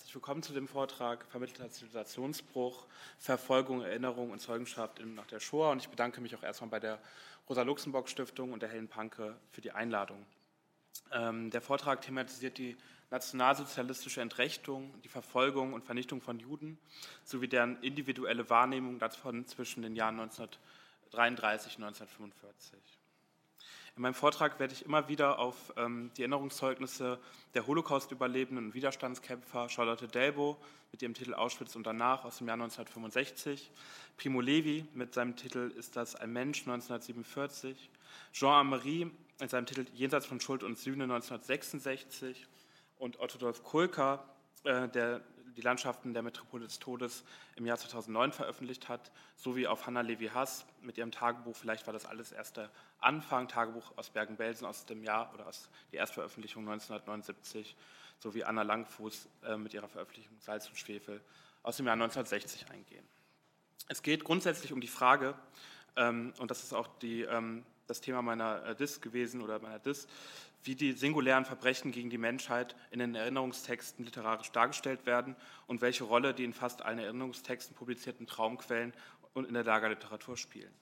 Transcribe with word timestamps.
Herzlich 0.00 0.14
willkommen 0.14 0.42
zu 0.42 0.54
dem 0.54 0.66
Vortrag 0.66 1.26
Vermittelter 1.26 1.68
Zivilisationsbruch, 1.68 2.86
Verfolgung, 3.18 3.82
Erinnerung 3.82 4.30
und 4.30 4.40
Zeugenschaft 4.40 4.98
nach 5.04 5.26
der 5.26 5.40
Shoah. 5.40 5.72
Und 5.72 5.82
ich 5.82 5.90
bedanke 5.90 6.22
mich 6.22 6.34
auch 6.34 6.42
erstmal 6.42 6.70
bei 6.70 6.80
der 6.80 6.98
Rosa-Luxemburg-Stiftung 7.50 8.54
und 8.54 8.62
der 8.62 8.70
Helen 8.70 8.88
Panke 8.88 9.36
für 9.52 9.60
die 9.60 9.72
Einladung. 9.72 10.24
Ähm, 11.12 11.50
der 11.50 11.60
Vortrag 11.60 12.00
thematisiert 12.00 12.56
die 12.56 12.78
nationalsozialistische 13.10 14.22
Entrechtung, 14.22 14.90
die 15.02 15.08
Verfolgung 15.08 15.74
und 15.74 15.84
Vernichtung 15.84 16.22
von 16.22 16.38
Juden 16.38 16.78
sowie 17.22 17.48
deren 17.48 17.76
individuelle 17.82 18.48
Wahrnehmung 18.48 18.98
davon 18.98 19.44
zwischen 19.46 19.82
den 19.82 19.94
Jahren 19.94 20.18
1933 20.18 21.76
und 21.76 21.84
1945. 21.84 22.99
In 24.00 24.04
meinem 24.04 24.14
Vortrag 24.14 24.58
werde 24.58 24.72
ich 24.72 24.86
immer 24.86 25.08
wieder 25.08 25.38
auf 25.38 25.74
ähm, 25.76 26.10
die 26.16 26.22
Erinnerungszeugnisse 26.22 27.18
der 27.52 27.66
Holocaust-Überlebenden 27.66 28.68
und 28.68 28.74
Widerstandskämpfer 28.74 29.68
Charlotte 29.68 30.08
Delbo 30.08 30.56
mit 30.90 31.02
ihrem 31.02 31.12
Titel 31.12 31.34
Auschwitz 31.34 31.76
und 31.76 31.86
danach 31.86 32.24
aus 32.24 32.38
dem 32.38 32.46
Jahr 32.46 32.54
1965, 32.54 33.70
Primo 34.16 34.40
Levi 34.40 34.86
mit 34.94 35.12
seinem 35.12 35.36
Titel 35.36 35.70
Ist 35.76 35.96
das 35.96 36.16
ein 36.16 36.32
Mensch? 36.32 36.60
1947, 36.60 37.90
Jean 38.32 38.60
Amery 38.60 39.10
mit 39.38 39.50
seinem 39.50 39.66
Titel 39.66 39.84
Jenseits 39.92 40.24
von 40.24 40.40
Schuld 40.40 40.62
und 40.62 40.78
Sühne? 40.78 41.04
1966 41.04 42.46
und 42.96 43.20
Otto 43.20 43.36
Dolf 43.36 43.62
Kulka, 43.62 44.24
äh, 44.64 44.88
der 44.88 45.20
die 45.56 45.60
Landschaften 45.60 46.12
der 46.12 46.22
Metropole 46.22 46.64
des 46.64 46.78
Todes 46.78 47.24
im 47.56 47.66
Jahr 47.66 47.76
2009 47.76 48.32
veröffentlicht 48.32 48.88
hat, 48.88 49.10
sowie 49.36 49.66
auf 49.66 49.86
Hanna 49.86 50.00
Levi-Hass 50.00 50.66
mit 50.82 50.98
ihrem 50.98 51.10
Tagebuch, 51.10 51.56
vielleicht 51.56 51.86
war 51.86 51.92
das 51.92 52.06
alles 52.06 52.32
erst 52.32 52.56
der 52.56 52.70
Anfang, 52.98 53.48
Tagebuch 53.48 53.92
aus 53.96 54.10
Bergen-Belsen 54.10 54.66
aus 54.66 54.86
dem 54.86 55.02
Jahr 55.02 55.32
oder 55.34 55.46
aus 55.46 55.68
der 55.92 56.00
Erstveröffentlichung 56.00 56.62
1979, 56.62 57.76
sowie 58.18 58.44
Anna 58.44 58.62
Langfuß 58.62 59.28
äh, 59.44 59.56
mit 59.56 59.74
ihrer 59.74 59.88
Veröffentlichung 59.88 60.36
Salz 60.40 60.68
und 60.68 60.76
Schwefel 60.76 61.20
aus 61.62 61.76
dem 61.76 61.86
Jahr 61.86 61.94
1960 61.94 62.70
eingehen. 62.70 63.06
Es 63.88 64.02
geht 64.02 64.24
grundsätzlich 64.24 64.72
um 64.72 64.80
die 64.80 64.88
Frage, 64.88 65.34
ähm, 65.96 66.32
und 66.38 66.50
das 66.50 66.62
ist 66.62 66.72
auch 66.72 66.86
die, 66.98 67.22
ähm, 67.22 67.64
das 67.90 68.00
Thema 68.00 68.22
meiner 68.22 68.64
äh, 68.64 68.74
Dis 68.76 69.00
gewesen 69.00 69.42
oder 69.42 69.58
meiner 69.58 69.80
Dis, 69.80 70.06
wie 70.62 70.76
die 70.76 70.92
singulären 70.92 71.44
Verbrechen 71.44 71.90
gegen 71.90 72.08
die 72.08 72.18
Menschheit 72.18 72.76
in 72.90 73.00
den 73.00 73.14
Erinnerungstexten 73.14 74.04
literarisch 74.04 74.52
dargestellt 74.52 75.06
werden 75.06 75.34
und 75.66 75.80
welche 75.80 76.04
Rolle 76.04 76.32
die 76.32 76.44
in 76.44 76.52
fast 76.52 76.82
allen 76.82 76.98
Erinnerungstexten 76.98 77.74
publizierten 77.74 78.26
Traumquellen 78.26 78.94
und 79.34 79.46
in 79.46 79.54
der 79.54 79.64
Lagerliteratur 79.64 80.36
spielen. 80.36 80.72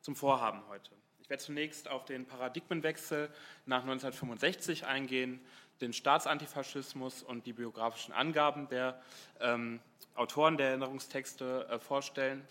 Zum 0.00 0.16
Vorhaben 0.16 0.66
heute. 0.68 0.90
Ich 1.20 1.30
werde 1.30 1.42
zunächst 1.42 1.88
auf 1.88 2.04
den 2.04 2.26
Paradigmenwechsel 2.26 3.30
nach 3.66 3.82
1965 3.82 4.86
eingehen, 4.86 5.40
den 5.80 5.92
Staatsantifaschismus 5.92 7.22
und 7.22 7.46
die 7.46 7.52
biografischen 7.52 8.14
Angaben 8.14 8.68
der 8.68 9.00
ähm, 9.40 9.80
Autoren 10.14 10.56
der 10.56 10.68
Erinnerungstexte 10.68 11.68
äh, 11.68 11.78
vorstellen 11.78 12.46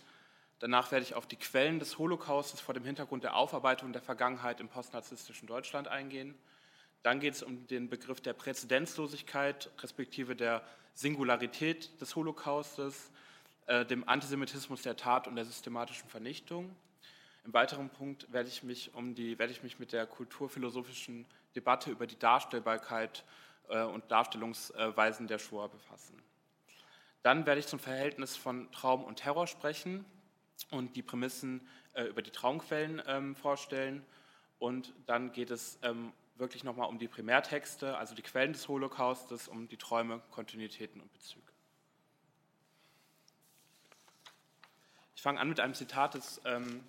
Danach 0.59 0.92
werde 0.92 1.03
ich 1.03 1.16
auf 1.16 1.28
die 1.28 1.36
Quellen 1.36 1.80
des 1.80 1.98
Holocaustes 1.98 2.61
vor 2.61 2.73
dem 2.73 2.86
Hintergrund 2.86 3.23
der 3.23 3.36
Aufarbeitung 3.36 3.92
der 3.92 4.02
Vergangenheit 4.02 4.61
im 4.61 4.70
postnarzisstischen 4.70 5.48
Deutschland 5.48 5.88
eingehen. 5.88 6.36
Dann 7.03 7.20
geht 7.20 7.34
es 7.34 7.44
um 7.44 7.67
den 7.67 7.89
Begriff 7.89 8.22
der 8.22 8.34
Präzedenzlosigkeit, 8.34 9.70
respektive 9.80 10.36
der 10.36 10.64
Singularität 10.94 12.00
des 12.00 12.16
Holocaustes, 12.16 13.11
äh, 13.67 13.86
dem 13.86 14.08
Antisemitismus 14.08 14.81
der 14.81 14.95
Tat 14.95 15.28
und 15.28 15.36
der 15.36 15.45
systematischen 15.45 16.08
Vernichtung. 16.09 16.73
Im 17.44 17.53
weiteren 17.53 17.89
Punkt 17.89 18.31
werde 18.31 18.48
ich 18.48 18.64
mich, 18.64 18.94
um 18.95 19.14
die, 19.14 19.38
werde 19.38 19.52
ich 19.52 19.61
mich 19.61 19.78
mit 19.78 19.92
der 19.92 20.08
kulturphilosophischen 20.08 21.26
Debatte 21.56 21.92
über 21.92 22.08
die 22.08 22.17
Darstellbarkeit 22.17 23.26
äh, 23.67 23.83
und 23.83 24.09
Darstellungsweisen 24.09 25.28
der 25.28 25.38
Shoah 25.38 25.67
befassen. 25.67 26.20
Dann 27.23 27.45
werde 27.45 27.59
ich 27.59 27.67
zum 27.67 27.80
Verhältnis 27.80 28.38
von 28.38 28.72
Traum 28.72 29.03
und 29.03 29.17
Terror 29.17 29.48
sprechen 29.48 30.06
und 30.72 30.95
die 30.95 31.02
Prämissen 31.02 31.67
äh, 31.94 32.03
über 32.03 32.22
die 32.22 32.31
Traumquellen 32.31 33.02
ähm, 33.08 33.36
vorstellen. 33.36 34.05
Und 34.60 34.93
dann 35.05 35.32
geht 35.32 35.52
es 35.52 35.77
ähm, 35.83 36.11
wirklich 36.36 36.64
nochmal 36.64 36.89
um 36.89 36.99
die 36.99 37.08
Primärtexte, 37.08 37.98
also 37.98 38.16
die 38.16 38.21
Quellen 38.21 38.54
des 38.54 38.67
Holocaustes, 38.67 39.48
um 39.48 39.67
die 39.67 39.77
Träume, 39.77 40.21
Kontinuitäten 40.32 41.02
und 41.02 41.11
Bezüge. 41.14 41.45
Ich 45.15 45.21
fange 45.21 45.39
an 45.39 45.49
mit 45.49 45.60
einem 45.60 45.73
Zitat 45.73 46.14
des 46.14 46.42
ähm, 46.45 46.83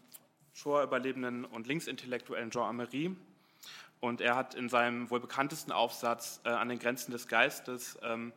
Shoah-Überlebenden 0.54 1.44
und 1.44 1.66
Linksintellektuellen 1.66 2.50
Jean 2.50 2.68
Amery. 2.68 3.14
Und 4.00 4.20
er 4.20 4.36
hat 4.36 4.54
in 4.54 4.68
seinem 4.68 5.10
wohl 5.10 5.20
bekanntesten 5.20 5.72
Aufsatz 5.72 6.40
äh, 6.44 6.50
an 6.50 6.68
den 6.68 6.78
Grenzen 6.78 7.12
des 7.12 7.28
Geistes 7.28 7.98
ähm, 8.02 8.32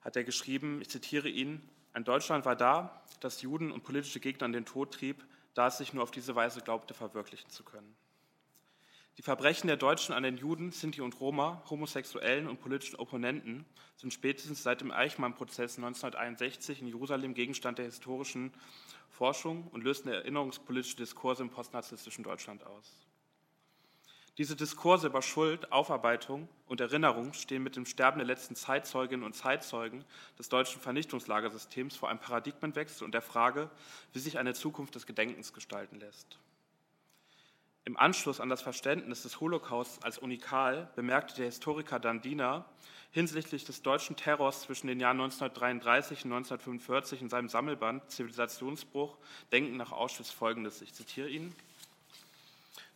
hat 0.00 0.16
er 0.16 0.24
geschrieben, 0.24 0.80
ich 0.80 0.88
zitiere 0.88 1.28
ihn, 1.28 1.62
ein 1.98 2.04
Deutschland 2.04 2.44
war 2.44 2.54
da, 2.54 3.02
das 3.18 3.42
Juden 3.42 3.72
und 3.72 3.82
politische 3.82 4.20
Gegner 4.20 4.46
in 4.46 4.52
den 4.52 4.64
Tod 4.64 4.94
trieb, 4.94 5.24
da 5.54 5.66
es 5.66 5.78
sich 5.78 5.92
nur 5.92 6.04
auf 6.04 6.12
diese 6.12 6.36
Weise 6.36 6.60
glaubte, 6.60 6.94
verwirklichen 6.94 7.50
zu 7.50 7.64
können. 7.64 7.96
Die 9.16 9.22
Verbrechen 9.22 9.66
der 9.66 9.76
Deutschen 9.76 10.14
an 10.14 10.22
den 10.22 10.36
Juden, 10.36 10.70
Sinti 10.70 11.00
und 11.00 11.18
Roma, 11.18 11.60
Homosexuellen 11.68 12.46
und 12.46 12.60
politischen 12.60 12.94
Opponenten 12.94 13.64
sind 13.96 14.14
spätestens 14.14 14.62
seit 14.62 14.80
dem 14.80 14.92
Eichmann-Prozess 14.92 15.76
1961 15.76 16.82
in 16.82 16.86
Jerusalem 16.86 17.34
Gegenstand 17.34 17.78
der 17.78 17.86
historischen 17.86 18.54
Forschung 19.10 19.66
und 19.72 19.82
lösten 19.82 20.08
erinnerungspolitische 20.08 20.98
Diskurse 20.98 21.42
im 21.42 21.50
postnarzistischen 21.50 22.22
Deutschland 22.22 22.64
aus. 22.64 23.07
Diese 24.38 24.54
Diskurse 24.54 25.08
über 25.08 25.20
Schuld, 25.20 25.72
Aufarbeitung 25.72 26.48
und 26.66 26.80
Erinnerung 26.80 27.32
stehen 27.32 27.64
mit 27.64 27.74
dem 27.74 27.86
Sterben 27.86 28.18
der 28.18 28.26
letzten 28.26 28.54
Zeitzeuginnen 28.54 29.26
und 29.26 29.34
Zeitzeugen 29.34 30.04
des 30.38 30.48
deutschen 30.48 30.80
Vernichtungslagersystems 30.80 31.96
vor 31.96 32.08
einem 32.08 32.20
Paradigmenwechsel 32.20 33.04
und 33.04 33.12
der 33.12 33.20
Frage, 33.22 33.68
wie 34.12 34.20
sich 34.20 34.38
eine 34.38 34.54
Zukunft 34.54 34.94
des 34.94 35.06
Gedenkens 35.06 35.52
gestalten 35.52 35.98
lässt. 35.98 36.38
Im 37.84 37.96
Anschluss 37.96 38.38
an 38.38 38.48
das 38.48 38.62
Verständnis 38.62 39.22
des 39.22 39.40
Holocaust 39.40 40.04
als 40.04 40.18
unikal 40.18 40.88
bemerkte 40.94 41.34
der 41.34 41.46
Historiker 41.46 41.98
Dandina 41.98 42.64
hinsichtlich 43.10 43.64
des 43.64 43.82
deutschen 43.82 44.14
Terrors 44.14 44.60
zwischen 44.60 44.86
den 44.86 45.00
Jahren 45.00 45.20
1933 45.20 46.26
und 46.26 46.32
1945 46.32 47.22
in 47.22 47.28
seinem 47.28 47.48
Sammelband 47.48 48.08
Zivilisationsbruch 48.08 49.16
Denken 49.50 49.76
nach 49.76 49.90
Auschwitz 49.90 50.30
folgendes. 50.30 50.80
Ich 50.82 50.94
zitiere 50.94 51.28
ihn. 51.28 51.52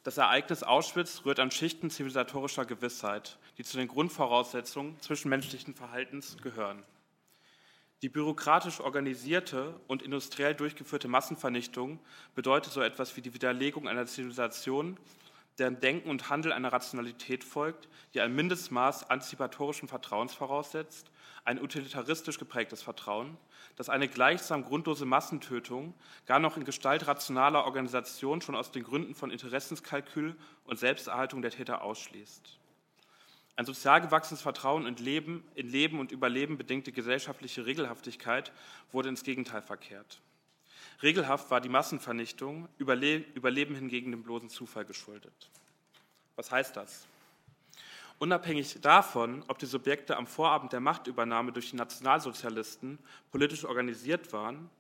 Das 0.05 0.17
Ereignis 0.17 0.65
Auschwitz 0.65 1.23
rührt 1.25 1.39
an 1.39 1.53
Schichten 1.53 1.89
zivilisatorischer 1.89 2.65
Gewissheit, 2.65 3.39
die 3.57 3.63
zu 3.63 3.77
den 3.77 3.87
Grundvoraussetzungen 3.87 5.01
zwischenmenschlichen 5.01 5.75
Verhaltens 5.75 6.37
gehören. 6.43 6.83
Die 8.03 8.09
bürokratisch 8.09 8.81
organisierte 8.81 9.79
und 9.87 10.03
industriell 10.03 10.57
durchgeführte 10.57 11.07
Massenvernichtung 11.07 12.01
bedeutet 12.35 12.73
so 12.73 12.81
etwas 12.81 13.17
wie 13.17 13.21
die 13.21 13.33
Widerlegung 13.33 13.87
einer 13.87 14.07
Zivilisation, 14.07 14.97
deren 15.63 15.79
Denken 15.79 16.11
und 16.11 16.29
Handel 16.29 16.53
einer 16.53 16.73
Rationalität 16.73 17.45
folgt, 17.45 17.89
die 18.15 18.21
ein 18.21 18.35
Mindestmaß 18.35 19.09
antizipatorischen 19.11 19.87
Vertrauens 19.87 20.35
voraussetzt, 20.35 21.09
ein 21.45 21.63
utilitaristisch 21.63 22.41
geprägtes 22.41 22.83
Vertrauen, 22.83 23.37
das 23.77 23.89
eine 23.89 24.09
gleichsam 24.09 24.65
grundlose 24.65 25.05
Massentötung 25.05 25.95
gar 26.27 26.41
noch 26.41 26.57
in 26.57 26.65
Gestalt 26.65 27.07
rationaler 27.07 27.65
Organisation 27.65 28.41
schon 28.41 28.57
aus 28.57 28.73
den 28.73 28.83
Gründen 28.83 29.15
von 29.15 29.31
Interessenskalkül 29.31 30.35
und 30.65 30.81
Selbsterhaltung 30.81 31.43
der 31.43 31.53
Täter 31.53 31.83
ausschließt. 31.83 32.59
Ein 33.55 33.65
sozial 33.65 34.01
gewachsenes 34.01 34.43
Vertrauen 34.43 34.85
in 34.85 34.97
Leben, 34.97 35.45
in 35.55 35.69
Leben 35.69 36.01
und 36.01 36.11
Überleben 36.11 36.59
bedingte 36.59 36.91
gesellschaftliche 36.91 37.67
Regelhaftigkeit 37.67 38.51
wurde 38.91 39.11
ins 39.11 39.23
Gegenteil 39.23 39.63
verkehrt. 39.63 40.21
Regelhaft 41.03 41.51
war 41.51 41.61
die 41.61 41.69
Massenvernichtung, 41.69 42.69
Überleben 42.79 43.75
hingegen 43.75 44.13
dem 44.13 44.23
bloßen 44.23 44.49
Zufall 44.49 44.85
geschuldet. 44.85 45.51
Was 46.37 46.51
heißt 46.51 46.77
das? 46.77 47.07
Unabhängig 48.19 48.81
davon, 48.81 49.45
ob 49.49 49.59
die 49.59 49.67
Subjekte 49.67 50.17
am 50.17 50.29
Vorabend 50.29 50.73
der 50.73 50.79
Machtübernahme 50.79 51.51
durch 51.51 51.71
die 51.71 51.77
Nationalsozialisten 51.77 53.01
politisch 53.33 53.65
organisiert 53.65 54.33
waren, 54.33 54.71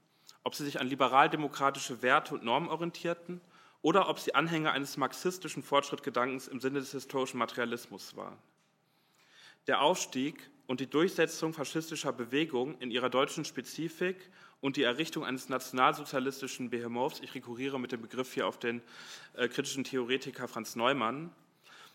ob 0.44 0.54
sie 0.54 0.64
sich 0.64 0.80
an 0.80 0.86
liberal-demokratische 0.86 2.02
Werte 2.02 2.34
und 2.34 2.44
Normen 2.44 2.68
orientierten 2.68 3.40
oder 3.80 4.08
ob 4.08 4.20
sie 4.20 4.36
Anhänger 4.36 4.70
eines 4.70 4.96
marxistischen 4.96 5.64
Fortschrittgedankens 5.64 6.46
im 6.46 6.60
Sinne 6.60 6.78
des 6.78 6.92
historischen 6.92 7.38
Materialismus 7.38 8.14
waren. 8.14 8.38
Der 9.66 9.82
Aufstieg 9.82 10.50
und 10.68 10.78
die 10.78 10.88
Durchsetzung 10.88 11.52
faschistischer 11.52 12.12
Bewegungen 12.12 12.78
in 12.78 12.92
ihrer 12.92 13.10
deutschen 13.10 13.44
Spezifik 13.44 14.30
und 14.62 14.76
die 14.76 14.84
Errichtung 14.84 15.24
eines 15.24 15.48
nationalsozialistischen 15.48 16.70
Behemoths, 16.70 17.20
ich 17.20 17.34
rekurriere 17.34 17.78
mit 17.78 17.92
dem 17.92 18.00
Begriff 18.00 18.32
hier 18.32 18.46
auf 18.46 18.58
den 18.58 18.80
äh, 19.34 19.48
kritischen 19.48 19.84
Theoretiker 19.84 20.46
Franz 20.46 20.76
Neumann, 20.76 21.34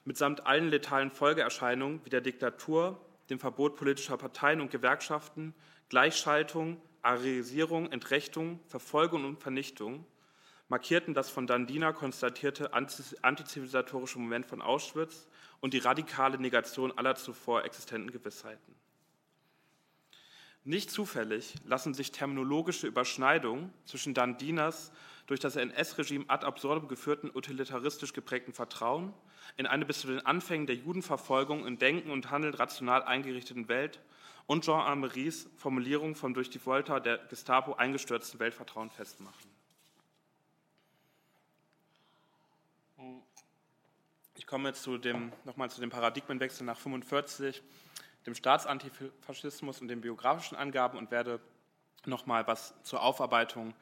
mitsamt 0.04 0.46
allen 0.46 0.70
letalen 0.70 1.10
Folgeerscheinungen 1.10 2.02
wie 2.04 2.10
der 2.10 2.22
Diktatur, 2.22 3.00
dem 3.30 3.40
Verbot 3.40 3.78
politischer 3.78 4.18
Parteien 4.18 4.60
und 4.60 4.70
Gewerkschaften, 4.70 5.56
Gleichschaltung, 5.90 6.80
Arisierung, 7.02 7.90
Entrechtung, 7.90 8.60
Verfolgung 8.68 9.24
und 9.24 9.40
Vernichtung, 9.40 10.06
markierten 10.68 11.14
das 11.14 11.30
von 11.30 11.48
Dandina 11.48 11.94
konstatierte 11.94 12.74
antizivilisatorische 12.74 14.20
Moment 14.20 14.46
von 14.46 14.62
Auschwitz 14.62 15.26
und 15.62 15.74
die 15.74 15.80
radikale 15.80 16.38
Negation 16.38 16.92
aller 16.98 17.16
zuvor 17.16 17.64
existenten 17.64 18.12
Gewissheiten. 18.12 18.77
Nicht 20.68 20.92
zufällig 20.92 21.54
lassen 21.64 21.94
sich 21.94 22.12
terminologische 22.12 22.88
Überschneidungen 22.88 23.74
zwischen 23.86 24.14
Dandinas 24.14 24.92
durch 25.26 25.40
das 25.40 25.56
NS-Regime 25.56 26.26
ad 26.28 26.46
absurdum 26.46 26.90
geführten 26.90 27.32
utilitaristisch 27.34 28.12
geprägten 28.12 28.52
Vertrauen 28.52 29.14
in 29.56 29.66
eine 29.66 29.86
bis 29.86 30.02
zu 30.02 30.08
den 30.08 30.26
Anfängen 30.26 30.68
der 30.68 30.76
Judenverfolgung 30.76 31.66
in 31.66 31.80
Denken 31.80 32.12
und 32.12 32.32
Handeln 32.32 32.54
rational 32.54 33.02
eingerichteten 33.02 33.70
Welt 33.70 34.02
und 34.46 34.66
Jean 34.66 34.82
Ameries 34.82 35.50
Formulierung 35.56 36.16
vom 36.16 36.34
durch 36.34 36.50
die 36.50 36.66
Volta 36.66 37.00
der 37.00 37.20
Gestapo 37.30 37.76
eingestürzten 37.76 38.42
Weltvertrauen 38.42 38.90
festmachen. 38.90 39.50
Ich 44.36 44.46
komme 44.46 44.68
jetzt 44.68 44.86
nochmal 45.46 45.72
zu 45.72 45.80
dem 45.80 45.90
Paradigmenwechsel 45.92 46.66
nach 46.66 46.76
1945 46.76 47.64
dem 48.28 48.36
Staatsantifaschismus 48.36 49.82
und 49.82 49.88
den 49.88 50.02
biografischen 50.02 50.58
Angaben 50.58 50.98
und 50.98 51.10
werde 51.10 51.40
nochmal 52.06 52.46
was 52.46 52.76
zur 52.84 53.02
Aufarbeitung 53.02 53.74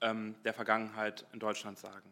ähm, 0.00 0.36
der 0.44 0.54
Vergangenheit 0.54 1.26
in 1.32 1.40
Deutschland 1.40 1.78
sagen. 1.78 2.10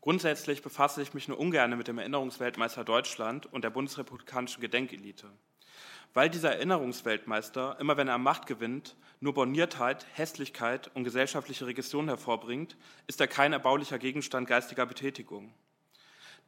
Grundsätzlich 0.00 0.62
befasse 0.62 1.00
ich 1.02 1.14
mich 1.14 1.28
nur 1.28 1.38
ungern 1.38 1.76
mit 1.76 1.86
dem 1.86 1.98
Erinnerungsweltmeister 1.98 2.84
Deutschland 2.84 3.46
und 3.52 3.62
der 3.62 3.70
bundesrepublikanischen 3.70 4.60
Gedenkelite. 4.60 5.30
Weil 6.14 6.28
dieser 6.28 6.54
Erinnerungsweltmeister, 6.54 7.76
immer 7.78 7.96
wenn 7.96 8.08
er 8.08 8.18
Macht 8.18 8.46
gewinnt, 8.46 8.96
nur 9.20 9.34
Borniertheit, 9.34 10.06
Hässlichkeit 10.14 10.90
und 10.94 11.04
gesellschaftliche 11.04 11.66
Regression 11.66 12.08
hervorbringt, 12.08 12.76
ist 13.06 13.20
er 13.20 13.28
kein 13.28 13.52
erbaulicher 13.52 13.98
Gegenstand 13.98 14.48
geistiger 14.48 14.86
Betätigung. 14.86 15.54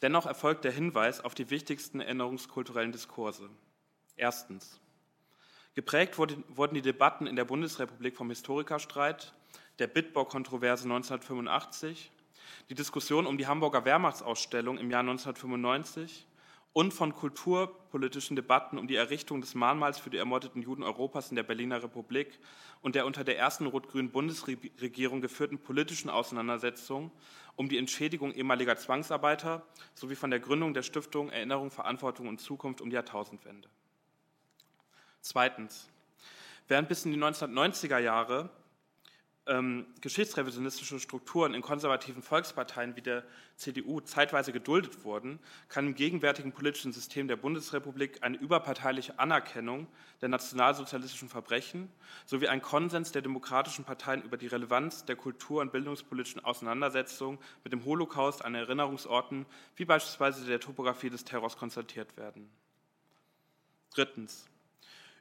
Dennoch 0.02 0.26
erfolgt 0.26 0.64
der 0.64 0.72
Hinweis 0.72 1.20
auf 1.22 1.34
die 1.34 1.50
wichtigsten 1.50 2.00
erinnerungskulturellen 2.00 2.92
Diskurse. 2.92 3.48
Erstens. 4.16 4.80
Geprägt 5.74 6.18
wurden 6.18 6.74
die 6.74 6.82
Debatten 6.82 7.26
in 7.26 7.34
der 7.34 7.44
Bundesrepublik 7.44 8.16
vom 8.16 8.28
Historikerstreit, 8.28 9.34
der 9.80 9.88
Bitburg-Kontroverse 9.88 10.84
1985, 10.84 12.12
die 12.70 12.74
Diskussion 12.74 13.26
um 13.26 13.38
die 13.38 13.48
Hamburger 13.48 13.84
Wehrmachtsausstellung 13.84 14.78
im 14.78 14.90
Jahr 14.90 15.00
1995 15.00 16.26
und 16.72 16.92
von 16.92 17.14
kulturpolitischen 17.14 18.36
Debatten 18.36 18.78
um 18.78 18.86
die 18.86 18.96
Errichtung 18.96 19.40
des 19.40 19.54
Mahnmals 19.54 19.98
für 19.98 20.10
die 20.10 20.16
ermordeten 20.16 20.62
Juden 20.62 20.82
Europas 20.82 21.30
in 21.30 21.36
der 21.36 21.42
Berliner 21.44 21.82
Republik 21.82 22.38
und 22.82 22.94
der 22.94 23.06
unter 23.06 23.24
der 23.24 23.38
ersten 23.38 23.66
rot-grünen 23.66 24.10
Bundesregierung 24.10 25.20
geführten 25.20 25.58
politischen 25.58 26.10
Auseinandersetzung 26.10 27.10
um 27.56 27.68
die 27.68 27.78
Entschädigung 27.78 28.32
ehemaliger 28.32 28.76
Zwangsarbeiter 28.76 29.64
sowie 29.94 30.16
von 30.16 30.30
der 30.30 30.40
Gründung 30.40 30.74
der 30.74 30.82
Stiftung 30.82 31.30
Erinnerung, 31.30 31.70
Verantwortung 31.70 32.26
und 32.26 32.40
Zukunft 32.40 32.80
um 32.80 32.90
die 32.90 32.94
Jahrtausendwende. 32.94 33.68
Zweitens, 35.24 35.88
während 36.68 36.86
bis 36.86 37.06
in 37.06 37.12
die 37.12 37.18
1990er 37.18 37.96
Jahre 37.96 38.50
ähm, 39.46 39.86
geschichtsrevisionistische 40.02 41.00
Strukturen 41.00 41.54
in 41.54 41.62
konservativen 41.62 42.22
Volksparteien 42.22 42.94
wie 42.94 43.00
der 43.00 43.24
CDU 43.56 44.00
zeitweise 44.00 44.52
geduldet 44.52 45.02
wurden, 45.02 45.38
kann 45.70 45.86
im 45.86 45.94
gegenwärtigen 45.94 46.52
politischen 46.52 46.92
System 46.92 47.26
der 47.26 47.36
Bundesrepublik 47.36 48.22
eine 48.22 48.36
überparteiliche 48.36 49.18
Anerkennung 49.18 49.86
der 50.20 50.28
nationalsozialistischen 50.28 51.30
Verbrechen 51.30 51.90
sowie 52.26 52.48
ein 52.48 52.60
Konsens 52.60 53.10
der 53.10 53.22
demokratischen 53.22 53.86
Parteien 53.86 54.20
über 54.20 54.36
die 54.36 54.48
Relevanz 54.48 55.06
der 55.06 55.16
kultur- 55.16 55.62
und 55.62 55.72
bildungspolitischen 55.72 56.44
Auseinandersetzung 56.44 57.38
mit 57.64 57.72
dem 57.72 57.86
Holocaust 57.86 58.44
an 58.44 58.54
Erinnerungsorten 58.54 59.46
wie 59.76 59.86
beispielsweise 59.86 60.44
der 60.44 60.60
Topografie 60.60 61.08
des 61.08 61.24
Terrors 61.24 61.56
konstatiert 61.56 62.14
werden. 62.18 62.50
Drittens. 63.94 64.50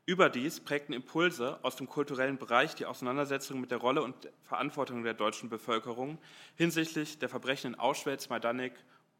Überdies 0.05 0.59
prägten 0.59 0.93
Impulse 0.93 1.59
aus 1.61 1.77
dem 1.77 1.87
kulturellen 1.87 2.37
Bereich 2.37 2.75
die 2.75 2.85
Auseinandersetzung 2.85 3.61
mit 3.61 3.71
der 3.71 3.77
Rolle 3.77 4.01
und 4.01 4.15
Verantwortung 4.43 5.03
der 5.03 5.13
deutschen 5.13 5.49
Bevölkerung 5.49 6.17
hinsichtlich 6.55 7.19
der 7.19 7.29
Verbrechen 7.29 7.73
in 7.73 7.79
Auschwitz, 7.79 8.27
Majdanek 8.27 8.73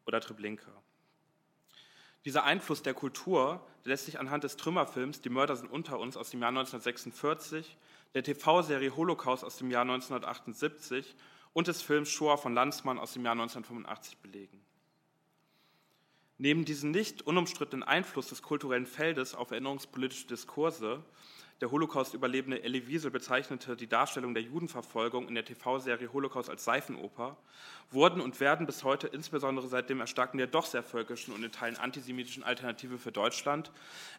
oder 0.04 0.20
Treblinka. 0.20 0.70
Dieser 2.26 2.44
Einfluss 2.44 2.82
der 2.82 2.92
Kultur 2.92 3.66
lässt 3.84 4.04
sich 4.04 4.18
anhand 4.18 4.44
des 4.44 4.56
Trümmerfilms 4.56 5.22
Die 5.22 5.30
Mörder 5.30 5.56
sind 5.56 5.70
unter 5.70 5.98
uns 5.98 6.18
aus 6.18 6.30
dem 6.30 6.40
Jahr 6.40 6.50
1946, 6.50 7.78
der 8.14 8.22
TV-Serie 8.22 8.94
Holocaust 8.94 9.42
aus 9.42 9.56
dem 9.56 9.70
Jahr 9.70 9.82
1978 9.82 11.16
und 11.54 11.66
des 11.66 11.80
Films 11.80 12.10
Shoah 12.10 12.36
von 12.36 12.54
Landsmann 12.54 12.98
aus 12.98 13.14
dem 13.14 13.24
Jahr 13.24 13.32
1985 13.32 14.18
belegen. 14.18 14.64
Neben 16.36 16.64
diesem 16.64 16.90
nicht 16.90 17.22
unumstrittenen 17.22 17.84
Einfluss 17.84 18.28
des 18.28 18.42
kulturellen 18.42 18.86
Feldes 18.86 19.34
auf 19.34 19.52
erinnerungspolitische 19.52 20.26
Diskurse, 20.26 21.04
der 21.60 21.70
Holocaust-Überlebende 21.70 22.64
Elie 22.64 22.88
Wiesel 22.88 23.12
bezeichnete 23.12 23.76
die 23.76 23.86
Darstellung 23.86 24.34
der 24.34 24.42
Judenverfolgung 24.42 25.28
in 25.28 25.36
der 25.36 25.44
TV-Serie 25.44 26.12
Holocaust 26.12 26.50
als 26.50 26.64
Seifenoper, 26.64 27.36
wurden 27.92 28.20
und 28.20 28.40
werden 28.40 28.66
bis 28.66 28.82
heute 28.82 29.06
insbesondere 29.06 29.68
seit 29.68 29.88
dem 29.88 30.00
Erstarken 30.00 30.38
der 30.38 30.48
doch 30.48 30.66
sehr 30.66 30.82
völkischen 30.82 31.32
und 31.32 31.44
in 31.44 31.52
Teilen 31.52 31.76
antisemitischen 31.76 32.42
Alternative 32.42 32.98
für 32.98 33.12
Deutschland 33.12 33.70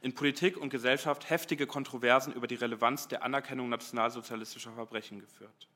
in 0.01 0.15
Politik 0.15 0.55
und 0.55 0.69
Gesellschaft 0.69 1.29
heftige 1.29 1.67
Kontroversen 1.67 2.31
über 2.31 2.47
die 2.47 2.55
Relevanz 2.55 3.09
der 3.09 3.23
Anerkennung 3.23 3.67
nationalsozialistischer 3.67 4.71
Verbrechen 4.71 5.19
geführt. 5.19 5.67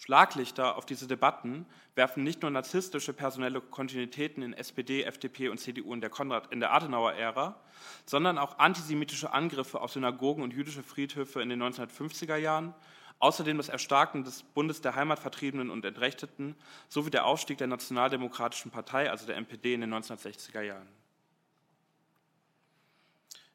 Schlaglichter 0.00 0.78
auf 0.78 0.86
diese 0.86 1.06
Debatten 1.06 1.66
werfen 1.94 2.24
nicht 2.24 2.40
nur 2.40 2.50
narzisstische 2.50 3.12
personelle 3.12 3.60
Kontinuitäten 3.60 4.42
in 4.42 4.54
SPD, 4.54 5.02
FDP 5.02 5.50
und 5.50 5.58
CDU 5.58 5.92
in 5.92 6.00
der, 6.00 6.08
Konrad, 6.08 6.50
in 6.50 6.60
der 6.60 6.72
Adenauer-Ära, 6.72 7.60
sondern 8.06 8.38
auch 8.38 8.58
antisemitische 8.58 9.34
Angriffe 9.34 9.78
auf 9.78 9.92
Synagogen 9.92 10.42
und 10.42 10.54
jüdische 10.54 10.82
Friedhöfe 10.82 11.42
in 11.42 11.50
den 11.50 11.62
1950er 11.62 12.36
Jahren, 12.36 12.72
außerdem 13.18 13.58
das 13.58 13.68
Erstarken 13.68 14.24
des 14.24 14.42
Bundes 14.42 14.80
der 14.80 14.94
Heimatvertriebenen 14.94 15.68
und 15.68 15.84
Entrechteten 15.84 16.56
sowie 16.88 17.10
der 17.10 17.26
Aufstieg 17.26 17.58
der 17.58 17.66
Nationaldemokratischen 17.66 18.70
Partei, 18.70 19.10
also 19.10 19.26
der 19.26 19.36
NPD, 19.36 19.74
in 19.74 19.82
den 19.82 19.92
1960er 19.92 20.62
Jahren. 20.62 20.88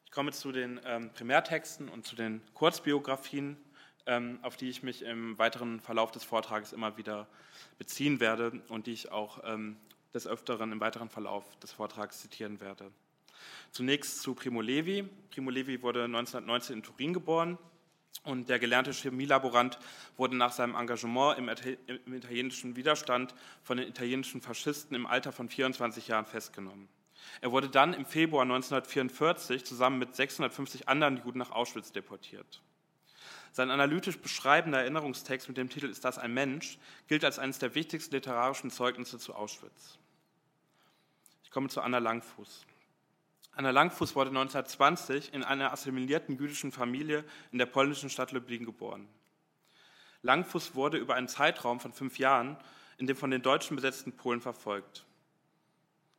Ich 0.04 0.12
komme 0.12 0.30
zu 0.30 0.52
den 0.52 0.80
ähm, 0.84 1.10
Primärtexten 1.12 1.88
und 1.88 2.06
zu 2.06 2.14
den 2.14 2.40
Kurzbiografien 2.54 3.56
auf 4.42 4.56
die 4.56 4.68
ich 4.68 4.82
mich 4.82 5.02
im 5.02 5.36
weiteren 5.38 5.80
Verlauf 5.80 6.12
des 6.12 6.22
Vortrages 6.22 6.72
immer 6.72 6.96
wieder 6.96 7.26
beziehen 7.78 8.20
werde 8.20 8.62
und 8.68 8.86
die 8.86 8.92
ich 8.92 9.10
auch 9.10 9.40
ähm, 9.44 9.76
des 10.14 10.26
Öfteren 10.26 10.72
im 10.72 10.80
weiteren 10.80 11.08
Verlauf 11.08 11.44
des 11.58 11.72
Vortrags 11.72 12.20
zitieren 12.20 12.60
werde. 12.60 12.90
Zunächst 13.70 14.22
zu 14.22 14.34
Primo 14.34 14.60
Levi. 14.60 15.08
Primo 15.30 15.50
Levi 15.50 15.82
wurde 15.82 16.04
1919 16.04 16.76
in 16.76 16.82
Turin 16.82 17.12
geboren 17.12 17.58
und 18.24 18.48
der 18.48 18.58
gelernte 18.58 18.92
Chemielaborant 18.92 19.78
wurde 20.16 20.36
nach 20.36 20.52
seinem 20.52 20.74
Engagement 20.74 21.38
im, 21.38 21.50
im 22.06 22.14
italienischen 22.14 22.76
Widerstand 22.76 23.34
von 23.62 23.76
den 23.76 23.88
italienischen 23.88 24.40
Faschisten 24.40 24.96
im 24.96 25.06
Alter 25.06 25.32
von 25.32 25.48
24 25.48 26.08
Jahren 26.08 26.26
festgenommen. 26.26 26.88
Er 27.40 27.52
wurde 27.52 27.68
dann 27.68 27.92
im 27.92 28.06
Februar 28.06 28.42
1944 28.42 29.64
zusammen 29.64 29.98
mit 29.98 30.14
650 30.14 30.88
anderen 30.88 31.18
Juden 31.18 31.38
nach 31.38 31.50
Auschwitz 31.50 31.92
deportiert. 31.92 32.62
Sein 33.56 33.70
analytisch 33.70 34.18
beschreibender 34.18 34.80
Erinnerungstext 34.80 35.48
mit 35.48 35.56
dem 35.56 35.70
Titel 35.70 35.86
Ist 35.86 36.04
das 36.04 36.18
ein 36.18 36.34
Mensch? 36.34 36.76
gilt 37.08 37.24
als 37.24 37.38
eines 37.38 37.58
der 37.58 37.74
wichtigsten 37.74 38.14
literarischen 38.14 38.70
Zeugnisse 38.70 39.18
zu 39.18 39.34
Auschwitz. 39.34 39.96
Ich 41.42 41.50
komme 41.50 41.70
zu 41.70 41.80
Anna 41.80 41.96
Langfuß. 41.96 42.66
Anna 43.52 43.70
Langfuß 43.70 44.14
wurde 44.14 44.28
1920 44.28 45.32
in 45.32 45.42
einer 45.42 45.72
assimilierten 45.72 46.36
jüdischen 46.36 46.70
Familie 46.70 47.24
in 47.50 47.56
der 47.56 47.64
polnischen 47.64 48.10
Stadt 48.10 48.32
Lublin 48.32 48.66
geboren. 48.66 49.08
Langfuß 50.20 50.74
wurde 50.74 50.98
über 50.98 51.14
einen 51.14 51.28
Zeitraum 51.28 51.80
von 51.80 51.94
fünf 51.94 52.18
Jahren 52.18 52.58
in 52.98 53.06
dem 53.06 53.16
von 53.16 53.30
den 53.30 53.40
Deutschen 53.40 53.74
besetzten 53.74 54.12
Polen 54.12 54.42
verfolgt. 54.42 55.06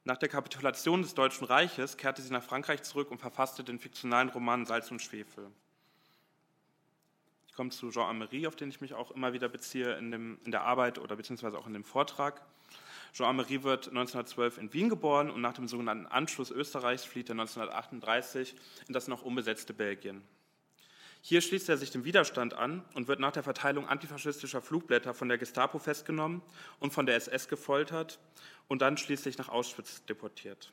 Nach 0.06 0.18
der 0.18 0.30
Kapitulation 0.30 1.04
des 1.04 1.14
Deutschen 1.14 1.46
Reiches 1.46 1.98
kehrte 1.98 2.24
sie 2.24 2.34
nach 2.34 2.42
Frankreich 2.42 2.82
zurück 2.82 3.12
und 3.12 3.20
verfasste 3.20 3.64
den 3.64 3.78
fiktionalen 3.78 4.30
Roman 4.30 4.66
Salz 4.66 4.90
und 4.90 5.04
Schwefel 5.04 5.52
komme 7.58 7.72
zu 7.72 7.90
Jean 7.90 8.08
Amery, 8.08 8.48
auf 8.48 8.56
den 8.56 8.70
ich 8.70 8.80
mich 8.80 8.94
auch 8.94 9.12
immer 9.12 9.34
wieder 9.34 9.50
beziehe 9.50 9.98
in, 9.98 10.12
dem, 10.12 10.38
in 10.46 10.52
der 10.52 10.62
Arbeit 10.62 11.00
oder 11.00 11.16
beziehungsweise 11.16 11.58
auch 11.58 11.68
in 11.68 11.74
dem 11.74 11.84
Vortrag. 11.84 12.42
Jean 13.14 13.28
Amery 13.28 13.64
wird 13.64 13.88
1912 13.88 14.60
in 14.60 14.74
Wien 14.74 14.90
geboren 14.90 15.32
und 15.32 15.42
nach 15.42 15.54
dem 15.54 15.68
sogenannten 15.68 16.06
Anschluss 16.06 16.52
Österreichs 16.52 17.04
flieht 17.04 17.30
er 17.30 17.34
1938 17.34 18.56
in 18.88 18.94
das 18.94 19.08
noch 19.08 19.24
unbesetzte 19.24 19.74
Belgien. 19.74 20.22
Hier 21.22 21.42
schließt 21.42 21.68
er 21.68 21.78
sich 21.78 21.90
dem 21.90 22.06
Widerstand 22.06 22.54
an 22.54 22.86
und 22.94 23.08
wird 23.08 23.20
nach 23.20 23.32
der 23.32 23.42
Verteilung 23.44 23.88
antifaschistischer 23.88 24.62
Flugblätter 24.62 25.16
von 25.16 25.28
der 25.28 25.40
Gestapo 25.40 25.80
festgenommen 25.80 26.44
und 26.80 26.94
von 26.94 27.08
der 27.08 27.16
SS 27.16 27.48
gefoltert 27.48 28.20
und 28.68 28.84
dann 28.84 28.98
schließlich 28.98 29.40
nach 29.40 29.50
Auschwitz 29.50 30.06
deportiert. 30.06 30.72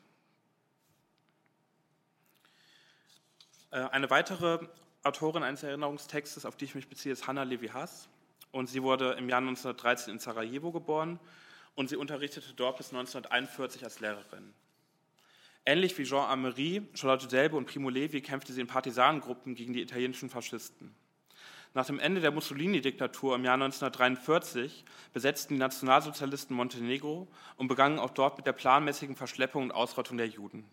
Äh, 3.71 3.77
eine 3.77 4.11
weitere 4.11 4.59
Autorin 5.05 5.43
eines 5.43 5.61
Erinnerungstextes, 5.61 6.45
auf 6.45 6.55
die 6.55 6.65
ich 6.65 6.73
mich 6.73 6.87
beziehe, 6.87 7.13
ist 7.13 7.27
Hanna 7.27 7.43
Levi-Hass. 7.43 8.09
Und 8.51 8.67
sie 8.67 8.81
wurde 8.81 9.11
im 9.13 9.29
Jahr 9.29 9.37
1913 9.37 10.13
in 10.13 10.19
Sarajevo 10.19 10.71
geboren 10.71 11.19
und 11.75 11.89
sie 11.89 11.95
unterrichtete 11.95 12.53
dort 12.55 12.77
bis 12.77 12.87
1941 12.87 13.83
als 13.83 13.99
Lehrerin. 13.99 14.53
Ähnlich 15.63 15.95
wie 15.97 16.05
Jean 16.05 16.29
Amery, 16.29 16.87
Charlotte 16.95 17.27
Delbe 17.27 17.55
und 17.55 17.67
Primo 17.67 17.89
Levi 17.89 18.21
kämpfte 18.21 18.53
sie 18.53 18.61
in 18.61 18.67
Partisanengruppen 18.67 19.53
gegen 19.53 19.73
die 19.73 19.81
italienischen 19.81 20.29
Faschisten. 20.29 20.95
Nach 21.75 21.85
dem 21.85 21.99
Ende 21.99 22.21
der 22.21 22.31
Mussolini-Diktatur 22.31 23.35
im 23.35 23.43
Jahr 23.43 23.55
1943 23.55 24.85
besetzten 25.13 25.55
die 25.55 25.59
Nationalsozialisten 25.59 26.55
Montenegro 26.55 27.27
und 27.57 27.67
begannen 27.67 27.99
auch 27.99 28.11
dort 28.11 28.37
mit 28.37 28.47
der 28.47 28.53
planmäßigen 28.53 29.15
Verschleppung 29.15 29.63
und 29.63 29.71
Ausrottung 29.71 30.17
der 30.17 30.27
Juden. 30.27 30.65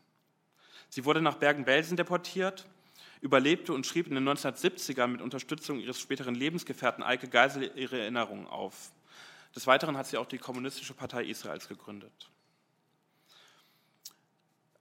Sie 0.89 1.05
wurde 1.05 1.21
nach 1.21 1.37
Bergen-Belsen 1.37 1.97
deportiert, 1.97 2.67
überlebte 3.23 3.73
und 3.73 3.87
schrieb 3.87 4.09
in 4.09 4.15
den 4.15 4.29
1970ern 4.29 5.07
mit 5.07 5.23
Unterstützung 5.23 5.79
ihres 5.79 5.99
späteren 5.99 6.35
Lebensgefährten 6.35 7.03
Eike 7.03 7.29
Geisel 7.29 7.71
ihre 7.77 8.01
Erinnerungen 8.01 8.47
auf. 8.47 8.93
Des 9.55 9.67
Weiteren 9.67 9.97
hat 9.97 10.07
sie 10.07 10.19
auch 10.19 10.27
die 10.27 10.39
Kommunistische 10.39 10.93
Partei 10.93 11.25
Israels 11.25 11.69
gegründet. 11.69 12.31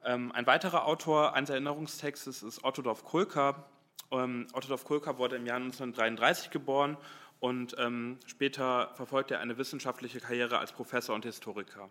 Ähm, 0.04 0.32
ein 0.32 0.48
weiterer 0.48 0.86
Autor 0.86 1.36
eines 1.36 1.52
Erinnerungstextes 1.52 2.42
ist 2.42 2.64
Otto 2.64 2.82
Dorf 2.82 3.04
Kulka, 3.06 3.64
ähm, 4.12 4.48
Otto 4.54 4.68
Dorf 4.68 4.86
Kulka 4.86 5.20
wurde 5.20 5.36
im 5.36 5.46
Jahr 5.46 5.58
1933 5.58 6.50
geboren 6.50 6.98
und 7.40 7.76
ähm, 7.78 8.18
später 8.26 8.92
verfolgte 8.96 9.36
er 9.36 9.42
eine 9.42 9.60
wissenschaftliche 9.60 10.20
Karriere 10.20 10.58
als 10.58 10.72
Professor 10.72 11.14
und 11.14 11.26
Historiker. 11.26 11.90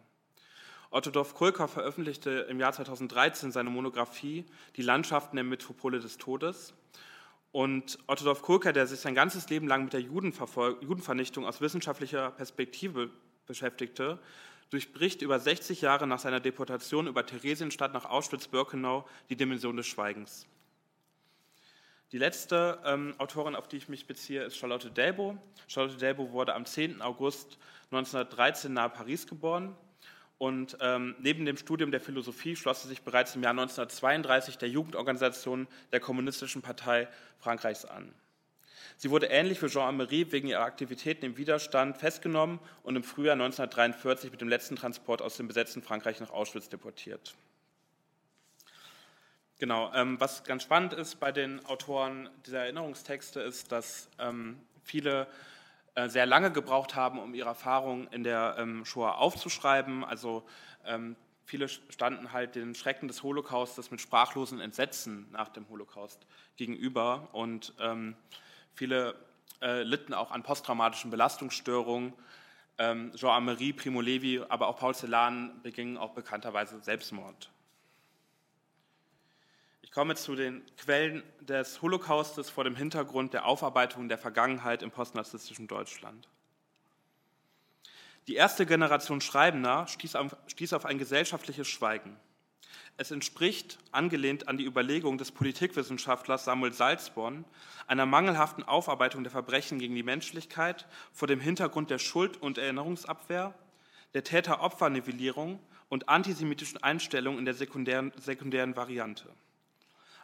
Otto 0.92 1.12
Dorf 1.12 1.34
Kulka 1.34 1.68
veröffentlichte 1.68 2.30
im 2.48 2.58
Jahr 2.58 2.72
2013 2.72 3.52
seine 3.52 3.70
Monographie 3.70 4.44
Die 4.74 4.82
Landschaften 4.82 5.36
der 5.36 5.44
Metropole 5.44 6.00
des 6.00 6.18
Todes. 6.18 6.74
Und 7.52 8.00
Otto 8.08 8.24
Dorf 8.24 8.42
Kulka, 8.42 8.72
der 8.72 8.88
sich 8.88 8.98
sein 8.98 9.14
ganzes 9.14 9.48
Leben 9.50 9.68
lang 9.68 9.84
mit 9.84 9.92
der 9.92 10.00
Judenvernichtung 10.00 11.46
aus 11.46 11.60
wissenschaftlicher 11.60 12.32
Perspektive 12.32 13.10
beschäftigte, 13.46 14.18
durchbricht 14.70 15.22
über 15.22 15.38
60 15.38 15.80
Jahre 15.80 16.08
nach 16.08 16.18
seiner 16.18 16.40
Deportation 16.40 17.06
über 17.06 17.24
Theresienstadt 17.24 17.92
nach 17.92 18.06
Auschwitz-Birkenau 18.06 19.06
die 19.28 19.36
Dimension 19.36 19.76
des 19.76 19.86
Schweigens. 19.86 20.46
Die 22.10 22.18
letzte 22.18 22.80
ähm, 22.84 23.14
Autorin, 23.18 23.54
auf 23.54 23.68
die 23.68 23.76
ich 23.76 23.88
mich 23.88 24.08
beziehe, 24.08 24.42
ist 24.42 24.56
Charlotte 24.56 24.90
Delbo. 24.90 25.38
Charlotte 25.68 25.98
Delbo 25.98 26.32
wurde 26.32 26.54
am 26.54 26.66
10. 26.66 27.00
August 27.00 27.58
1913 27.92 28.72
nahe 28.72 28.90
Paris 28.90 29.28
geboren 29.28 29.76
und 30.40 30.78
ähm, 30.80 31.14
neben 31.18 31.44
dem 31.44 31.58
Studium 31.58 31.90
der 31.90 32.00
Philosophie 32.00 32.56
schloss 32.56 32.80
sie 32.80 32.88
sich 32.88 33.02
bereits 33.02 33.36
im 33.36 33.42
Jahr 33.42 33.50
1932 33.50 34.56
der 34.56 34.70
Jugendorganisation 34.70 35.68
der 35.92 36.00
Kommunistischen 36.00 36.62
Partei 36.62 37.08
Frankreichs 37.38 37.84
an. 37.84 38.10
Sie 38.96 39.10
wurde 39.10 39.26
ähnlich 39.26 39.62
wie 39.62 39.66
Jean 39.66 39.86
Amery 39.86 40.32
wegen 40.32 40.48
ihrer 40.48 40.62
Aktivitäten 40.62 41.26
im 41.26 41.36
Widerstand 41.36 41.98
festgenommen 41.98 42.58
und 42.82 42.96
im 42.96 43.04
Frühjahr 43.04 43.34
1943 43.34 44.30
mit 44.30 44.40
dem 44.40 44.48
letzten 44.48 44.76
Transport 44.76 45.20
aus 45.20 45.36
dem 45.36 45.46
besetzten 45.46 45.82
Frankreich 45.82 46.20
nach 46.20 46.30
Auschwitz 46.30 46.70
deportiert. 46.70 47.34
Genau, 49.58 49.92
ähm, 49.94 50.18
was 50.20 50.42
ganz 50.44 50.62
spannend 50.62 50.94
ist 50.94 51.20
bei 51.20 51.32
den 51.32 51.62
Autoren 51.66 52.30
dieser 52.46 52.60
Erinnerungstexte 52.60 53.40
ist, 53.40 53.72
dass 53.72 54.08
ähm, 54.18 54.58
viele 54.84 55.26
sehr 56.06 56.26
lange 56.26 56.50
gebraucht 56.52 56.94
haben, 56.94 57.18
um 57.18 57.34
ihre 57.34 57.48
Erfahrungen 57.48 58.06
in 58.08 58.22
der 58.22 58.56
ähm, 58.58 58.84
Shoah 58.84 59.18
aufzuschreiben. 59.18 60.04
Also 60.04 60.44
ähm, 60.84 61.16
viele 61.44 61.68
standen 61.68 62.32
halt 62.32 62.54
den 62.54 62.74
Schrecken 62.74 63.08
des 63.08 63.22
Holocaustes 63.22 63.90
mit 63.90 64.00
sprachlosen 64.00 64.60
Entsetzen 64.60 65.26
nach 65.32 65.48
dem 65.48 65.68
Holocaust 65.68 66.26
gegenüber 66.56 67.28
und 67.32 67.74
ähm, 67.80 68.16
viele 68.72 69.16
äh, 69.60 69.82
litten 69.82 70.14
auch 70.14 70.30
an 70.30 70.42
posttraumatischen 70.42 71.10
Belastungsstörungen. 71.10 72.12
Ähm, 72.78 73.12
Jean-Marie, 73.14 73.72
Primo 73.72 74.00
Levi, 74.00 74.42
aber 74.48 74.68
auch 74.68 74.78
Paul 74.78 74.94
Celan 74.94 75.60
begingen 75.62 75.98
auch 75.98 76.14
bekannterweise 76.14 76.80
Selbstmord. 76.80 77.50
Ich 79.90 79.94
komme 79.94 80.14
zu 80.14 80.36
den 80.36 80.62
Quellen 80.76 81.24
des 81.40 81.82
Holocaustes 81.82 82.48
vor 82.48 82.62
dem 82.62 82.76
Hintergrund 82.76 83.34
der 83.34 83.44
Aufarbeitung 83.44 84.08
der 84.08 84.18
Vergangenheit 84.18 84.84
im 84.84 84.92
postnarzisstischen 84.92 85.66
Deutschland. 85.66 86.28
Die 88.28 88.36
erste 88.36 88.66
Generation 88.66 89.20
Schreibender 89.20 89.88
stieß 89.88 90.14
auf, 90.14 90.36
stieß 90.46 90.74
auf 90.74 90.86
ein 90.86 90.98
gesellschaftliches 90.98 91.66
Schweigen. 91.66 92.16
Es 92.98 93.10
entspricht, 93.10 93.78
angelehnt 93.90 94.46
an 94.46 94.58
die 94.58 94.64
Überlegung 94.64 95.18
des 95.18 95.32
Politikwissenschaftlers 95.32 96.44
Samuel 96.44 96.72
Salzborn, 96.72 97.44
einer 97.88 98.06
mangelhaften 98.06 98.62
Aufarbeitung 98.62 99.24
der 99.24 99.32
Verbrechen 99.32 99.80
gegen 99.80 99.96
die 99.96 100.04
Menschlichkeit 100.04 100.86
vor 101.12 101.26
dem 101.26 101.40
Hintergrund 101.40 101.90
der 101.90 101.98
Schuld- 101.98 102.40
und 102.40 102.58
Erinnerungsabwehr, 102.58 103.54
der 104.14 104.22
Täter-Opfer-Nivellierung 104.22 105.58
und 105.88 106.08
antisemitischen 106.08 106.80
Einstellungen 106.80 107.40
in 107.40 107.44
der 107.44 107.54
sekundären, 107.54 108.12
sekundären 108.20 108.76
Variante 108.76 109.28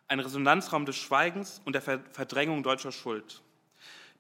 ein 0.09 0.21
Resonanzraum 0.21 0.87
des 0.87 0.97
Schweigens 0.97 1.61
und 1.65 1.73
der 1.75 1.83
Verdrängung 1.83 2.63
deutscher 2.63 2.93
Schuld. 2.93 3.43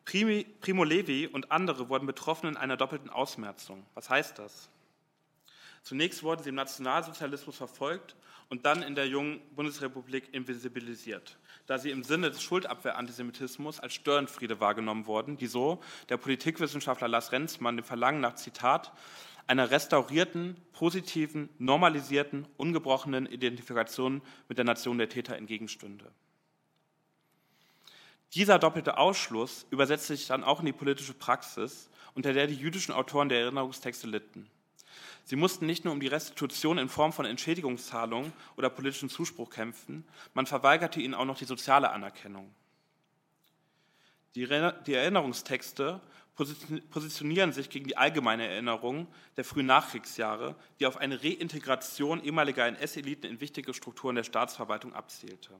Primo 0.04 0.84
Levi 0.84 1.26
und 1.26 1.50
andere 1.50 1.88
wurden 1.88 2.06
betroffen 2.06 2.48
in 2.48 2.56
einer 2.56 2.76
doppelten 2.76 3.10
Ausmerzung. 3.10 3.84
Was 3.94 4.08
heißt 4.08 4.38
das? 4.38 4.68
Zunächst 5.82 6.22
wurden 6.22 6.42
sie 6.42 6.50
im 6.50 6.54
Nationalsozialismus 6.54 7.56
verfolgt 7.56 8.16
und 8.48 8.66
dann 8.66 8.82
in 8.82 8.94
der 8.94 9.08
jungen 9.08 9.40
Bundesrepublik 9.54 10.32
invisibilisiert, 10.32 11.36
da 11.66 11.78
sie 11.78 11.90
im 11.90 12.04
Sinne 12.04 12.30
des 12.30 12.42
Schuldabwehr-Antisemitismus 12.42 13.80
als 13.80 13.94
Störenfriede 13.94 14.60
wahrgenommen 14.60 15.06
wurden, 15.06 15.36
die 15.36 15.46
so 15.46 15.80
der 16.08 16.16
Politikwissenschaftler 16.16 17.08
Lars 17.08 17.32
Renzmann 17.32 17.76
dem 17.76 17.84
Verlangen 17.84 18.20
nach 18.20 18.34
Zitat 18.34 18.92
einer 19.46 19.70
restaurierten, 19.70 20.56
positiven, 20.72 21.48
normalisierten, 21.58 22.46
ungebrochenen 22.56 23.26
Identifikation 23.26 24.22
mit 24.48 24.58
der 24.58 24.64
Nation 24.64 24.98
der 24.98 25.08
Täter 25.08 25.36
entgegenstünde. 25.36 26.10
Dieser 28.34 28.58
doppelte 28.58 28.98
Ausschluss 28.98 29.66
übersetzt 29.70 30.08
sich 30.08 30.26
dann 30.26 30.44
auch 30.44 30.60
in 30.60 30.66
die 30.66 30.72
politische 30.72 31.14
Praxis, 31.14 31.88
unter 32.14 32.32
der 32.32 32.46
die 32.46 32.54
jüdischen 32.54 32.92
Autoren 32.92 33.28
der 33.28 33.40
Erinnerungstexte 33.40 34.06
litten. 34.06 34.50
Sie 35.24 35.36
mussten 35.36 35.66
nicht 35.66 35.84
nur 35.84 35.92
um 35.92 36.00
die 36.00 36.06
Restitution 36.06 36.78
in 36.78 36.88
Form 36.88 37.12
von 37.12 37.26
Entschädigungszahlungen 37.26 38.32
oder 38.56 38.70
politischen 38.70 39.08
Zuspruch 39.08 39.50
kämpfen, 39.50 40.04
man 40.34 40.46
verweigerte 40.46 41.00
ihnen 41.00 41.14
auch 41.14 41.24
noch 41.24 41.38
die 41.38 41.44
soziale 41.44 41.90
Anerkennung. 41.90 42.52
Die 44.34 44.44
Erinnerungstexte 44.44 46.00
positionieren 46.36 47.52
sich 47.52 47.70
gegen 47.70 47.86
die 47.86 47.96
allgemeine 47.96 48.46
Erinnerung 48.46 49.08
der 49.36 49.44
frühen 49.44 49.66
Nachkriegsjahre, 49.66 50.54
die 50.78 50.86
auf 50.86 50.98
eine 50.98 51.22
Reintegration 51.22 52.22
ehemaliger 52.22 52.66
NS-Eliten 52.66 53.26
in 53.26 53.40
wichtige 53.40 53.72
Strukturen 53.72 54.16
der 54.16 54.24
Staatsverwaltung 54.24 54.92
abzielte. 54.92 55.58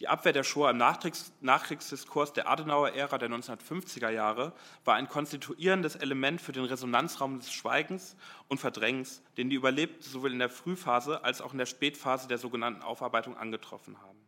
Die 0.00 0.06
Abwehr 0.06 0.32
der 0.32 0.44
Shoah 0.44 0.70
im 0.70 0.76
Nachkriegs 0.76 1.32
Nachkriegsdiskurs 1.40 2.32
der 2.32 2.48
Adenauer-Ära 2.48 3.18
der 3.18 3.28
1950er 3.30 4.10
Jahre 4.10 4.52
war 4.84 4.94
ein 4.94 5.08
konstituierendes 5.08 5.96
Element 5.96 6.40
für 6.40 6.52
den 6.52 6.64
Resonanzraum 6.64 7.40
des 7.40 7.52
Schweigens 7.52 8.16
und 8.46 8.58
Verdrängens, 8.58 9.22
den 9.36 9.50
die 9.50 9.56
Überlebten 9.56 10.02
sowohl 10.02 10.32
in 10.32 10.38
der 10.38 10.50
Frühphase 10.50 11.24
als 11.24 11.40
auch 11.40 11.52
in 11.52 11.58
der 11.58 11.66
Spätphase 11.66 12.28
der 12.28 12.38
sogenannten 12.38 12.82
Aufarbeitung 12.82 13.36
angetroffen 13.36 14.00
haben. 14.00 14.27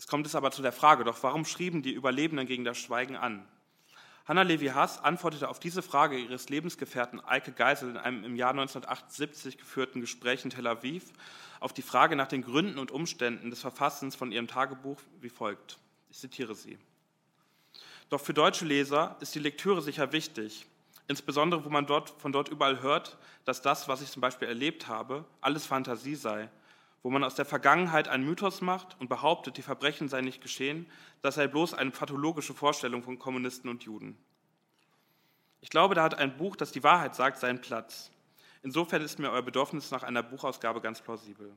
Jetzt 0.00 0.08
kommt 0.08 0.26
es 0.26 0.34
aber 0.34 0.50
zu 0.50 0.62
der 0.62 0.72
Frage, 0.72 1.04
doch 1.04 1.22
warum 1.24 1.44
schrieben 1.44 1.82
die 1.82 1.92
Überlebenden 1.92 2.46
gegen 2.46 2.64
das 2.64 2.78
Schweigen 2.78 3.16
an? 3.16 3.46
Hanna 4.24 4.40
Levi 4.40 4.68
Haas 4.68 4.98
antwortete 5.04 5.46
auf 5.46 5.60
diese 5.60 5.82
Frage 5.82 6.16
ihres 6.16 6.48
Lebensgefährten 6.48 7.22
Eike 7.22 7.52
Geisel 7.52 7.90
in 7.90 7.96
einem 7.98 8.24
im 8.24 8.34
Jahr 8.34 8.52
1978 8.52 9.58
geführten 9.58 10.00
Gespräch 10.00 10.42
in 10.42 10.48
Tel 10.48 10.66
Aviv 10.66 11.04
auf 11.60 11.74
die 11.74 11.82
Frage 11.82 12.16
nach 12.16 12.28
den 12.28 12.40
Gründen 12.40 12.78
und 12.78 12.90
Umständen 12.90 13.50
des 13.50 13.60
Verfassens 13.60 14.16
von 14.16 14.32
ihrem 14.32 14.48
Tagebuch 14.48 14.98
wie 15.20 15.28
folgt. 15.28 15.76
Ich 16.08 16.16
zitiere 16.16 16.54
sie. 16.54 16.78
Doch 18.08 18.22
für 18.22 18.32
deutsche 18.32 18.64
Leser 18.64 19.18
ist 19.20 19.34
die 19.34 19.38
Lektüre 19.38 19.82
sicher 19.82 20.12
wichtig, 20.12 20.64
insbesondere 21.08 21.62
wo 21.66 21.68
man 21.68 21.84
dort, 21.84 22.08
von 22.08 22.32
dort 22.32 22.48
überall 22.48 22.80
hört, 22.80 23.18
dass 23.44 23.60
das, 23.60 23.86
was 23.86 24.00
ich 24.00 24.10
zum 24.10 24.22
Beispiel 24.22 24.48
erlebt 24.48 24.88
habe, 24.88 25.26
alles 25.42 25.66
Fantasie 25.66 26.14
sei 26.14 26.48
wo 27.02 27.10
man 27.10 27.24
aus 27.24 27.34
der 27.34 27.44
Vergangenheit 27.44 28.08
einen 28.08 28.24
Mythos 28.24 28.60
macht 28.60 29.00
und 29.00 29.08
behauptet, 29.08 29.56
die 29.56 29.62
Verbrechen 29.62 30.08
seien 30.08 30.24
nicht 30.24 30.42
geschehen, 30.42 30.86
das 31.22 31.36
sei 31.36 31.46
bloß 31.46 31.74
eine 31.74 31.90
pathologische 31.90 32.54
Vorstellung 32.54 33.02
von 33.02 33.18
Kommunisten 33.18 33.70
und 33.70 33.84
Juden. 33.84 34.18
Ich 35.62 35.70
glaube, 35.70 35.94
da 35.94 36.02
hat 36.02 36.14
ein 36.14 36.36
Buch, 36.36 36.56
das 36.56 36.72
die 36.72 36.82
Wahrheit 36.82 37.14
sagt, 37.14 37.38
seinen 37.38 37.60
Platz. 37.60 38.10
Insofern 38.62 39.02
ist 39.02 39.18
mir 39.18 39.30
euer 39.30 39.42
Bedürfnis 39.42 39.90
nach 39.90 40.02
einer 40.02 40.22
Buchausgabe 40.22 40.80
ganz 40.80 41.00
plausibel. 41.00 41.52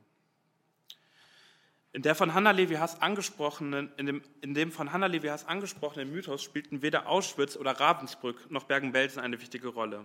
In, 1.92 2.02
der 2.02 2.14
von 2.14 2.34
Hanna 2.34 2.50
Levi 2.50 2.74
Haas 2.74 3.00
angesprochenen, 3.00 3.92
in, 3.96 4.06
dem, 4.06 4.22
in 4.40 4.54
dem 4.54 4.72
von 4.72 4.92
Hanna 4.92 5.06
Levi 5.06 5.28
Haas 5.28 5.46
angesprochenen 5.46 6.10
Mythos 6.10 6.42
spielten 6.42 6.82
weder 6.82 7.08
Auschwitz 7.08 7.56
oder 7.56 7.72
Ravensbrück 7.72 8.50
noch 8.50 8.64
Bergen-Belsen 8.64 9.22
eine 9.22 9.40
wichtige 9.40 9.68
Rolle. 9.68 10.04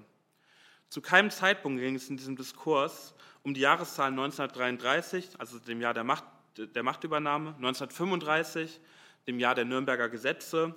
Zu 0.89 1.01
keinem 1.01 1.29
Zeitpunkt 1.29 1.79
ging 1.79 1.96
es 1.96 2.10
in 2.10 2.17
diesem 2.17 2.36
Diskurs 2.36 3.13
um 3.43 3.53
die 3.53 3.62
Jahreszahlen 3.62 4.13
1933, 4.13 5.39
also 5.39 5.60
dem 5.60 5.81
Jahr 5.81 5.93
der, 5.93 6.03
Macht, 6.03 6.24
der 6.58 6.84
Machtübernahme, 6.84 7.50
1935, 7.55 8.79
dem 9.27 9.39
Jahr 9.39 9.55
der 9.55 9.65
Nürnberger 9.65 10.10
Gesetze, 10.10 10.75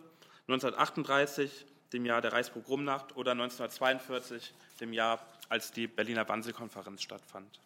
1938, 0.48 1.66
dem 1.92 2.04
Jahr 2.04 2.20
der 2.20 2.32
Reichspogromnacht 2.32 3.16
oder 3.16 3.32
1942, 3.32 4.54
dem 4.80 4.92
Jahr, 4.92 5.18
als 5.48 5.72
die 5.72 5.86
Berliner 5.86 6.28
Wannsee-Konferenz 6.28 7.02
stattfand. 7.02 7.60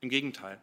Im 0.00 0.10
Gegenteil. 0.10 0.60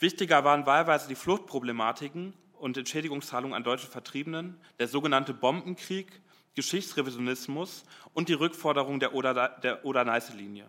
Wichtiger 0.00 0.44
waren 0.44 0.66
wahlweise 0.66 1.08
die 1.08 1.14
Fluchtproblematiken 1.14 2.34
und 2.58 2.76
Entschädigungszahlungen 2.76 3.54
an 3.54 3.64
deutsche 3.64 3.86
Vertriebenen, 3.86 4.60
der 4.78 4.88
sogenannte 4.88 5.32
Bombenkrieg, 5.32 6.20
Geschichtsrevisionismus 6.54 7.84
und 8.12 8.28
die 8.28 8.34
Rückforderung 8.34 9.00
der 9.00 9.14
Oder-Neiße-Linie. 9.14 10.68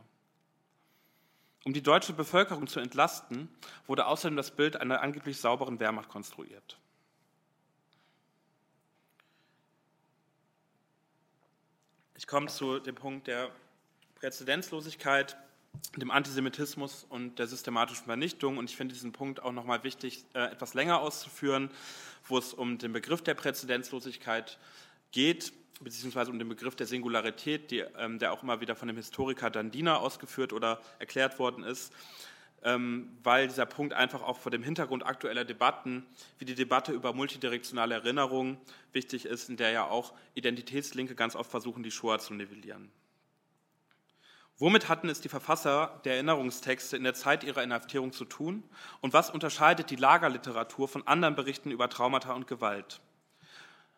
Um 1.64 1.74
die 1.74 1.82
deutsche 1.82 2.14
Bevölkerung 2.14 2.68
zu 2.68 2.80
entlasten, 2.80 3.50
wurde 3.88 4.06
außerdem 4.06 4.36
das 4.36 4.52
Bild 4.52 4.78
einer 4.78 5.02
angeblich 5.02 5.40
sauberen 5.40 5.80
Wehrmacht 5.80 6.10
konstruiert. 6.10 6.78
Ich 12.18 12.28
komme 12.28 12.48
zu 12.48 12.80
dem 12.80 12.96
Punkt 12.96 13.28
der 13.28 13.52
Präzedenzlosigkeit, 14.16 15.38
dem 15.98 16.12
Antisemitismus 16.12 17.04
und 17.10 17.40
der 17.40 17.48
systematischen 17.48 18.06
Vernichtung. 18.06 18.58
Und 18.58 18.70
ich 18.70 18.78
finde 18.78 18.94
diesen 18.94 19.12
Punkt 19.12 19.42
auch 19.42 19.52
nochmal 19.52 19.84
wichtig, 19.84 20.24
äh, 20.34 20.52
etwas 20.52 20.74
länger 20.76 21.02
auszuführen, 21.02 21.70
wo 22.28 22.38
es 22.38 22.54
um 22.54 22.78
den 22.78 22.94
Begriff 22.94 23.22
der 23.22 23.34
Präzedenzlosigkeit 23.34 24.58
geht 25.12 25.52
beziehungsweise 25.82 26.32
um 26.32 26.40
den 26.40 26.50
Begriff 26.50 26.76
der 26.76 26.88
Singularität, 26.88 27.72
die, 27.72 27.80
ähm, 27.98 28.20
der 28.20 28.32
auch 28.32 28.44
immer 28.44 28.62
wieder 28.62 28.76
von 28.76 28.88
dem 28.88 28.98
Historiker 28.98 29.50
Dandina 29.50 29.98
ausgeführt 29.98 30.54
oder 30.54 30.80
erklärt 31.00 31.40
worden 31.40 31.64
ist, 31.64 31.94
ähm, 32.64 33.18
weil 33.24 33.48
dieser 33.48 33.66
Punkt 33.66 33.94
einfach 33.94 34.24
auch 34.24 34.40
vor 34.40 34.52
dem 34.52 34.64
Hintergrund 34.64 35.06
aktueller 35.06 35.46
Debatten, 35.46 36.06
wie 36.40 36.46
die 36.46 36.56
Debatte 36.56 36.92
über 36.94 37.14
multidirektionale 37.14 37.96
Erinnerung 37.96 38.58
wichtig 38.92 39.26
ist, 39.26 39.50
in 39.50 39.58
der 39.58 39.72
ja 39.72 39.86
auch 39.86 40.14
Identitätslinke 40.34 41.16
ganz 41.16 41.36
oft 41.36 41.52
versuchen, 41.52 41.84
die 41.84 41.92
Shoah 41.92 42.20
zu 42.20 42.34
nivellieren. 42.34 42.92
Womit 44.58 44.88
hatten 44.88 45.10
es 45.10 45.20
die 45.20 45.28
Verfasser 45.28 46.00
der 46.06 46.14
Erinnerungstexte 46.14 46.96
in 46.96 47.04
der 47.04 47.14
Zeit 47.14 47.44
ihrer 47.44 47.62
Inhaftierung 47.62 48.14
zu 48.14 48.24
tun 48.24 48.64
und 49.02 49.12
was 49.12 49.30
unterscheidet 49.30 49.90
die 49.90 49.98
Lagerliteratur 49.98 50.88
von 50.88 51.06
anderen 51.06 51.36
Berichten 51.36 51.72
über 51.72 51.90
Traumata 51.90 52.34
und 52.34 52.48
Gewalt? 52.48 53.02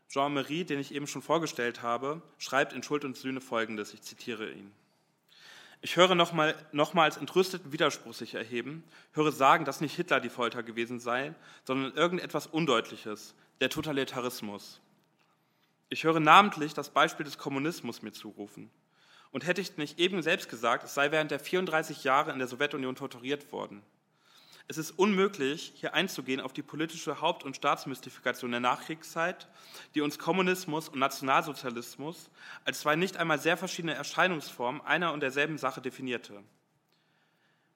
Jean-Marie, 0.10 0.64
den 0.64 0.80
ich 0.80 0.94
eben 0.94 1.08
schon 1.08 1.22
vorgestellt 1.22 1.82
habe, 1.82 2.22
schreibt 2.38 2.74
in 2.74 2.84
Schuld 2.84 3.04
und 3.04 3.18
Sühne 3.18 3.42
folgendes, 3.42 3.94
ich 3.94 4.02
zitiere 4.02 4.52
ihn. 4.52 4.72
Ich 5.82 5.96
höre 5.96 6.16
nochmal, 6.16 6.56
nochmals 6.72 7.18
entrüsteten 7.18 7.72
Widerspruch 7.72 8.14
sich 8.14 8.34
erheben, 8.34 8.84
höre 9.12 9.32
sagen, 9.32 9.66
dass 9.66 9.82
nicht 9.82 9.96
Hitler 9.96 10.20
die 10.20 10.30
Folter 10.30 10.64
gewesen 10.64 11.00
sei, 11.00 11.36
sondern 11.66 11.94
irgendetwas 11.94 12.48
Undeutliches, 12.48 13.36
der 13.62 13.70
Totalitarismus. 13.70 14.80
Ich 15.90 16.04
höre 16.04 16.20
namentlich 16.20 16.74
das 16.74 16.90
Beispiel 16.90 17.26
des 17.26 17.38
Kommunismus 17.38 18.02
mir 18.02 18.12
zurufen. 18.12 18.70
Und 19.32 19.46
hätte 19.46 19.62
ich 19.62 19.78
nicht 19.78 20.00
eben 20.00 20.22
selbst 20.22 20.50
gesagt, 20.50 20.84
es 20.84 20.94
sei 20.94 21.12
während 21.12 21.32
der 21.32 21.40
34 21.40 22.04
Jahre 22.04 22.32
in 22.32 22.40
der 22.40 22.48
Sowjetunion 22.48 22.96
torturiert 22.96 23.52
worden. 23.52 23.84
Es 24.70 24.78
ist 24.78 24.92
unmöglich, 24.92 25.72
hier 25.76 25.94
einzugehen 25.94 26.42
auf 26.42 26.52
die 26.52 26.62
politische 26.62 27.22
Haupt- 27.22 27.46
und 27.46 27.56
Staatsmystifikation 27.56 28.52
der 28.52 28.60
Nachkriegszeit, 28.60 29.48
die 29.96 30.02
uns 30.02 30.20
Kommunismus 30.20 30.90
und 30.90 31.00
Nationalsozialismus 31.00 32.30
als 32.66 32.82
zwei 32.82 32.98
nicht 32.98 33.16
einmal 33.16 33.40
sehr 33.40 33.56
verschiedene 33.56 33.94
Erscheinungsformen 33.94 34.82
einer 34.82 35.14
und 35.14 35.22
derselben 35.22 35.58
Sache 35.58 35.80
definierte. 35.80 36.44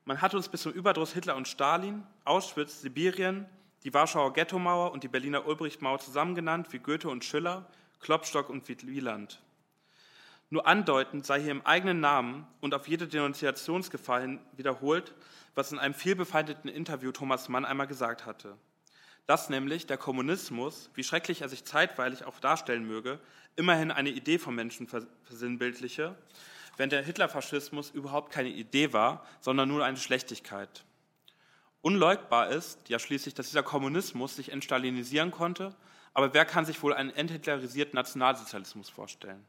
Man 0.04 0.22
hat 0.22 0.34
uns 0.34 0.50
bis 0.50 0.64
zum 0.64 0.74
Überdruss 0.74 1.14
Hitler 1.14 1.38
und 1.38 1.48
Stalin, 1.48 2.04
Auschwitz, 2.26 2.82
Sibirien, 2.82 3.46
die 3.84 3.94
Warschauer 3.94 4.34
Ghettomauer 4.34 4.92
und 4.92 5.04
die 5.04 5.08
Berliner 5.08 5.46
Ulbrichtmauer 5.48 6.00
zusammengenannt 6.00 6.74
wie 6.74 6.80
Goethe 6.80 7.08
und 7.08 7.24
Schiller, 7.24 7.68
Klopstock 8.02 8.50
und 8.50 8.68
Wieland. 8.68 9.42
Nur 10.54 10.68
andeutend 10.68 11.26
sei 11.26 11.40
hier 11.40 11.52
im 11.52 11.66
eigenen 11.66 12.02
Namen 12.02 12.46
und 12.60 12.74
auf 12.74 12.86
jede 12.86 13.08
Denunziationsgefahr 13.08 14.20
hin 14.20 14.40
wiederholt, 14.58 15.16
was 15.56 15.72
in 15.72 15.80
einem 15.80 15.94
vielbefeindeten 15.94 16.70
Interview 16.70 17.14
Thomas 17.14 17.48
Mann 17.48 17.64
einmal 17.64 17.88
gesagt 17.88 18.26
hatte. 18.26 18.58
Dass 19.28 19.50
nämlich 19.50 19.88
der 19.88 19.98
Kommunismus, 19.98 20.90
wie 20.94 21.06
schrecklich 21.06 21.42
er 21.42 21.48
sich 21.48 21.64
zeitweilig 21.64 22.26
auch 22.26 22.38
darstellen 22.42 22.86
möge, 22.86 23.22
immerhin 23.56 23.92
eine 23.92 24.10
Idee 24.10 24.40
vom 24.40 24.54
Menschen 24.56 24.90
versinnbildliche, 25.24 26.18
wenn 26.76 26.90
der 26.90 27.02
Hitlerfaschismus 27.02 27.90
überhaupt 27.90 28.34
keine 28.34 28.50
Idee 28.50 28.92
war, 28.92 29.26
sondern 29.40 29.70
nur 29.70 29.86
eine 29.86 29.96
Schlechtigkeit. 29.96 30.84
Unleugbar 31.82 32.50
ist 32.50 32.90
ja 32.90 33.00
schließlich, 33.00 33.36
dass 33.36 33.48
dieser 33.48 33.64
Kommunismus 33.64 34.36
sich 34.36 34.52
entstalinisieren 34.52 35.32
konnte, 35.32 35.74
aber 36.14 36.34
wer 36.34 36.44
kann 36.44 36.66
sich 36.66 36.84
wohl 36.84 36.94
einen 36.94 37.12
enthitlerisierten 37.12 37.96
Nationalsozialismus 37.96 38.90
vorstellen? 38.90 39.46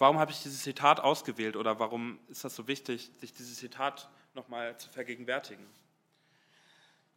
Warum 0.00 0.18
habe 0.18 0.32
ich 0.32 0.42
dieses 0.42 0.62
Zitat 0.62 0.98
ausgewählt 0.98 1.56
oder 1.56 1.78
warum 1.78 2.18
ist 2.28 2.42
das 2.42 2.56
so 2.56 2.66
wichtig, 2.66 3.10
sich 3.20 3.34
dieses 3.34 3.58
Zitat 3.58 4.08
nochmal 4.32 4.74
zu 4.78 4.88
vergegenwärtigen. 4.88 5.66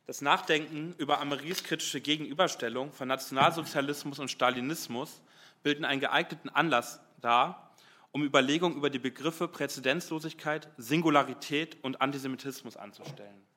Das 0.05 0.19
Nachdenken 0.19 0.93
über 0.97 1.21
Ameris 1.21 1.63
kritische 1.63 2.01
Gegenüberstellung 2.01 2.91
von 2.91 3.07
Nationalsozialismus 3.07 4.19
und 4.19 4.29
Stalinismus 4.29 5.21
bilden 5.63 5.85
einen 5.85 6.01
geeigneten 6.01 6.49
Anlass 6.49 6.99
dar, 7.21 7.73
um 8.11 8.21
Überlegungen 8.21 8.75
über 8.75 8.89
die 8.89 8.99
Begriffe 8.99 9.47
Präzedenzlosigkeit, 9.47 10.69
Singularität 10.75 11.81
und 11.85 12.01
Antisemitismus 12.01 12.75
anzustellen. 12.75 13.47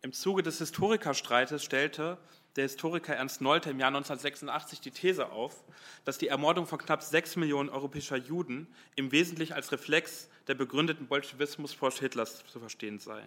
Im 0.00 0.12
Zuge 0.12 0.42
des 0.42 0.58
Historikerstreites 0.58 1.62
stellte 1.62 2.18
der 2.56 2.64
Historiker 2.64 3.14
Ernst 3.14 3.40
Nolte 3.40 3.70
im 3.70 3.80
Jahr 3.80 3.88
1986 3.88 4.80
die 4.80 4.90
These 4.90 5.30
auf, 5.30 5.64
dass 6.04 6.18
die 6.18 6.28
Ermordung 6.28 6.66
von 6.66 6.78
knapp 6.78 7.02
sechs 7.02 7.36
Millionen 7.36 7.70
europäischer 7.70 8.16
Juden 8.16 8.66
im 8.94 9.12
Wesentlichen 9.12 9.54
als 9.54 9.72
Reflex 9.72 10.28
der 10.48 10.54
begründeten 10.54 11.06
Bolschewismusforsch 11.06 12.00
Hitlers 12.00 12.44
zu 12.46 12.60
verstehen 12.60 12.98
sei. 12.98 13.22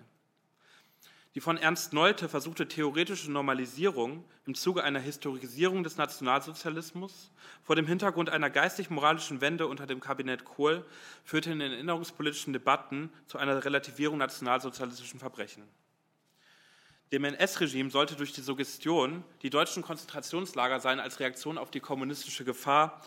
Die 1.35 1.41
von 1.41 1.57
Ernst 1.57 1.91
Nolte 1.91 2.29
versuchte 2.29 2.65
theoretische 2.65 3.29
Normalisierung 3.29 4.23
im 4.45 4.55
Zuge 4.55 4.85
einer 4.85 5.01
Historisierung 5.01 5.83
des 5.83 5.97
Nationalsozialismus 5.97 7.29
vor 7.61 7.75
dem 7.75 7.88
Hintergrund 7.88 8.29
einer 8.29 8.49
geistig-moralischen 8.49 9.41
Wende 9.41 9.67
unter 9.67 9.85
dem 9.85 9.99
Kabinett 9.99 10.45
Kohl 10.45 10.85
führte 11.25 11.51
in 11.51 11.59
den 11.59 11.73
erinnerungspolitischen 11.73 12.53
Debatten 12.53 13.11
zu 13.27 13.38
einer 13.38 13.65
Relativierung 13.65 14.17
nationalsozialistischen 14.17 15.19
Verbrechen. 15.19 15.63
Dem 17.11 17.23
NS-Regime 17.23 17.91
sollte 17.91 18.15
durch 18.15 18.33
die 18.33 18.41
Suggestion, 18.41 19.23
die 19.41 19.49
deutschen 19.49 19.83
Konzentrationslager 19.83 20.79
seien 20.79 20.99
als 20.99 21.19
Reaktion 21.19 21.57
auf 21.57 21.69
die 21.69 21.79
kommunistische 21.79 22.43
Gefahr 22.43 23.01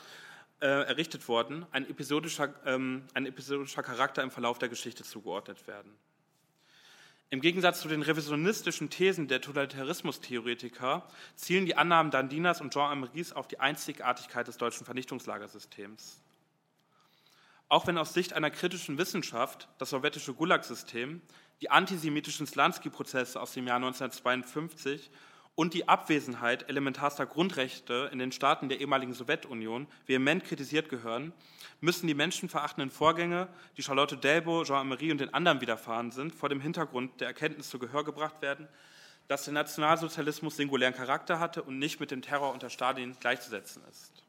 äh, 0.60 0.66
errichtet 0.66 1.28
worden, 1.28 1.66
ein 1.72 1.88
episodischer, 1.88 2.54
ähm, 2.64 3.04
ein 3.14 3.26
episodischer 3.26 3.82
Charakter 3.82 4.22
im 4.22 4.30
Verlauf 4.30 4.58
der 4.58 4.68
Geschichte 4.68 5.02
zugeordnet 5.02 5.66
werden. 5.66 5.92
Im 7.30 7.40
Gegensatz 7.42 7.82
zu 7.82 7.88
den 7.88 8.00
revisionistischen 8.00 8.88
Thesen 8.88 9.28
der 9.28 9.42
Totalitarismustheoretiker 9.42 11.06
zielen 11.36 11.66
die 11.66 11.76
Annahmen 11.76 12.10
Dandinas 12.10 12.62
und 12.62 12.72
Jean 12.72 12.90
Ameris 12.90 13.32
auf 13.32 13.48
die 13.48 13.60
Einzigartigkeit 13.60 14.48
des 14.48 14.56
deutschen 14.56 14.86
Vernichtungslagersystems. 14.86 16.22
Auch 17.68 17.86
wenn 17.86 17.98
aus 17.98 18.14
Sicht 18.14 18.32
einer 18.32 18.50
kritischen 18.50 18.96
Wissenschaft 18.96 19.68
das 19.76 19.90
sowjetische 19.90 20.32
Gulag-System 20.32 21.20
die 21.60 21.70
antisemitischen 21.70 22.46
Slansky-Prozesse 22.46 23.40
aus 23.40 23.52
dem 23.52 23.66
Jahr 23.66 23.76
1952 23.76 25.10
und 25.54 25.74
die 25.74 25.88
Abwesenheit 25.88 26.68
elementarster 26.68 27.26
Grundrechte 27.26 28.08
in 28.12 28.20
den 28.20 28.30
Staaten 28.30 28.68
der 28.68 28.80
ehemaligen 28.80 29.12
Sowjetunion 29.12 29.88
vehement 30.06 30.44
kritisiert 30.44 30.88
gehören, 30.88 31.32
müssen 31.80 32.06
die 32.06 32.14
menschenverachtenden 32.14 32.90
Vorgänge, 32.90 33.48
die 33.76 33.82
Charlotte 33.82 34.16
Delbo, 34.16 34.62
Jean-Marie 34.62 35.10
und 35.10 35.20
den 35.20 35.34
anderen 35.34 35.60
widerfahren 35.60 36.12
sind, 36.12 36.32
vor 36.32 36.48
dem 36.48 36.60
Hintergrund 36.60 37.20
der 37.20 37.26
Erkenntnis 37.26 37.70
zu 37.70 37.80
Gehör 37.80 38.04
gebracht 38.04 38.40
werden, 38.40 38.68
dass 39.26 39.44
der 39.44 39.54
Nationalsozialismus 39.54 40.56
singulären 40.56 40.94
Charakter 40.94 41.40
hatte 41.40 41.62
und 41.64 41.78
nicht 41.78 41.98
mit 41.98 42.12
dem 42.12 42.22
Terror 42.22 42.52
unter 42.52 42.70
Stalin 42.70 43.16
gleichzusetzen 43.18 43.82
ist. 43.90 44.22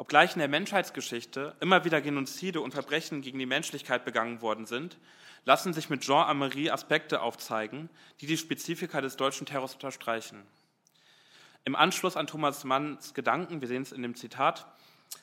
Obgleich 0.00 0.34
in 0.34 0.38
der 0.38 0.48
Menschheitsgeschichte 0.48 1.56
immer 1.60 1.84
wieder 1.84 2.00
Genozide 2.00 2.60
und 2.60 2.72
Verbrechen 2.72 3.20
gegen 3.20 3.40
die 3.40 3.46
Menschlichkeit 3.46 4.04
begangen 4.04 4.40
worden 4.40 4.64
sind, 4.64 4.96
lassen 5.44 5.72
sich 5.72 5.90
mit 5.90 6.02
Jean 6.02 6.28
Amery 6.28 6.70
Aspekte 6.70 7.20
aufzeigen, 7.20 7.90
die 8.20 8.26
die 8.26 8.36
Spezifika 8.36 9.00
des 9.00 9.16
deutschen 9.16 9.44
Terrors 9.44 9.74
unterstreichen. 9.74 10.44
Im 11.64 11.74
Anschluss 11.74 12.16
an 12.16 12.28
Thomas 12.28 12.62
Manns 12.62 13.12
Gedanken, 13.12 13.60
wir 13.60 13.66
sehen 13.66 13.82
es 13.82 13.90
in 13.90 14.02
dem 14.02 14.14
Zitat, 14.14 14.66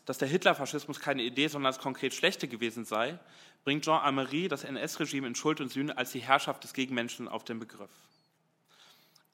dass 0.06 0.18
der 0.18 0.28
Hitlerfaschismus 0.28 1.00
keine 1.00 1.24
Idee, 1.24 1.48
sondern 1.48 1.72
das 1.72 1.82
konkret 1.82 2.14
Schlechte 2.14 2.50
gewesen 2.50 2.84
sei, 2.84 3.18
bringt 3.64 3.86
Jean 3.86 4.04
Amery 4.04 4.50
das 4.50 4.66
NS-Regime 4.66 5.26
in 5.26 5.36
Schuld 5.36 5.62
und 5.62 5.72
Sühne 5.72 5.98
als 5.98 6.12
die 6.12 6.20
Herrschaft 6.20 6.66
des 6.66 6.74
Gegenmenschen 6.74 7.30
auf 7.30 7.46
den 7.46 7.60
Begriff. 7.60 7.90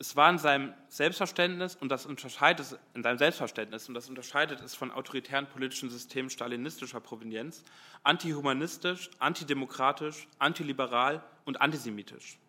Es 0.02 0.16
war 0.16 0.32
in 0.32 0.40
seinem 0.40 0.74
Selbstverständnis 0.88 1.76
und 1.76 1.90
das 1.90 2.08
unterscheidet 2.08 2.80
in 2.96 3.04
seinem 3.04 3.20
Selbstverständnis 3.20 3.88
und 3.88 3.94
das 3.94 4.10
unterscheidet 4.10 4.60
es 4.62 4.74
von 4.74 4.90
autoritären 4.90 5.46
politischen 5.46 5.92
Systemen 5.92 6.32
stalinistischer 6.32 7.00
Provenienz 7.00 7.64
antihumanistisch, 8.02 9.12
antidemokratisch, 9.20 10.28
antiliberal 10.40 11.24
und 11.46 11.62
antisemitisch. 11.62 12.40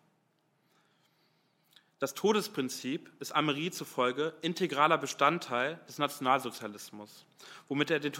Das 1.99 2.15
Todesprinzip 2.15 3.11
ist 3.19 3.35
Amerie 3.35 3.69
zufolge 3.69 4.33
integraler 4.41 4.97
Bestandteil 4.97 5.79
des 5.87 5.99
Nationalsozialismus, 5.99 7.23
womit 7.67 7.91
er 7.91 7.99
den 7.99 8.13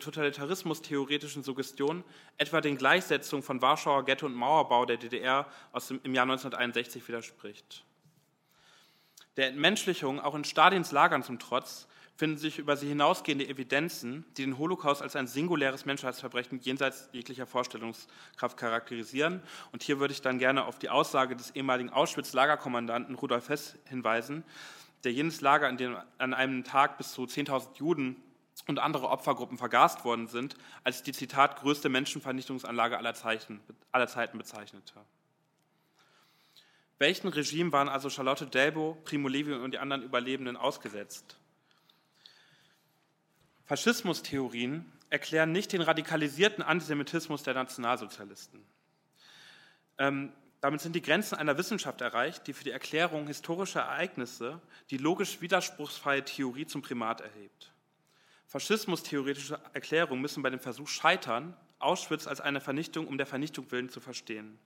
Totalitarismus-theoretischen 0.00 1.42
Suggestionen, 1.42 2.04
etwa 2.36 2.60
den 2.60 2.78
Gleichsetzungen 2.78 3.42
von 3.42 3.60
Warschauer 3.60 4.04
Ghetto 4.04 4.26
und 4.26 4.34
Mauerbau 4.34 4.84
der 4.84 4.96
DDR 4.96 5.48
aus 5.72 5.88
dem, 5.88 5.98
im 6.04 6.14
Jahr 6.14 6.22
1961 6.22 7.08
widerspricht. 7.08 7.84
Der 9.36 9.48
Entmenschlichung 9.48 10.20
auch 10.20 10.34
in 10.34 10.44
Stalins 10.44 10.92
Lagern 10.92 11.22
zum 11.22 11.38
Trotz 11.38 11.86
finden 12.20 12.36
sich 12.36 12.58
über 12.58 12.76
sie 12.76 12.88
hinausgehende 12.88 13.48
Evidenzen, 13.48 14.26
die 14.36 14.44
den 14.44 14.58
Holocaust 14.58 15.00
als 15.00 15.16
ein 15.16 15.26
singuläres 15.26 15.86
Menschheitsverbrechen 15.86 16.60
jenseits 16.60 17.08
jeglicher 17.12 17.46
Vorstellungskraft 17.46 18.58
charakterisieren. 18.58 19.42
Und 19.72 19.82
hier 19.82 20.00
würde 20.00 20.12
ich 20.12 20.20
dann 20.20 20.38
gerne 20.38 20.66
auf 20.66 20.78
die 20.78 20.90
Aussage 20.90 21.34
des 21.34 21.52
ehemaligen 21.52 21.88
Auschwitz-Lagerkommandanten 21.88 23.14
Rudolf 23.14 23.48
Hess 23.48 23.78
hinweisen, 23.88 24.44
der 25.04 25.12
jenes 25.12 25.40
Lager, 25.40 25.70
in 25.70 25.78
dem 25.78 25.96
an 26.18 26.34
einem 26.34 26.62
Tag 26.62 26.98
bis 26.98 27.12
zu 27.12 27.22
10.000 27.22 27.78
Juden 27.78 28.16
und 28.66 28.78
andere 28.78 29.08
Opfergruppen 29.08 29.56
vergast 29.56 30.04
worden 30.04 30.26
sind, 30.26 30.56
als 30.84 31.02
die 31.02 31.12
Zitat 31.12 31.56
größte 31.56 31.88
Menschenvernichtungsanlage 31.88 32.98
aller, 32.98 33.14
Zeichen, 33.14 33.60
aller 33.92 34.08
Zeiten 34.08 34.36
bezeichnete. 34.36 34.92
Welchen 37.00 37.28
Regime 37.28 37.72
waren 37.72 37.88
also 37.88 38.10
Charlotte 38.10 38.46
Delbo, 38.46 38.98
Primo 39.04 39.26
Levi 39.26 39.54
und 39.54 39.70
die 39.72 39.78
anderen 39.78 40.02
Überlebenden 40.02 40.58
ausgesetzt? 40.58 41.38
Faschismustheorien 43.64 44.84
erklären 45.08 45.50
nicht 45.50 45.72
den 45.72 45.80
radikalisierten 45.80 46.62
Antisemitismus 46.62 47.42
der 47.42 47.54
Nationalsozialisten. 47.54 48.62
Ähm, 49.96 50.34
damit 50.60 50.82
sind 50.82 50.94
die 50.94 51.00
Grenzen 51.00 51.36
einer 51.36 51.56
Wissenschaft 51.56 52.02
erreicht, 52.02 52.46
die 52.46 52.52
für 52.52 52.64
die 52.64 52.70
Erklärung 52.70 53.26
historischer 53.28 53.80
Ereignisse 53.80 54.60
die 54.90 54.98
logisch 54.98 55.40
widerspruchsfreie 55.40 56.22
Theorie 56.22 56.66
zum 56.66 56.82
Primat 56.82 57.22
erhebt. 57.22 57.72
Faschismustheoretische 58.46 59.58
Erklärungen 59.72 60.20
müssen 60.20 60.42
bei 60.42 60.50
dem 60.50 60.60
Versuch 60.60 60.88
scheitern, 60.88 61.56
Auschwitz 61.78 62.26
als 62.26 62.42
eine 62.42 62.60
Vernichtung 62.60 63.08
um 63.08 63.16
der 63.16 63.26
Vernichtung 63.26 63.70
willen 63.70 63.88
zu 63.88 64.00
verstehen. 64.00 64.58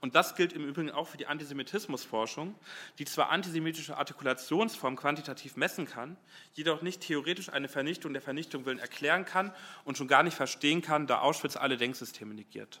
Und 0.00 0.14
das 0.14 0.34
gilt 0.34 0.52
im 0.52 0.64
Übrigen 0.64 0.90
auch 0.90 1.08
für 1.08 1.16
die 1.16 1.26
Antisemitismusforschung, 1.26 2.54
die 2.98 3.04
zwar 3.04 3.30
antisemitische 3.30 3.96
Artikulationsformen 3.96 4.98
quantitativ 4.98 5.56
messen 5.56 5.86
kann, 5.86 6.16
jedoch 6.54 6.82
nicht 6.82 7.00
theoretisch 7.00 7.48
eine 7.48 7.68
Vernichtung 7.68 8.12
der 8.12 8.22
Vernichtung 8.22 8.64
willen 8.64 8.78
erklären 8.78 9.24
kann 9.24 9.52
und 9.84 9.96
schon 9.98 10.08
gar 10.08 10.22
nicht 10.22 10.36
verstehen 10.36 10.82
kann, 10.82 11.06
da 11.06 11.20
Auschwitz 11.20 11.56
alle 11.56 11.76
Denksysteme 11.76 12.34
negiert. 12.34 12.80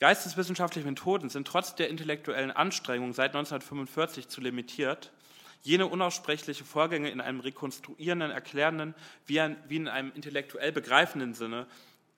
Geisteswissenschaftliche 0.00 0.88
Methoden 0.88 1.28
sind 1.28 1.46
trotz 1.46 1.74
der 1.74 1.90
intellektuellen 1.90 2.50
Anstrengung 2.50 3.12
seit 3.12 3.36
1945 3.36 4.28
zu 4.28 4.40
limitiert, 4.40 5.12
jene 5.62 5.86
unaussprechliche 5.86 6.64
Vorgänge 6.64 7.10
in 7.10 7.20
einem 7.20 7.40
rekonstruierenden, 7.40 8.30
erklärenden, 8.30 8.94
wie 9.26 9.36
in 9.36 9.88
einem 9.88 10.10
intellektuell 10.14 10.72
begreifenden 10.72 11.34
Sinne 11.34 11.66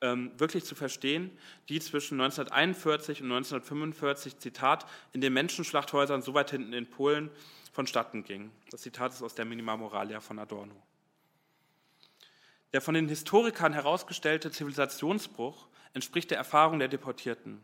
wirklich 0.03 0.65
zu 0.65 0.75
verstehen, 0.75 1.31
die 1.69 1.81
zwischen 1.81 2.21
1941 2.21 3.23
und 3.23 3.31
1945, 3.31 4.39
Zitat, 4.39 4.85
in 5.13 5.21
den 5.21 5.33
Menschenschlachthäusern 5.33 6.23
so 6.23 6.35
weit 6.35 6.51
hinten 6.51 6.73
in 6.73 6.91
Polen 6.91 7.31
vonstatten 7.73 8.25
ging. 8.25 8.51
Das 8.71 8.83
Zitat 8.83 9.13
ist 9.13 9.23
aus 9.23 9.35
der 9.35 9.45
Minima 9.45 9.77
Moralia 9.77 10.21
von 10.21 10.39
Adorno. 10.39 10.75
Der 12.73 12.81
von 12.81 12.95
den 12.95 13.09
Historikern 13.09 13.73
herausgestellte 13.73 14.51
Zivilisationsbruch 14.51 15.69
entspricht 15.95 16.31
der 16.31 16.39
Erfahrung 16.39 16.79
der 16.79 16.89
Deportierten. 16.89 17.63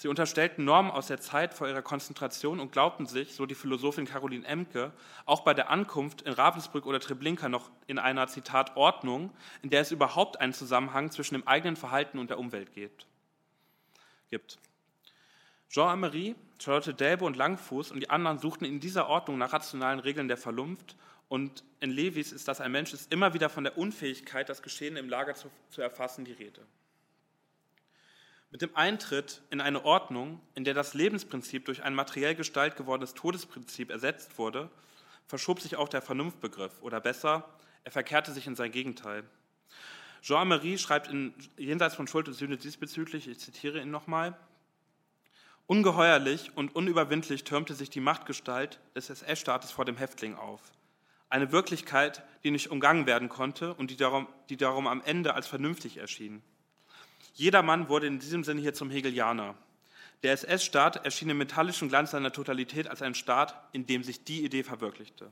Sie 0.00 0.08
unterstellten 0.08 0.64
Normen 0.64 0.90
aus 0.90 1.08
der 1.08 1.20
Zeit 1.20 1.52
vor 1.52 1.68
ihrer 1.68 1.82
Konzentration 1.82 2.58
und 2.58 2.72
glaubten 2.72 3.04
sich, 3.04 3.34
so 3.34 3.44
die 3.44 3.54
Philosophin 3.54 4.06
Caroline 4.06 4.46
Emke, 4.46 4.92
auch 5.26 5.42
bei 5.42 5.52
der 5.52 5.68
Ankunft 5.68 6.22
in 6.22 6.32
Ravensbrück 6.32 6.86
oder 6.86 7.00
Treblinka 7.00 7.50
noch 7.50 7.70
in 7.86 7.98
einer, 7.98 8.26
Zitat, 8.26 8.78
Ordnung, 8.78 9.30
in 9.60 9.68
der 9.68 9.82
es 9.82 9.90
überhaupt 9.90 10.40
einen 10.40 10.54
Zusammenhang 10.54 11.10
zwischen 11.10 11.34
dem 11.34 11.46
eigenen 11.46 11.76
Verhalten 11.76 12.18
und 12.18 12.30
der 12.30 12.38
Umwelt 12.38 12.72
gibt. 12.72 13.08
Jean 15.68 15.90
Amery, 15.90 16.34
Charlotte 16.58 16.94
Delbe 16.94 17.26
und 17.26 17.36
Langfuß 17.36 17.92
und 17.92 18.00
die 18.00 18.08
anderen 18.08 18.38
suchten 18.38 18.64
in 18.64 18.80
dieser 18.80 19.06
Ordnung 19.06 19.36
nach 19.36 19.52
rationalen 19.52 20.00
Regeln 20.00 20.28
der 20.28 20.38
Vernunft 20.38 20.96
und 21.28 21.62
in 21.80 21.90
Levis 21.90 22.32
ist 22.32 22.48
das 22.48 22.62
ein 22.62 22.72
Mensch, 22.72 22.94
ist 22.94 23.12
immer 23.12 23.34
wieder 23.34 23.50
von 23.50 23.64
der 23.64 23.76
Unfähigkeit, 23.76 24.48
das 24.48 24.62
Geschehen 24.62 24.96
im 24.96 25.10
Lager 25.10 25.34
zu, 25.34 25.50
zu 25.68 25.82
erfassen, 25.82 26.24
die 26.24 26.32
Rede. 26.32 26.62
Mit 28.50 28.62
dem 28.62 28.74
Eintritt 28.74 29.42
in 29.50 29.60
eine 29.60 29.84
Ordnung, 29.84 30.40
in 30.54 30.64
der 30.64 30.74
das 30.74 30.94
Lebensprinzip 30.94 31.64
durch 31.66 31.82
ein 31.82 31.94
materiell 31.94 32.34
Gestalt 32.34 32.76
gewordenes 32.76 33.14
Todesprinzip 33.14 33.90
ersetzt 33.90 34.38
wurde, 34.38 34.70
verschob 35.26 35.60
sich 35.60 35.76
auch 35.76 35.88
der 35.88 36.02
Vernunftbegriff, 36.02 36.82
oder 36.82 37.00
besser, 37.00 37.48
er 37.84 37.92
verkehrte 37.92 38.32
sich 38.32 38.46
in 38.46 38.56
sein 38.56 38.72
Gegenteil. 38.72 39.22
Jean-Marie 40.22 40.78
schreibt 40.78 41.08
in 41.08 41.32
Jenseits 41.56 41.94
von 41.94 42.08
Schuld 42.08 42.28
und 42.28 42.34
Sühne 42.34 42.56
diesbezüglich, 42.56 43.28
ich 43.28 43.38
zitiere 43.38 43.80
ihn 43.80 43.90
nochmal, 43.90 44.36
Ungeheuerlich 45.70 46.50
und 46.56 46.74
unüberwindlich 46.74 47.44
türmte 47.44 47.74
sich 47.74 47.90
die 47.90 48.00
Machtgestalt 48.00 48.80
des 48.96 49.08
SS-Staates 49.08 49.70
vor 49.70 49.84
dem 49.84 49.96
Häftling 49.96 50.34
auf. 50.34 50.60
Eine 51.28 51.52
Wirklichkeit, 51.52 52.24
die 52.42 52.50
nicht 52.50 52.72
umgangen 52.72 53.06
werden 53.06 53.28
konnte 53.28 53.74
und 53.74 53.92
die 53.92 53.96
darum, 53.96 54.26
die 54.48 54.56
darum 54.56 54.88
am 54.88 55.00
Ende 55.00 55.32
als 55.34 55.46
vernünftig 55.46 55.98
erschien. 55.98 56.42
Jeder 57.34 57.62
Mann 57.62 57.88
wurde 57.88 58.06
in 58.06 58.18
diesem 58.18 58.44
Sinne 58.44 58.60
hier 58.60 58.74
zum 58.74 58.90
Hegelianer. 58.90 59.54
Der 60.22 60.32
SS-Staat 60.32 61.04
erschien 61.04 61.30
im 61.30 61.38
metallischen 61.38 61.88
Glanz 61.88 62.10
seiner 62.10 62.32
Totalität 62.32 62.88
als 62.88 63.00
ein 63.00 63.14
Staat, 63.14 63.54
in 63.72 63.86
dem 63.86 64.02
sich 64.02 64.24
die 64.24 64.44
Idee 64.44 64.62
verwirklichte. 64.62 65.30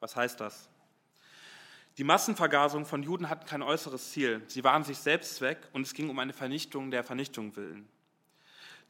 Was 0.00 0.16
heißt 0.16 0.40
das? 0.40 0.68
Die 1.98 2.04
Massenvergasung 2.04 2.86
von 2.86 3.02
Juden 3.02 3.28
hatten 3.28 3.46
kein 3.46 3.62
äußeres 3.62 4.12
Ziel. 4.12 4.42
Sie 4.46 4.62
waren 4.62 4.84
sich 4.84 4.98
selbst 4.98 5.36
Zweck 5.36 5.58
und 5.72 5.82
es 5.82 5.94
ging 5.94 6.10
um 6.10 6.18
eine 6.18 6.32
Vernichtung 6.32 6.90
der 6.90 7.04
Vernichtung 7.04 7.56
willen. 7.56 7.88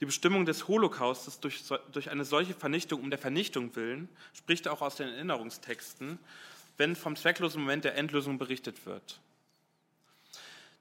Die 0.00 0.06
Bestimmung 0.06 0.46
des 0.46 0.68
Holocaustes 0.68 1.40
durch, 1.40 1.64
durch 1.92 2.10
eine 2.10 2.24
solche 2.24 2.54
Vernichtung 2.54 3.00
um 3.00 3.10
der 3.10 3.18
Vernichtung 3.18 3.74
willen 3.74 4.08
spricht 4.32 4.68
auch 4.68 4.80
aus 4.80 4.96
den 4.96 5.08
Erinnerungstexten, 5.08 6.18
wenn 6.76 6.94
vom 6.94 7.16
zwecklosen 7.16 7.62
Moment 7.62 7.84
der 7.84 7.96
Endlösung 7.96 8.38
berichtet 8.38 8.86
wird. 8.86 9.20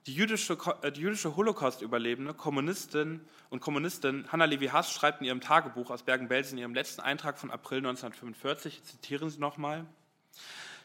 Die 0.08 0.14
jüdische, 0.14 0.56
äh, 0.80 0.90
die 0.90 1.02
jüdische 1.02 1.36
Holocaust-Überlebende, 1.36 2.32
Kommunistin 2.32 3.20
und 3.50 3.60
Kommunistin 3.60 4.26
Hanna 4.32 4.46
Levi 4.46 4.68
Haas 4.68 4.90
schreibt 4.90 5.20
in 5.20 5.26
ihrem 5.26 5.42
Tagebuch 5.42 5.90
aus 5.90 6.02
Bergen-Belsen, 6.02 6.56
in 6.56 6.62
ihrem 6.62 6.72
letzten 6.72 7.02
Eintrag 7.02 7.38
von 7.38 7.50
April 7.50 7.80
1945, 7.80 8.82
zitieren 8.84 9.28
Sie 9.28 9.38
nochmal, 9.38 9.84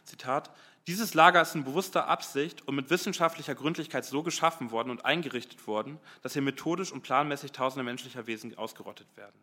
Zitat, 0.03 0.51
dieses 0.88 1.13
Lager 1.13 1.41
ist 1.41 1.55
in 1.55 1.63
bewusster 1.63 2.09
Absicht 2.09 2.67
und 2.67 2.75
mit 2.75 2.89
wissenschaftlicher 2.89 3.55
Gründlichkeit 3.55 4.03
so 4.03 4.23
geschaffen 4.23 4.71
worden 4.71 4.89
und 4.89 5.05
eingerichtet 5.05 5.67
worden, 5.67 6.01
dass 6.21 6.33
hier 6.33 6.41
methodisch 6.41 6.91
und 6.91 7.03
planmäßig 7.03 7.53
tausende 7.53 7.86
menschlicher 7.86 8.27
Wesen 8.27 8.57
ausgerottet 8.57 9.07
werden. 9.15 9.39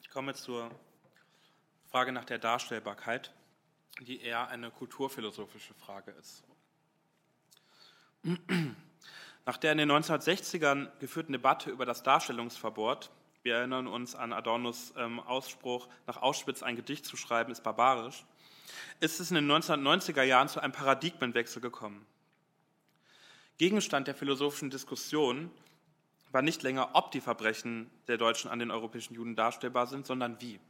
Ich 0.00 0.10
komme 0.10 0.34
zur 0.34 0.72
Frage 1.88 2.10
nach 2.10 2.24
der 2.24 2.40
Darstellbarkeit 2.40 3.32
die 4.00 4.20
eher 4.20 4.48
eine 4.48 4.70
kulturphilosophische 4.70 5.74
Frage 5.74 6.12
ist. 6.12 6.44
Nach 9.46 9.56
der 9.56 9.72
in 9.72 9.78
den 9.78 9.90
1960ern 9.90 10.88
geführten 10.98 11.32
Debatte 11.32 11.70
über 11.70 11.86
das 11.86 12.02
Darstellungsverbot, 12.02 13.10
wir 13.42 13.56
erinnern 13.56 13.86
uns 13.86 14.14
an 14.14 14.32
Adornos 14.32 14.92
ähm, 14.96 15.20
Ausspruch, 15.20 15.88
nach 16.06 16.18
Auschwitz 16.18 16.62
ein 16.62 16.76
Gedicht 16.76 17.06
zu 17.06 17.16
schreiben, 17.16 17.50
ist 17.50 17.62
barbarisch, 17.62 18.24
ist 19.00 19.20
es 19.20 19.30
in 19.30 19.36
den 19.36 19.50
1990er 19.50 20.22
Jahren 20.22 20.48
zu 20.48 20.60
einem 20.60 20.72
Paradigmenwechsel 20.72 21.62
gekommen. 21.62 22.04
Gegenstand 23.56 24.06
der 24.06 24.14
philosophischen 24.14 24.70
Diskussion 24.70 25.50
war 26.30 26.42
nicht 26.42 26.62
länger, 26.62 26.90
ob 26.92 27.10
die 27.10 27.20
Verbrechen 27.20 27.90
der 28.06 28.18
Deutschen 28.18 28.50
an 28.50 28.58
den 28.58 28.70
europäischen 28.70 29.14
Juden 29.14 29.34
darstellbar 29.34 29.86
sind, 29.86 30.06
sondern 30.06 30.40
wie. 30.40 30.60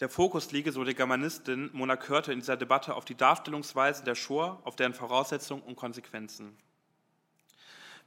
Der 0.00 0.10
Fokus 0.10 0.52
liege, 0.52 0.72
so 0.72 0.84
die 0.84 0.94
Germanistin 0.94 1.70
Mona 1.72 1.96
Körte 1.96 2.30
in 2.30 2.40
dieser 2.40 2.58
Debatte, 2.58 2.94
auf 2.94 3.06
die 3.06 3.14
Darstellungsweise 3.14 4.04
der 4.04 4.14
Shoah, 4.14 4.60
auf 4.64 4.76
deren 4.76 4.92
Voraussetzungen 4.92 5.62
und 5.62 5.76
Konsequenzen. 5.76 6.54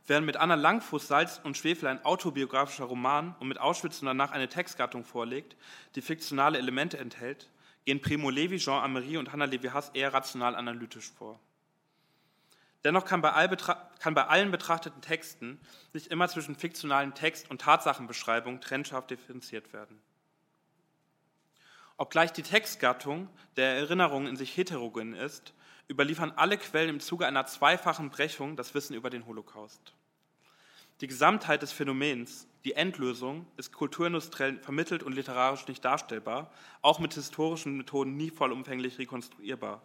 Während 0.05 0.27
mit 0.27 0.37
Anna 0.37 0.53
Langfuß 0.53 1.07
Salz 1.07 1.41
und 1.43 1.57
Schwefel 1.57 1.87
ein 1.87 2.05
autobiografischer 2.05 2.85
Roman 2.85 3.35
und 3.39 3.47
mit 3.47 3.59
Auschwitz 3.59 4.01
und 4.01 4.05
danach 4.05 4.31
eine 4.31 4.47
Textgattung 4.47 5.03
vorlegt, 5.03 5.55
die 5.95 6.01
fiktionale 6.01 6.59
Elemente 6.59 6.99
enthält, 6.99 7.49
gehen 7.85 8.01
Primo 8.01 8.29
Levi, 8.29 8.57
Jean 8.57 8.83
Amery 8.83 9.17
und 9.17 9.31
Hannah 9.31 9.45
Levi-Hass 9.45 9.89
eher 9.95 10.13
rational 10.13 10.55
analytisch 10.55 11.09
vor. 11.17 11.39
Dennoch 12.83 13.05
kann 13.05 13.21
bei, 13.21 13.31
kann 13.99 14.13
bei, 14.13 14.25
allen 14.27 14.51
betrachteten 14.51 15.01
Texten 15.01 15.59
nicht 15.93 16.07
immer 16.07 16.29
zwischen 16.29 16.55
fiktionalen 16.55 17.15
Text 17.15 17.49
und 17.49 17.61
Tatsachenbeschreibung 17.61 18.61
trennscharf 18.61 19.07
differenziert 19.07 19.73
werden. 19.73 19.99
Obgleich 21.99 22.31
die 22.31 22.43
Textgattung 22.43 23.27
der 23.57 23.75
Erinnerung 23.75 24.25
in 24.25 24.37
sich 24.37 24.55
heterogen 24.55 25.13
ist, 25.13 25.53
überliefern 25.89 26.31
alle 26.33 26.57
Quellen 26.57 26.87
im 26.87 26.99
Zuge 27.01 27.27
einer 27.27 27.45
zweifachen 27.45 28.09
Brechung 28.09 28.55
das 28.55 28.73
Wissen 28.73 28.93
über 28.93 29.09
den 29.09 29.25
Holocaust. 29.25 29.81
Die 31.01 31.07
Gesamtheit 31.07 31.61
des 31.61 31.73
Phänomens, 31.73 32.47
die 32.63 32.71
Endlösung, 32.71 33.45
ist 33.57 33.73
kulturindustriell 33.73 34.59
vermittelt 34.59 35.03
und 35.03 35.11
literarisch 35.11 35.67
nicht 35.67 35.83
darstellbar, 35.83 36.53
auch 36.81 36.99
mit 36.99 37.15
historischen 37.15 37.75
Methoden 37.75 38.15
nie 38.15 38.29
vollumfänglich 38.29 38.97
rekonstruierbar. 38.97 39.81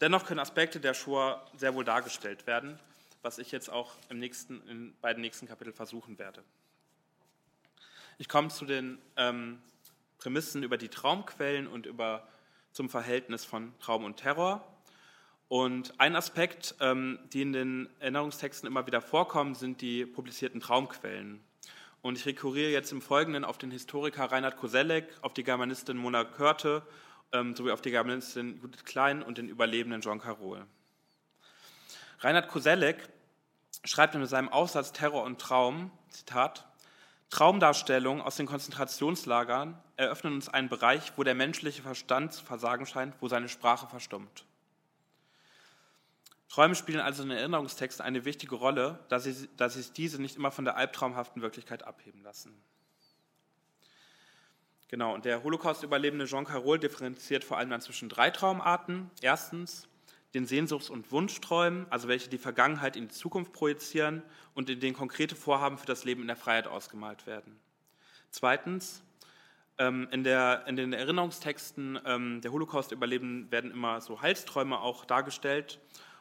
Dennoch 0.00 0.24
können 0.24 0.40
Aspekte 0.40 0.80
der 0.80 0.94
Shoah 0.94 1.46
sehr 1.58 1.74
wohl 1.74 1.84
dargestellt 1.84 2.46
werden, 2.46 2.78
was 3.20 3.36
ich 3.36 3.52
jetzt 3.52 3.68
auch 3.68 3.92
im 4.08 4.18
nächsten, 4.18 4.66
in 4.66 4.96
beiden 5.02 5.20
nächsten 5.20 5.46
Kapiteln 5.46 5.76
versuchen 5.76 6.18
werde. 6.18 6.42
Ich 8.16 8.30
komme 8.30 8.48
zu 8.48 8.64
den 8.64 8.96
ähm, 9.18 9.58
Prämissen 10.24 10.62
über 10.62 10.78
die 10.78 10.88
Traumquellen 10.88 11.66
und 11.66 11.84
über, 11.84 12.26
zum 12.72 12.88
Verhältnis 12.88 13.44
von 13.44 13.78
Traum 13.78 14.06
und 14.06 14.16
Terror. 14.16 14.66
Und 15.48 16.00
ein 16.00 16.16
Aspekt, 16.16 16.76
ähm, 16.80 17.18
die 17.34 17.42
in 17.42 17.52
den 17.52 17.90
Erinnerungstexten 18.00 18.66
immer 18.66 18.86
wieder 18.86 19.02
vorkommen, 19.02 19.54
sind 19.54 19.82
die 19.82 20.06
publizierten 20.06 20.62
Traumquellen. 20.62 21.44
Und 22.00 22.16
ich 22.16 22.24
rekurriere 22.24 22.70
jetzt 22.70 22.90
im 22.90 23.02
Folgenden 23.02 23.44
auf 23.44 23.58
den 23.58 23.70
Historiker 23.70 24.24
Reinhard 24.32 24.56
Koselleck, 24.56 25.12
auf 25.20 25.34
die 25.34 25.44
Germanistin 25.44 25.98
Mona 25.98 26.24
Körte 26.24 26.86
ähm, 27.34 27.54
sowie 27.54 27.72
auf 27.72 27.82
die 27.82 27.90
Germanistin 27.90 28.58
Judith 28.62 28.86
Klein 28.86 29.22
und 29.22 29.36
den 29.36 29.50
Überlebenden 29.50 30.00
John 30.00 30.20
Carroll. 30.20 30.64
Reinhard 32.20 32.48
Koselleck 32.48 33.10
schreibt 33.84 34.14
in 34.14 34.24
seinem 34.24 34.48
Aufsatz 34.48 34.94
Terror 34.94 35.22
und 35.24 35.38
Traum, 35.38 35.90
Zitat, 36.08 36.66
Traumdarstellungen 37.34 38.22
aus 38.22 38.36
den 38.36 38.46
Konzentrationslagern 38.46 39.76
eröffnen 39.96 40.34
uns 40.34 40.48
einen 40.48 40.68
Bereich, 40.68 41.14
wo 41.16 41.24
der 41.24 41.34
menschliche 41.34 41.82
Verstand 41.82 42.32
zu 42.32 42.44
versagen 42.44 42.86
scheint, 42.86 43.16
wo 43.18 43.26
seine 43.26 43.48
Sprache 43.48 43.88
verstummt. 43.88 44.44
Träume 46.48 46.76
spielen 46.76 47.00
also 47.00 47.24
in 47.24 47.32
Erinnerungstexten 47.32 48.06
eine 48.06 48.24
wichtige 48.24 48.54
Rolle, 48.54 49.00
da, 49.08 49.18
sie, 49.18 49.48
da 49.56 49.68
sich 49.68 49.92
diese 49.92 50.22
nicht 50.22 50.36
immer 50.36 50.52
von 50.52 50.64
der 50.64 50.76
albtraumhaften 50.76 51.42
Wirklichkeit 51.42 51.82
abheben 51.82 52.22
lassen. 52.22 52.54
Genau, 54.86 55.12
und 55.12 55.24
der 55.24 55.42
Holocaust-Überlebende 55.42 56.26
Jean 56.26 56.44
Carroll 56.44 56.78
differenziert 56.78 57.42
vor 57.42 57.58
allem 57.58 57.70
dann 57.70 57.80
zwischen 57.80 58.08
drei 58.08 58.30
Traumarten. 58.30 59.10
Erstens 59.22 59.88
den 60.34 60.46
Sehnsuchts- 60.46 60.90
und 60.90 61.12
Wunschträumen, 61.12 61.86
also 61.90 62.08
welche 62.08 62.28
die 62.28 62.38
Vergangenheit 62.38 62.96
in 62.96 63.08
die 63.08 63.14
Zukunft 63.14 63.52
projizieren 63.52 64.22
und 64.54 64.68
in 64.68 64.80
denen 64.80 64.96
konkrete 64.96 65.36
Vorhaben 65.36 65.78
für 65.78 65.86
das 65.86 66.04
Leben 66.04 66.22
in 66.22 66.26
der 66.26 66.36
Freiheit 66.36 66.66
ausgemalt 66.66 67.26
werden. 67.26 67.56
Zweitens, 68.30 69.02
ähm, 69.78 70.08
in, 70.10 70.24
der, 70.24 70.64
in 70.66 70.76
den 70.76 70.92
Erinnerungstexten 70.92 71.98
ähm, 72.04 72.40
der 72.40 72.52
Holocaust-Überlebenden 72.52 73.50
werden 73.50 73.70
immer 73.70 74.00
so 74.00 74.22
Halsträume 74.22 74.80
auch 74.80 75.04
dargestellt. 75.04 75.80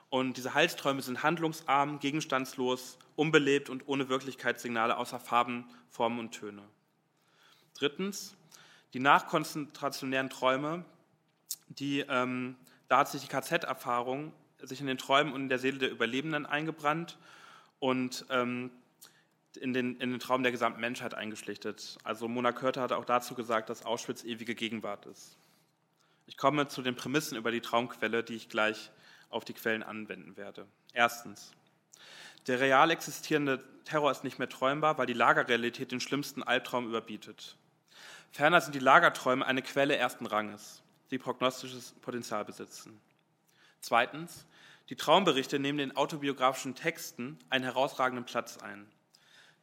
Und 0.09 0.37
diese 0.37 0.53
Halsträume 0.53 1.01
sind 1.01 1.23
handlungsarm, 1.23 1.99
gegenstandslos, 1.99 2.99
unbelebt 3.15 3.69
und 3.69 3.87
ohne 3.87 4.09
Wirklichkeitssignale 4.09 4.97
außer 4.97 5.19
Farben, 5.19 5.65
Formen 5.89 6.19
und 6.19 6.31
Töne. 6.31 6.61
Drittens, 7.73 8.35
die 8.93 8.99
nachkonzentrationären 8.99 10.29
Träume, 10.29 10.85
die 11.67 12.01
ähm, 12.01 12.55
da 12.93 12.99
hat 12.99 13.09
sich 13.09 13.23
die 13.23 13.27
KZ-Erfahrung 13.27 14.33
sich 14.59 14.79
in 14.79 14.85
den 14.85 14.99
Träumen 14.99 15.33
und 15.33 15.41
in 15.41 15.49
der 15.49 15.57
Seele 15.57 15.79
der 15.79 15.89
Überlebenden 15.89 16.45
eingebrannt 16.45 17.17
und 17.79 18.23
ähm, 18.29 18.69
in, 19.59 19.73
den, 19.73 19.99
in 19.99 20.11
den 20.11 20.19
Traum 20.19 20.43
der 20.43 20.51
gesamten 20.51 20.79
Menschheit 20.79 21.15
eingeschlichtet. 21.15 21.97
Also 22.03 22.27
Mona 22.27 22.51
Körter 22.51 22.83
hat 22.83 22.91
auch 22.91 23.05
dazu 23.05 23.33
gesagt, 23.33 23.71
dass 23.71 23.83
Auschwitz 23.83 24.23
ewige 24.23 24.53
Gegenwart 24.53 25.07
ist. 25.07 25.39
Ich 26.27 26.37
komme 26.37 26.67
zu 26.67 26.83
den 26.83 26.95
Prämissen 26.95 27.35
über 27.35 27.49
die 27.49 27.61
Traumquelle, 27.61 28.23
die 28.23 28.35
ich 28.35 28.47
gleich 28.47 28.91
auf 29.31 29.43
die 29.43 29.53
Quellen 29.53 29.81
anwenden 29.81 30.37
werde. 30.37 30.67
Erstens. 30.93 31.51
Der 32.45 32.59
real 32.59 32.91
existierende 32.91 33.63
Terror 33.85 34.11
ist 34.11 34.23
nicht 34.23 34.37
mehr 34.37 34.49
träumbar, 34.49 34.99
weil 34.99 35.07
die 35.07 35.13
Lagerrealität 35.13 35.91
den 35.91 35.99
schlimmsten 35.99 36.43
Albtraum 36.43 36.85
überbietet. 36.85 37.57
Ferner 38.31 38.61
sind 38.61 38.75
die 38.75 38.79
Lagerträume 38.79 39.43
eine 39.43 39.63
Quelle 39.63 39.97
ersten 39.97 40.27
Ranges 40.27 40.82
die 41.13 41.19
prognostisches 41.19 41.93
Potenzial 42.01 42.43
besitzen. 42.43 42.99
Zweitens, 43.81 44.45
die 44.89 44.95
Traumberichte 44.95 45.59
nehmen 45.59 45.77
den 45.77 45.95
autobiografischen 45.95 46.75
Texten 46.75 47.37
einen 47.49 47.63
herausragenden 47.63 48.25
Platz 48.25 48.57
ein. 48.57 48.87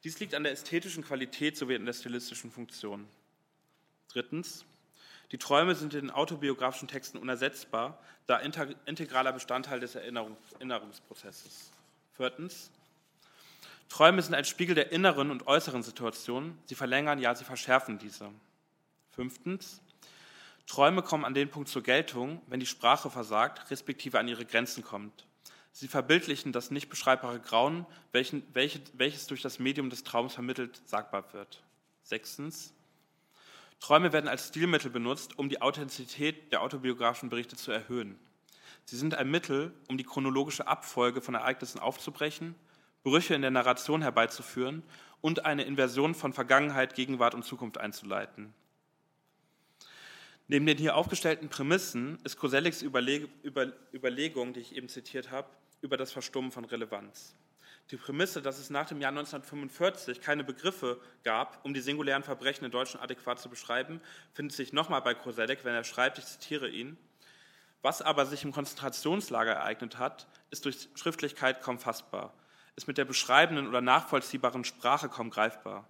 Dies 0.05 0.19
liegt 0.21 0.35
an 0.35 0.45
der 0.45 0.53
ästhetischen 0.53 1.05
Qualität 1.05 1.57
sowie 1.57 1.77
an 1.77 1.85
der 1.85 1.93
stilistischen 1.93 2.51
Funktion. 2.51 3.07
Drittens, 4.09 4.65
die 5.33 5.39
Träume 5.39 5.75
sind 5.75 5.93
in 5.95 6.03
den 6.03 6.11
autobiografischen 6.11 6.89
Texten 6.89 7.19
unersetzbar, 7.19 7.99
da 8.27 8.39
integraler 8.39 9.33
Bestandteil 9.33 9.81
des 9.81 9.97
Erinnerungsprozesses. 9.97 11.73
Viertens, 12.15 12.71
Träume 13.89 14.23
sind 14.23 14.35
ein 14.35 14.45
Spiegel 14.45 14.77
der 14.77 14.93
inneren 14.93 15.33
und 15.33 15.49
äußeren 15.49 15.83
Situation. 15.83 16.57
Sie 16.67 16.77
verlängern, 16.77 17.19
ja, 17.19 17.35
sie 17.35 17.45
verschärfen 17.45 17.99
diese. 17.99 18.31
Fünftens, 19.11 19.81
Träume 20.66 21.03
kommen 21.03 21.25
an 21.25 21.35
den 21.35 21.51
Punkt 21.51 21.68
zur 21.68 21.83
Geltung, 21.83 22.42
wenn 22.46 22.61
die 22.61 22.66
Sprache 22.66 23.11
versagt, 23.11 23.70
respektive 23.70 24.18
an 24.18 24.29
ihre 24.29 24.44
Grenzen 24.44 24.85
kommt. 24.85 25.27
Sie 25.73 25.88
verbildlichen 25.88 26.53
das 26.53 26.70
nicht 26.70 26.88
beschreibbare 26.88 27.40
Grauen, 27.40 27.87
welchen, 28.12 28.42
welche, 28.53 28.81
welches 28.94 29.27
durch 29.27 29.42
das 29.42 29.59
Medium 29.59 29.90
des 29.90 30.05
Traums 30.05 30.35
vermittelt 30.35 30.81
sagbar 30.87 31.33
wird. 31.33 31.62
Sechstens. 32.03 32.75
Träume 33.79 34.12
werden 34.12 34.29
als 34.29 34.49
Stilmittel 34.49 34.90
benutzt, 34.90 35.38
um 35.38 35.49
die 35.49 35.62
Authentizität 35.62 36.53
der 36.53 36.62
autobiografischen 36.62 37.31
Berichte 37.31 37.57
zu 37.57 37.73
erhöhen. 37.73 38.18
Sie 38.85 38.96
sind 38.96 39.14
ein 39.14 39.31
Mittel, 39.31 39.73
um 39.88 39.96
die 39.96 40.05
chronologische 40.05 40.66
Abfolge 40.66 41.20
von 41.20 41.35
Ereignissen 41.35 41.79
aufzubrechen, 41.79 42.55
Brüche 43.03 43.35
in 43.35 43.42
der 43.42 43.51
Narration 43.51 44.03
herbeizuführen 44.03 44.83
und 45.20 45.46
eine 45.46 45.62
Inversion 45.62 46.14
von 46.14 46.33
Vergangenheit, 46.33 46.94
Gegenwart 46.94 47.35
und 47.35 47.44
Zukunft 47.44 47.79
einzuleiten. 47.79 48.53
Neben 50.51 50.67
den 50.67 50.79
hier 50.79 50.97
aufgestellten 50.97 51.49
Prämissen 51.49 52.19
ist 52.25 52.37
Kosellecks 52.37 52.83
Überleg 52.83 53.29
Über 53.45 53.69
Überlegung, 53.95 54.53
die 54.53 54.59
ich 54.59 54.75
eben 54.75 54.89
zitiert 54.89 55.31
habe, 55.31 55.49
über 55.81 55.97
das 55.97 56.11
Verstummen 56.11 56.51
von 56.51 56.65
Relevanz. 56.65 57.37
Die 57.93 57.97
Prämisse, 57.97 58.43
dass 58.43 58.59
es 58.59 58.69
nach 58.69 58.89
dem 58.89 59.01
Jahr 59.01 59.11
1945 59.11 60.21
keine 60.21 60.43
Begriffe 60.43 61.01
gab, 61.23 61.65
um 61.65 61.73
die 61.73 61.81
singulären 61.81 62.25
Verbrechen 62.25 62.65
in 62.65 62.73
Deutschland 62.73 63.05
adäquat 63.05 63.39
zu 63.39 63.49
beschreiben, 63.49 64.01
findet 64.35 64.57
sich 64.57 64.73
nochmal 64.73 65.03
bei 65.03 65.15
Koselleck, 65.15 65.65
wenn 65.65 65.73
er 65.73 65.85
schreibt, 65.85 66.19
ich 66.19 66.27
zitiere 66.27 66.69
ihn, 66.69 66.97
was 67.81 68.03
aber 68.03 68.27
sich 68.27 68.43
im 68.43 68.51
Konzentrationslager 68.51 69.53
ereignet 69.53 69.99
hat, 69.99 70.27
ist 70.51 70.65
durch 70.65 70.89
Schriftlichkeit 70.97 71.63
kaum 71.63 71.79
fassbar, 71.79 72.35
ist 72.75 72.89
mit 72.89 72.99
der 72.99 73.05
beschreibenden 73.05 73.69
oder 73.69 73.83
nachvollziehbaren 73.83 74.65
Sprache 74.65 75.09
kaum 75.09 75.31
greifbar. 75.31 75.89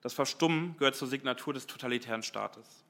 Das 0.00 0.14
Verstummen 0.14 0.76
gehört 0.78 0.96
zur 0.96 1.06
Signatur 1.06 1.54
des 1.54 1.68
totalitären 1.68 2.24
Staates. 2.24 2.84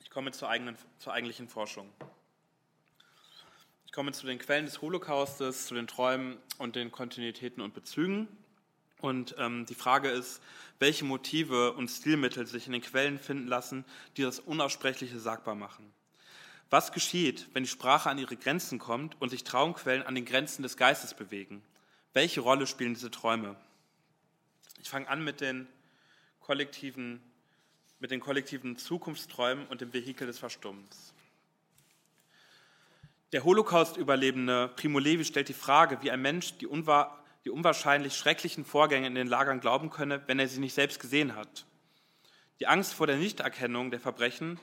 komme 0.11 0.31
zur, 0.31 0.49
eigenen, 0.49 0.77
zur 0.99 1.13
eigentlichen 1.13 1.47
Forschung. 1.47 1.89
Ich 3.85 3.91
komme 3.93 4.11
zu 4.11 4.27
den 4.27 4.39
Quellen 4.39 4.65
des 4.65 4.81
Holocaustes, 4.81 5.65
zu 5.67 5.73
den 5.73 5.87
Träumen 5.87 6.37
und 6.57 6.75
den 6.75 6.91
Kontinuitäten 6.91 7.61
und 7.61 7.73
Bezügen. 7.73 8.27
Und 8.99 9.35
ähm, 9.39 9.65
die 9.65 9.73
Frage 9.73 10.09
ist, 10.09 10.41
welche 10.79 11.05
Motive 11.05 11.73
und 11.73 11.89
Stilmittel 11.89 12.45
sich 12.45 12.67
in 12.67 12.73
den 12.73 12.81
Quellen 12.81 13.19
finden 13.19 13.47
lassen, 13.47 13.85
die 14.17 14.21
das 14.21 14.39
Unaussprechliche 14.39 15.19
sagbar 15.19 15.55
machen. 15.55 15.91
Was 16.69 16.91
geschieht, 16.91 17.49
wenn 17.53 17.63
die 17.63 17.69
Sprache 17.69 18.09
an 18.09 18.17
ihre 18.17 18.37
Grenzen 18.37 18.79
kommt 18.79 19.19
und 19.19 19.29
sich 19.29 19.43
Traumquellen 19.43 20.03
an 20.03 20.15
den 20.15 20.25
Grenzen 20.25 20.61
des 20.61 20.77
Geistes 20.77 21.13
bewegen? 21.13 21.63
Welche 22.13 22.41
Rolle 22.41 22.67
spielen 22.67 22.93
diese 22.93 23.11
Träume? 23.11 23.55
Ich 24.81 24.89
fange 24.89 25.07
an 25.09 25.23
mit 25.23 25.41
den 25.41 25.67
kollektiven 26.39 27.21
mit 28.01 28.09
den 28.09 28.19
kollektiven 28.19 28.77
Zukunftsträumen 28.77 29.67
und 29.67 29.79
dem 29.79 29.93
Vehikel 29.93 30.25
des 30.25 30.39
Verstummens. 30.39 31.13
Der 33.31 33.43
Holocaust-Überlebende 33.43 34.69
Primo 34.75 34.97
Levi 34.97 35.23
stellt 35.23 35.49
die 35.49 35.53
Frage, 35.53 36.01
wie 36.01 36.09
ein 36.09 36.21
Mensch 36.21 36.57
die, 36.57 36.65
unwahr, 36.65 37.23
die 37.45 37.51
unwahrscheinlich 37.51 38.15
schrecklichen 38.15 38.65
Vorgänge 38.65 39.05
in 39.05 39.15
den 39.15 39.27
Lagern 39.27 39.61
glauben 39.61 39.91
könne, 39.91 40.21
wenn 40.25 40.39
er 40.39 40.47
sie 40.47 40.59
nicht 40.59 40.73
selbst 40.73 40.99
gesehen 40.99 41.35
hat. 41.35 41.65
Die 42.59 42.67
Angst 42.67 42.93
vor 42.93 43.05
der 43.05 43.17
Nichterkennung 43.17 43.91
der 43.91 43.99
Verbrechen, 43.99 44.59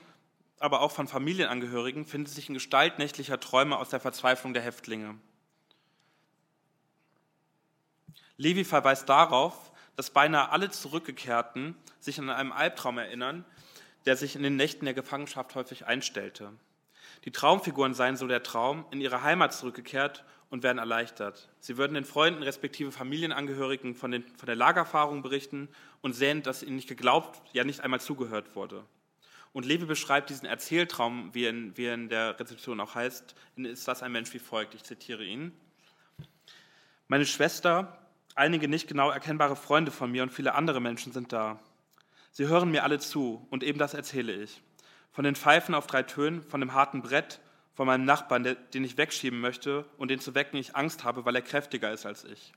aber 0.59 0.81
auch 0.81 0.91
von 0.91 1.07
Familienangehörigen, 1.07 2.05
findet 2.05 2.33
sich 2.33 2.49
in 2.49 2.53
Gestalt 2.53 2.99
nächtlicher 2.99 3.39
Träume 3.39 3.77
aus 3.77 3.89
der 3.89 4.01
Verzweiflung 4.01 4.53
der 4.53 4.63
Häftlinge. 4.63 5.17
Levi 8.35 8.65
verweist 8.65 9.07
darauf, 9.07 9.68
dass 9.99 10.11
beinahe 10.11 10.51
alle 10.51 10.69
Zurückgekehrten 10.69 11.75
sich 11.99 12.19
an 12.19 12.29
einem 12.29 12.53
Albtraum 12.53 12.99
erinnern, 12.99 13.43
der 14.05 14.15
sich 14.15 14.37
in 14.37 14.43
den 14.43 14.55
Nächten 14.55 14.85
der 14.85 14.93
Gefangenschaft 14.93 15.55
häufig 15.55 15.87
einstellte. 15.87 16.53
Die 17.25 17.31
Traumfiguren 17.31 17.93
seien 17.93 18.15
so 18.15 18.25
der 18.25 18.41
Traum, 18.41 18.85
in 18.91 19.01
ihre 19.01 19.23
Heimat 19.23 19.53
zurückgekehrt 19.53 20.23
und 20.49 20.63
werden 20.63 20.77
erleichtert. 20.77 21.49
Sie 21.59 21.75
würden 21.75 21.95
den 21.95 22.05
Freunden 22.05 22.43
respektive 22.43 22.93
Familienangehörigen 22.93 23.93
von, 23.93 24.11
den, 24.11 24.23
von 24.37 24.45
der 24.45 24.55
Lagerfahrung 24.55 25.21
berichten 25.21 25.67
und 25.99 26.13
sehen, 26.13 26.43
dass 26.43 26.63
ihnen 26.63 26.77
nicht 26.77 26.87
geglaubt, 26.87 27.41
ja 27.51 27.65
nicht 27.65 27.81
einmal 27.81 27.99
zugehört 27.99 28.55
wurde. 28.55 28.85
Und 29.51 29.65
Levi 29.65 29.83
beschreibt 29.83 30.29
diesen 30.29 30.45
Erzähltraum, 30.45 31.31
wie 31.33 31.45
in, 31.45 31.75
wie 31.75 31.87
in 31.87 32.07
der 32.07 32.39
Rezeption 32.39 32.79
auch 32.79 32.95
heißt, 32.95 33.35
ist 33.57 33.85
das 33.85 34.01
ein 34.01 34.13
Mensch 34.13 34.33
wie 34.33 34.39
folgt. 34.39 34.75
Ich 34.75 34.83
zitiere 34.83 35.25
ihn. 35.25 35.51
Meine 37.09 37.25
Schwester, 37.25 37.99
einige 38.35 38.67
nicht 38.67 38.87
genau 38.87 39.09
erkennbare 39.09 39.55
Freunde 39.55 39.91
von 39.91 40.11
mir 40.11 40.23
und 40.23 40.31
viele 40.31 40.55
andere 40.55 40.79
Menschen 40.79 41.11
sind 41.11 41.33
da. 41.33 41.59
Sie 42.31 42.47
hören 42.47 42.71
mir 42.71 42.83
alle 42.83 42.99
zu 42.99 43.45
und 43.49 43.63
eben 43.63 43.79
das 43.79 43.93
erzähle 43.93 44.33
ich. 44.33 44.61
Von 45.11 45.23
den 45.23 45.35
Pfeifen 45.35 45.75
auf 45.75 45.87
drei 45.87 46.03
Tönen, 46.03 46.43
von 46.43 46.59
dem 46.59 46.73
harten 46.73 47.01
Brett, 47.01 47.39
von 47.73 47.87
meinem 47.87 48.05
Nachbarn, 48.05 48.57
den 48.73 48.83
ich 48.83 48.97
wegschieben 48.97 49.39
möchte 49.39 49.85
und 49.97 50.11
den 50.11 50.19
zu 50.19 50.35
wecken 50.35 50.57
ich 50.57 50.75
Angst 50.75 51.03
habe, 51.03 51.25
weil 51.25 51.35
er 51.35 51.41
kräftiger 51.41 51.91
ist 51.91 52.05
als 52.05 52.25
ich. 52.25 52.53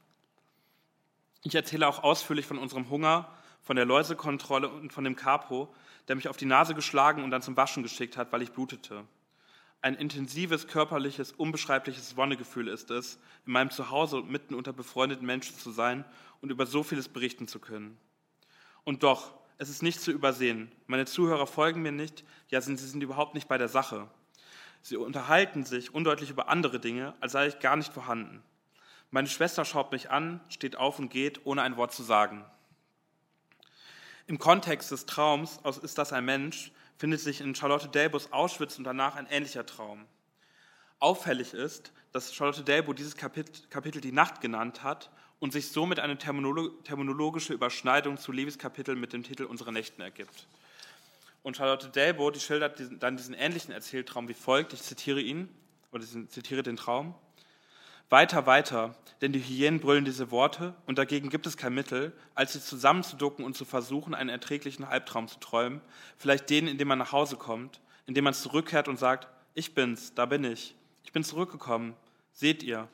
Ich 1.44 1.54
erzähle 1.54 1.88
auch 1.88 2.02
ausführlich 2.02 2.46
von 2.46 2.58
unserem 2.58 2.90
Hunger, 2.90 3.28
von 3.60 3.76
der 3.76 3.84
Läusekontrolle 3.84 4.68
und 4.68 4.92
von 4.92 5.04
dem 5.04 5.16
Capo, 5.16 5.72
der 6.08 6.16
mich 6.16 6.28
auf 6.28 6.36
die 6.36 6.44
Nase 6.44 6.74
geschlagen 6.74 7.22
und 7.22 7.30
dann 7.30 7.42
zum 7.42 7.56
Waschen 7.56 7.82
geschickt 7.82 8.16
hat, 8.16 8.32
weil 8.32 8.42
ich 8.42 8.52
blutete. 8.52 9.04
Ein 9.82 9.96
intensives, 9.96 10.68
körperliches, 10.68 11.32
unbeschreibliches 11.32 12.16
Wonnegefühl 12.16 12.68
ist 12.68 12.92
es, 12.92 13.18
in 13.44 13.52
meinem 13.52 13.70
Zuhause 13.70 14.22
mitten 14.22 14.54
unter 14.54 14.72
befreundeten 14.72 15.26
Menschen 15.26 15.58
zu 15.58 15.72
sein 15.72 16.04
und 16.40 16.50
über 16.50 16.66
so 16.66 16.84
vieles 16.84 17.08
berichten 17.08 17.48
zu 17.48 17.58
können. 17.58 17.98
Und 18.84 19.02
doch, 19.02 19.34
es 19.58 19.68
ist 19.68 19.82
nicht 19.82 20.00
zu 20.00 20.12
übersehen. 20.12 20.70
Meine 20.86 21.04
Zuhörer 21.04 21.48
folgen 21.48 21.82
mir 21.82 21.90
nicht, 21.90 22.22
ja, 22.48 22.60
sie 22.60 22.76
sind 22.76 23.02
überhaupt 23.02 23.34
nicht 23.34 23.48
bei 23.48 23.58
der 23.58 23.68
Sache. 23.68 24.08
Sie 24.82 24.96
unterhalten 24.96 25.64
sich 25.64 25.92
undeutlich 25.92 26.30
über 26.30 26.48
andere 26.48 26.78
Dinge, 26.78 27.14
als 27.20 27.32
sei 27.32 27.48
ich 27.48 27.58
gar 27.58 27.76
nicht 27.76 27.92
vorhanden. 27.92 28.40
Meine 29.10 29.28
Schwester 29.28 29.64
schaut 29.64 29.90
mich 29.90 30.10
an, 30.10 30.40
steht 30.48 30.76
auf 30.76 31.00
und 31.00 31.08
geht, 31.08 31.44
ohne 31.44 31.62
ein 31.62 31.76
Wort 31.76 31.92
zu 31.92 32.04
sagen. 32.04 32.44
Im 34.28 34.38
Kontext 34.38 34.92
des 34.92 35.06
Traums 35.06 35.60
Ist 35.82 35.98
das 35.98 36.12
ein 36.12 36.24
Mensch 36.24 36.70
findet 36.98 37.20
sich 37.20 37.40
in 37.40 37.54
Charlotte 37.54 37.88
Delbos 37.88 38.32
Auschwitz 38.32 38.78
und 38.78 38.84
danach 38.84 39.16
ein 39.16 39.26
ähnlicher 39.26 39.66
Traum. 39.66 40.06
Auffällig 40.98 41.52
ist, 41.52 41.92
dass 42.12 42.32
Charlotte 42.32 42.62
Delbo 42.62 42.92
dieses 42.92 43.16
Kapitel, 43.16 44.00
die 44.00 44.12
Nacht 44.12 44.40
genannt 44.40 44.84
hat 44.84 45.10
und 45.40 45.52
sich 45.52 45.68
somit 45.68 45.98
eine 45.98 46.16
terminologische 46.16 47.54
Überschneidung 47.54 48.18
zu 48.18 48.30
Levis 48.30 48.58
Kapitel 48.58 48.94
mit 48.94 49.12
dem 49.12 49.24
Titel 49.24 49.44
Unsere 49.44 49.72
Nächten 49.72 50.00
ergibt. 50.00 50.46
Und 51.42 51.56
Charlotte 51.56 51.88
Delbo, 51.88 52.30
die 52.30 52.38
schildert 52.38 52.80
dann 53.02 53.16
diesen 53.16 53.34
ähnlichen 53.34 53.72
Erzähltraum 53.72 54.28
wie 54.28 54.34
folgt, 54.34 54.74
ich 54.74 54.82
zitiere 54.82 55.20
ihn, 55.20 55.48
oder 55.90 56.04
ich 56.04 56.30
zitiere 56.30 56.62
den 56.62 56.76
Traum. 56.76 57.14
Weiter, 58.12 58.44
weiter, 58.44 58.94
denn 59.22 59.32
die 59.32 59.40
Hyänen 59.40 59.80
brüllen 59.80 60.04
diese 60.04 60.30
Worte 60.30 60.74
und 60.84 60.98
dagegen 60.98 61.30
gibt 61.30 61.46
es 61.46 61.56
kein 61.56 61.72
Mittel, 61.72 62.12
als 62.34 62.52
sich 62.52 62.62
zusammenzuducken 62.62 63.42
und 63.42 63.56
zu 63.56 63.64
versuchen, 63.64 64.14
einen 64.14 64.28
erträglichen 64.28 64.84
Albtraum 64.84 65.28
zu 65.28 65.40
träumen, 65.40 65.80
vielleicht 66.18 66.50
den, 66.50 66.68
in 66.68 66.76
dem 66.76 66.88
man 66.88 66.98
nach 66.98 67.12
Hause 67.12 67.36
kommt, 67.36 67.80
in 68.04 68.12
dem 68.12 68.24
man 68.24 68.34
zurückkehrt 68.34 68.86
und 68.86 68.98
sagt, 68.98 69.28
ich 69.54 69.74
bin's, 69.74 70.12
da 70.12 70.26
bin 70.26 70.44
ich, 70.44 70.76
ich 71.04 71.12
bin 71.12 71.24
zurückgekommen, 71.24 71.94
seht 72.34 72.62
ihr. 72.62 72.86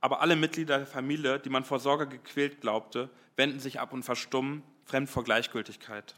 Aber 0.00 0.20
alle 0.20 0.36
Mitglieder 0.36 0.78
der 0.78 0.86
Familie, 0.86 1.40
die 1.40 1.50
man 1.50 1.64
vor 1.64 1.80
Sorge 1.80 2.06
gequält 2.06 2.60
glaubte, 2.60 3.10
wenden 3.34 3.58
sich 3.58 3.80
ab 3.80 3.92
und 3.92 4.04
verstummen, 4.04 4.62
fremd 4.84 5.10
vor 5.10 5.24
Gleichgültigkeit. 5.24 6.14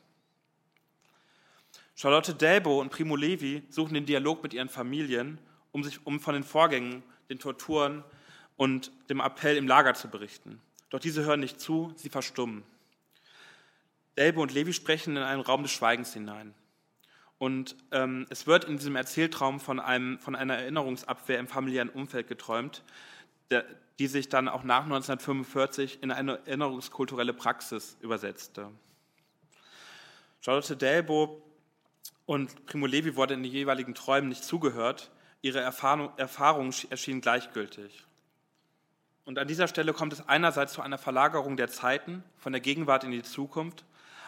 Charlotte 1.94 2.34
Delbo 2.34 2.82
und 2.82 2.90
Primo 2.90 3.16
Levi 3.16 3.62
suchen 3.70 3.94
den 3.94 4.04
Dialog 4.04 4.42
mit 4.42 4.52
ihren 4.52 4.68
Familien, 4.68 5.38
um 5.70 5.82
sich 5.82 6.06
um 6.06 6.20
von 6.20 6.34
den 6.34 6.44
Vorgängen, 6.44 7.02
den 7.30 7.38
Torturen 7.38 8.04
und 8.56 8.92
dem 9.08 9.20
Appell 9.20 9.56
im 9.56 9.66
Lager 9.66 9.94
zu 9.94 10.08
berichten. 10.08 10.60
Doch 10.90 11.00
diese 11.00 11.24
hören 11.24 11.40
nicht 11.40 11.60
zu, 11.60 11.92
sie 11.96 12.10
verstummen. 12.10 12.64
Delbo 14.16 14.42
und 14.42 14.52
Levi 14.52 14.72
sprechen 14.72 15.16
in 15.16 15.22
einen 15.22 15.40
Raum 15.40 15.62
des 15.62 15.72
Schweigens 15.72 16.12
hinein. 16.12 16.54
Und 17.38 17.74
ähm, 17.90 18.26
es 18.30 18.46
wird 18.46 18.64
in 18.64 18.76
diesem 18.76 18.94
Erzähltraum 18.94 19.58
von, 19.58 19.80
einem, 19.80 20.18
von 20.18 20.36
einer 20.36 20.58
Erinnerungsabwehr 20.58 21.38
im 21.38 21.48
familiären 21.48 21.88
Umfeld 21.88 22.28
geträumt, 22.28 22.84
der, 23.50 23.64
die 23.98 24.06
sich 24.06 24.28
dann 24.28 24.48
auch 24.48 24.62
nach 24.62 24.84
1945 24.84 26.02
in 26.02 26.12
eine 26.12 26.38
erinnerungskulturelle 26.46 27.32
Praxis 27.32 27.96
übersetzte. 28.00 28.68
Charlotte 30.40 30.76
Delbo 30.76 31.42
und 32.26 32.66
Primo 32.66 32.86
Levi 32.86 33.16
wurde 33.16 33.34
in 33.34 33.42
den 33.42 33.52
jeweiligen 33.52 33.94
Träumen 33.94 34.28
nicht 34.28 34.44
zugehört. 34.44 35.10
Ihre 35.40 35.60
Erfahrung, 35.60 36.10
Erfahrungen 36.18 36.74
erschienen 36.90 37.20
gleichgültig. 37.20 38.04
Und 39.24 39.38
an 39.38 39.46
dieser 39.46 39.68
Stelle 39.68 39.92
kommt 39.92 40.12
es 40.12 40.28
einerseits 40.28 40.72
zu 40.72 40.82
einer 40.82 40.98
Verlagerung 40.98 41.56
der 41.56 41.68
Zeiten 41.68 42.24
von 42.36 42.52
der 42.52 42.60
Gegenwart 42.60 43.04
in 43.04 43.12
die 43.12 43.22
Zukunft, 43.22 43.84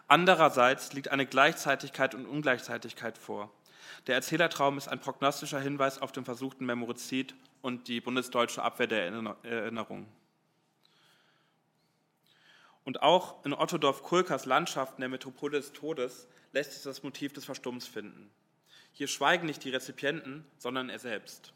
andererseits 0.06 0.92
liegt 0.92 1.08
eine 1.08 1.26
Gleichzeitigkeit 1.26 2.14
und 2.14 2.26
Ungleichzeitigkeit 2.26 3.18
vor. 3.18 3.50
Der 4.06 4.14
Erzählertraum 4.14 4.78
ist 4.78 4.88
ein 4.88 5.00
prognostischer 5.00 5.60
Hinweis 5.60 6.00
auf 6.00 6.12
den 6.12 6.24
versuchten 6.24 6.66
Memorizid 6.66 7.34
und 7.62 7.88
die 7.88 8.00
bundesdeutsche 8.00 8.62
Abwehr 8.62 8.86
der 8.86 9.06
Erinnerung. 9.42 10.06
Und 12.84 13.02
auch 13.02 13.44
in 13.44 13.54
Otto 13.54 13.78
Dorf 13.78 14.02
Kulkers 14.02 14.44
Landschaften 14.44 15.00
der 15.00 15.08
Metropole 15.08 15.56
des 15.56 15.72
Todes 15.72 16.28
lässt 16.52 16.72
sich 16.74 16.82
das 16.82 17.02
Motiv 17.02 17.32
des 17.32 17.46
Verstummens 17.46 17.86
finden. 17.86 18.30
Hier 18.92 19.08
schweigen 19.08 19.46
nicht 19.46 19.64
die 19.64 19.70
Rezipienten, 19.70 20.44
sondern 20.58 20.90
er 20.90 20.98
selbst. 20.98 21.52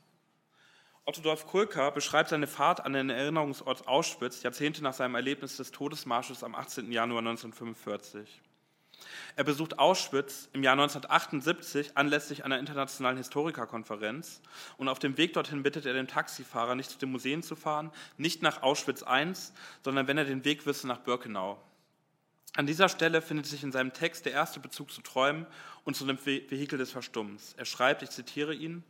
Otto 1.09 1.23
Dolf 1.23 1.47
Kulka 1.47 1.88
beschreibt 1.88 2.29
seine 2.29 2.47
Fahrt 2.47 2.85
an 2.85 2.92
den 2.92 3.09
Erinnerungsort 3.09 3.88
Auschwitz 3.88 4.42
Jahrzehnte 4.42 4.83
nach 4.83 4.92
seinem 4.92 5.14
Erlebnis 5.14 5.57
des 5.57 5.71
Todesmarsches 5.71 6.44
am 6.44 6.55
18. 6.55 6.92
Januar 6.92 7.21
1945. 7.21 8.42
Er 9.35 9.44
besucht 9.44 9.79
Auschwitz 9.79 10.51
im 10.53 10.62
Jahr 10.62 10.75
1978 10.75 11.97
anlässlich 11.97 12.44
einer 12.44 12.59
internationalen 12.59 13.16
Historikerkonferenz 13.16 14.42
und 14.77 14.90
auf 14.90 14.99
dem 14.99 15.16
Weg 15.16 15.33
dorthin 15.33 15.62
bittet 15.62 15.87
er 15.87 15.94
den 15.94 16.09
Taxifahrer, 16.09 16.75
nicht 16.75 16.90
zu 16.90 16.99
den 16.99 17.11
Museen 17.11 17.42
zu 17.42 17.57
fahren, 17.57 17.90
nicht 18.18 18.42
nach 18.42 18.62
Auschwitz 18.62 19.03
I, 19.09 19.33
sondern 19.83 20.09
wenn 20.09 20.18
er 20.18 20.27
den 20.27 20.44
Weg 20.44 20.66
wisse, 20.66 20.87
nach 20.87 20.99
Birkenau. 20.99 21.59
An 22.55 22.66
dieser 22.66 22.90
Stelle 22.90 23.23
findet 23.23 23.47
sich 23.47 23.62
in 23.62 23.73
seinem 23.73 23.94
Text 23.94 24.27
der 24.27 24.33
erste 24.33 24.61
Bezug 24.61 24.90
zu 24.90 25.01
Träumen 25.01 25.47
und 25.85 25.97
zu 25.97 26.05
dem 26.05 26.18
Vehikel 26.18 26.79
des 26.79 26.92
Verstummens. 26.92 27.55
Er 27.57 27.64
schreibt, 27.64 28.03
ich 28.03 28.11
zitiere 28.11 28.53
ihn, 28.55 28.85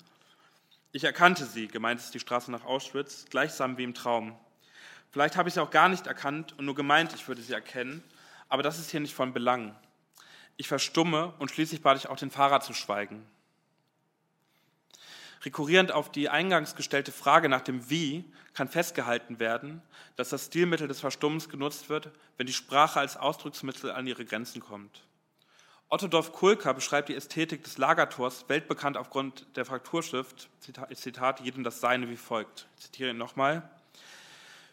ich 0.92 1.05
erkannte 1.05 1.44
sie, 1.44 1.68
gemeint 1.68 2.01
ist 2.01 2.14
die 2.14 2.20
Straße 2.20 2.51
nach 2.51 2.64
Auschwitz, 2.64 3.27
gleichsam 3.31 3.77
wie 3.77 3.85
im 3.85 3.94
Traum. 3.94 4.35
Vielleicht 5.11 5.37
habe 5.37 5.48
ich 5.48 5.55
sie 5.55 5.62
auch 5.62 5.70
gar 5.70 5.88
nicht 5.88 6.07
erkannt 6.07 6.55
und 6.59 6.64
nur 6.64 6.74
gemeint, 6.74 7.14
ich 7.14 7.29
würde 7.29 7.42
sie 7.42 7.53
erkennen, 7.53 8.03
aber 8.48 8.62
das 8.62 8.79
ist 8.79 8.90
hier 8.90 9.01
nicht 9.01 9.14
von 9.14 9.33
Belang. 9.33 9.74
Ich 10.57 10.68
verstumme 10.68 11.35
und 11.38 11.51
schließlich 11.51 11.83
bat 11.83 11.96
ich 11.96 12.09
auch 12.09 12.16
den 12.16 12.31
Fahrer 12.31 12.61
zu 12.61 12.74
schweigen. 12.74 13.24
Rekurrierend 15.44 15.92
auf 15.92 16.11
die 16.11 16.29
eingangs 16.29 16.74
gestellte 16.74 17.12
Frage 17.12 17.48
nach 17.48 17.61
dem 17.61 17.88
Wie 17.88 18.24
kann 18.55 18.68
festgehalten 18.68 19.38
werden, 19.38 19.83
dass 20.16 20.31
das 20.31 20.46
Stilmittel 20.46 20.88
des 20.88 21.01
Verstummens 21.01 21.48
genutzt 21.48 21.88
wird, 21.88 22.11
wenn 22.37 22.46
die 22.46 22.53
Sprache 22.53 22.98
als 22.98 23.16
Ausdrucksmittel 23.16 23.92
an 23.92 24.07
ihre 24.07 24.24
Grenzen 24.24 24.61
kommt. 24.61 25.05
Otto 25.90 26.07
Dorf 26.07 26.33
Kulka 26.33 26.74
beschreibt 26.74 27.09
die 27.09 27.14
Ästhetik 27.14 27.64
des 27.64 27.79
Lagertors, 27.79 28.44
weltbekannt 28.48 28.98
aufgrund 28.98 29.46
der 29.57 29.64
Frakturschrift, 29.64 30.51
Zitat, 30.61 30.94
Zitat 30.94 31.40
jedem 31.40 31.64
das 31.64 31.81
Seine 31.81 32.11
wie 32.11 32.16
folgt. 32.16 32.68
Ich 32.77 32.85
zitiere 32.85 33.11
ihn 33.11 33.16
nochmal. 33.16 33.70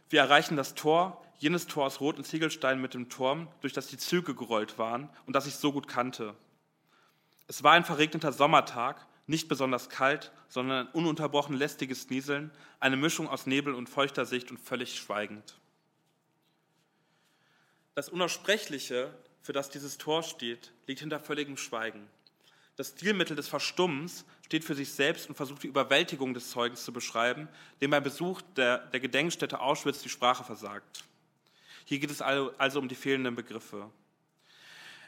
Wir 0.10 0.19
erreichen 0.19 0.58
das 0.58 0.75
Tor, 0.75 1.25
jenes 1.38 1.67
Tor 1.67 1.86
aus 1.86 2.01
roten 2.01 2.25
Ziegelsteinen 2.25 2.82
mit 2.82 2.93
dem 2.93 3.08
Turm, 3.08 3.47
durch 3.62 3.71
das 3.71 3.88
die 3.88 3.97
Züge 3.97 4.36
gerollt 4.36 4.78
waren 4.78 5.10
und 5.25 5.34
das 5.38 5.47
ich 5.47 5.56
so 5.56 5.71
gut 5.71 5.88
kannte. 5.88 6.36
Es 7.47 7.63
war 7.63 7.71
ein 7.71 7.86
verregneter 7.86 8.34
Sommertag, 8.34 9.06
nicht 9.25 9.47
besonders 9.47 9.88
kalt, 9.88 10.34
sondern 10.49 10.88
ein 10.88 10.93
ununterbrochen 10.93 11.56
lästiges 11.56 12.10
Nieseln, 12.10 12.51
eine 12.82 12.97
Mischung 12.97 13.30
aus 13.30 13.45
Nebel 13.45 13.73
und 13.73 13.88
feuchter 13.88 14.25
Sicht 14.25 14.51
und 14.51 14.60
völlig 14.60 14.97
schweigend. 14.97 15.56
Das 17.93 18.10
Unaussprechliche, 18.10 19.13
für 19.45 19.53
das 19.53 19.69
dieses 19.69 19.99
Tor 19.99 20.23
steht, 20.23 20.71
liegt 20.88 21.01
hinter 21.01 21.19
völligem 21.19 21.55
Schweigen. 21.55 22.08
Das 22.77 22.89
Stilmittel 22.89 23.36
des 23.36 23.47
Verstummens 23.47 24.25
steht 24.43 24.63
für 24.63 24.73
sich 24.73 24.91
selbst 24.91 25.29
und 25.29 25.36
versucht 25.36 25.62
die 25.62 25.67
Überwältigung 25.67 26.34
des 26.34 26.49
Zeugens 26.49 26.84
zu 26.84 26.91
beschreiben, 26.91 27.47
dem 27.79 27.91
beim 27.91 28.01
Besuch 28.01 28.41
der, 28.55 28.79
der 28.79 28.99
Gedenkstätte 28.99 29.60
Auschwitz 29.60 30.01
die 30.01 30.10
Sprache 30.10 30.43
versagt. 30.43 31.03
Hier 31.86 31.99
geht 31.99 32.10
es 32.10 32.23
also 32.23 32.79
um 32.79 32.88
die 32.88 32.95
fehlenden 32.95 33.36
Begriffe. 33.36 33.91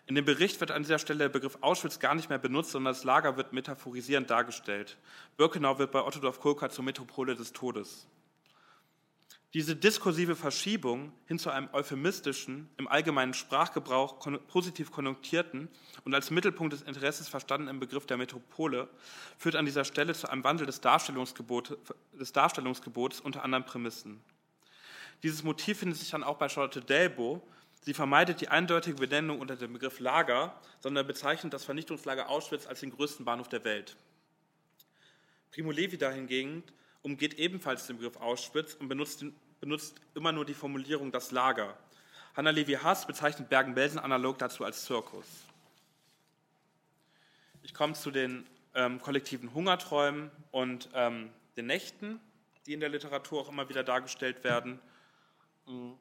In 0.06 0.14
dem 0.14 0.24
Bericht 0.24 0.60
wird 0.60 0.70
an 0.70 0.84
dieser 0.84 1.00
Stelle 1.00 1.18
der 1.18 1.30
Begriff 1.30 1.58
Auschwitz 1.62 1.98
gar 1.98 2.14
nicht 2.14 2.30
mehr 2.30 2.38
benutzt, 2.38 2.70
sondern 2.70 2.94
das 2.94 3.04
Lager 3.04 3.38
wird 3.38 3.54
metaphorisierend 3.54 4.30
dargestellt. 4.30 4.98
Birkenau 5.38 5.80
wird 5.80 5.92
bei 5.92 6.04
Ottodorf 6.04 6.40
Kulka 6.40 6.70
zur 6.70 6.86
Metropole 6.86 7.36
des 7.36 7.54
Todes. 7.54 8.06
Diese 9.54 9.76
diskursive 9.76 10.36
Verschiebung 10.36 11.14
hin 11.26 11.40
zu 11.40 11.50
einem 11.50 11.70
euphemistischen, 11.72 12.70
im 12.78 12.88
allgemeinen 12.88 13.34
Sprachgebrauch 13.34 14.20
positiv 14.48 14.92
konnontierten 14.92 15.70
und 16.04 16.14
als 16.14 16.32
Mittelpunkt 16.32 16.74
des 16.74 16.82
Interesses 16.82 17.30
verstandenen 17.30 17.80
Begriff 17.80 18.06
der 18.06 18.18
Metropole 18.18 18.90
führt 19.38 19.56
an 19.56 19.66
dieser 19.66 19.86
Stelle 19.86 20.14
zu 20.14 20.30
einem 20.30 20.44
Wandel 20.44 20.68
des, 20.68 20.82
Darstellungsgebot, 20.82 21.78
des 22.20 22.34
Darstellungsgebots 22.34 23.22
unter 23.22 23.44
anderen 23.44 23.66
Prämissen. 23.66 24.22
Dieses 25.24 25.44
Motiv 25.44 25.80
findet 25.80 25.98
sich 25.98 26.10
dann 26.10 26.24
auch 26.24 26.38
bei 26.38 26.50
Charlotte 26.50 26.82
Delbo, 26.82 27.42
Sie 27.88 27.94
vermeidet 27.94 28.42
die 28.42 28.50
eindeutige 28.50 28.98
Benennung 28.98 29.40
unter 29.40 29.56
dem 29.56 29.72
Begriff 29.72 30.02
Lager, 30.02 30.60
sondern 30.82 31.08
bezeichnet 31.08 31.54
das 31.54 31.64
Vernichtungslager 31.64 32.28
Auschwitz 32.28 32.68
als 32.68 32.82
den 32.82 32.92
größten 32.92 33.24
Bahnhof 33.24 33.48
der 33.48 33.64
Welt. 33.64 33.96
Primo 35.52 35.72
Levi 35.72 35.98
dahingegen 35.98 36.64
umgeht 37.08 37.36
ebenfalls 37.36 37.88
den 37.88 37.98
Begriff 37.98 38.18
Auschwitz 38.18 38.74
und 38.74 38.90
benutzt 38.90 39.24
benutzt 39.60 40.00
immer 40.14 40.32
nur 40.32 40.46
die 40.46 40.54
Formulierung 40.54 41.12
das 41.12 41.32
Lager. 41.32 41.76
Hanna 42.36 42.52
Levi 42.52 42.74
Haas 42.74 43.08
bezeichnet 43.08 43.50
Bergen-Belsen 43.50 43.98
analog 43.98 44.38
dazu 44.38 44.64
als 44.64 44.86
Zirkus. 44.86 45.26
Ich 47.64 47.74
komme 47.74 47.94
zu 47.94 48.12
den 48.12 48.46
ähm, 48.76 49.02
kollektiven 49.02 49.54
Hungerträumen 49.54 50.30
und 50.52 50.90
ähm, 50.94 51.32
den 51.56 51.66
Nächten, 51.66 52.20
die 52.66 52.74
in 52.74 52.82
der 52.82 52.90
Literatur 52.90 53.42
auch 53.42 53.50
immer 53.50 53.70
wieder 53.70 53.84
dargestellt 53.84 54.44
werden. 54.44 54.80
Und 55.66 55.98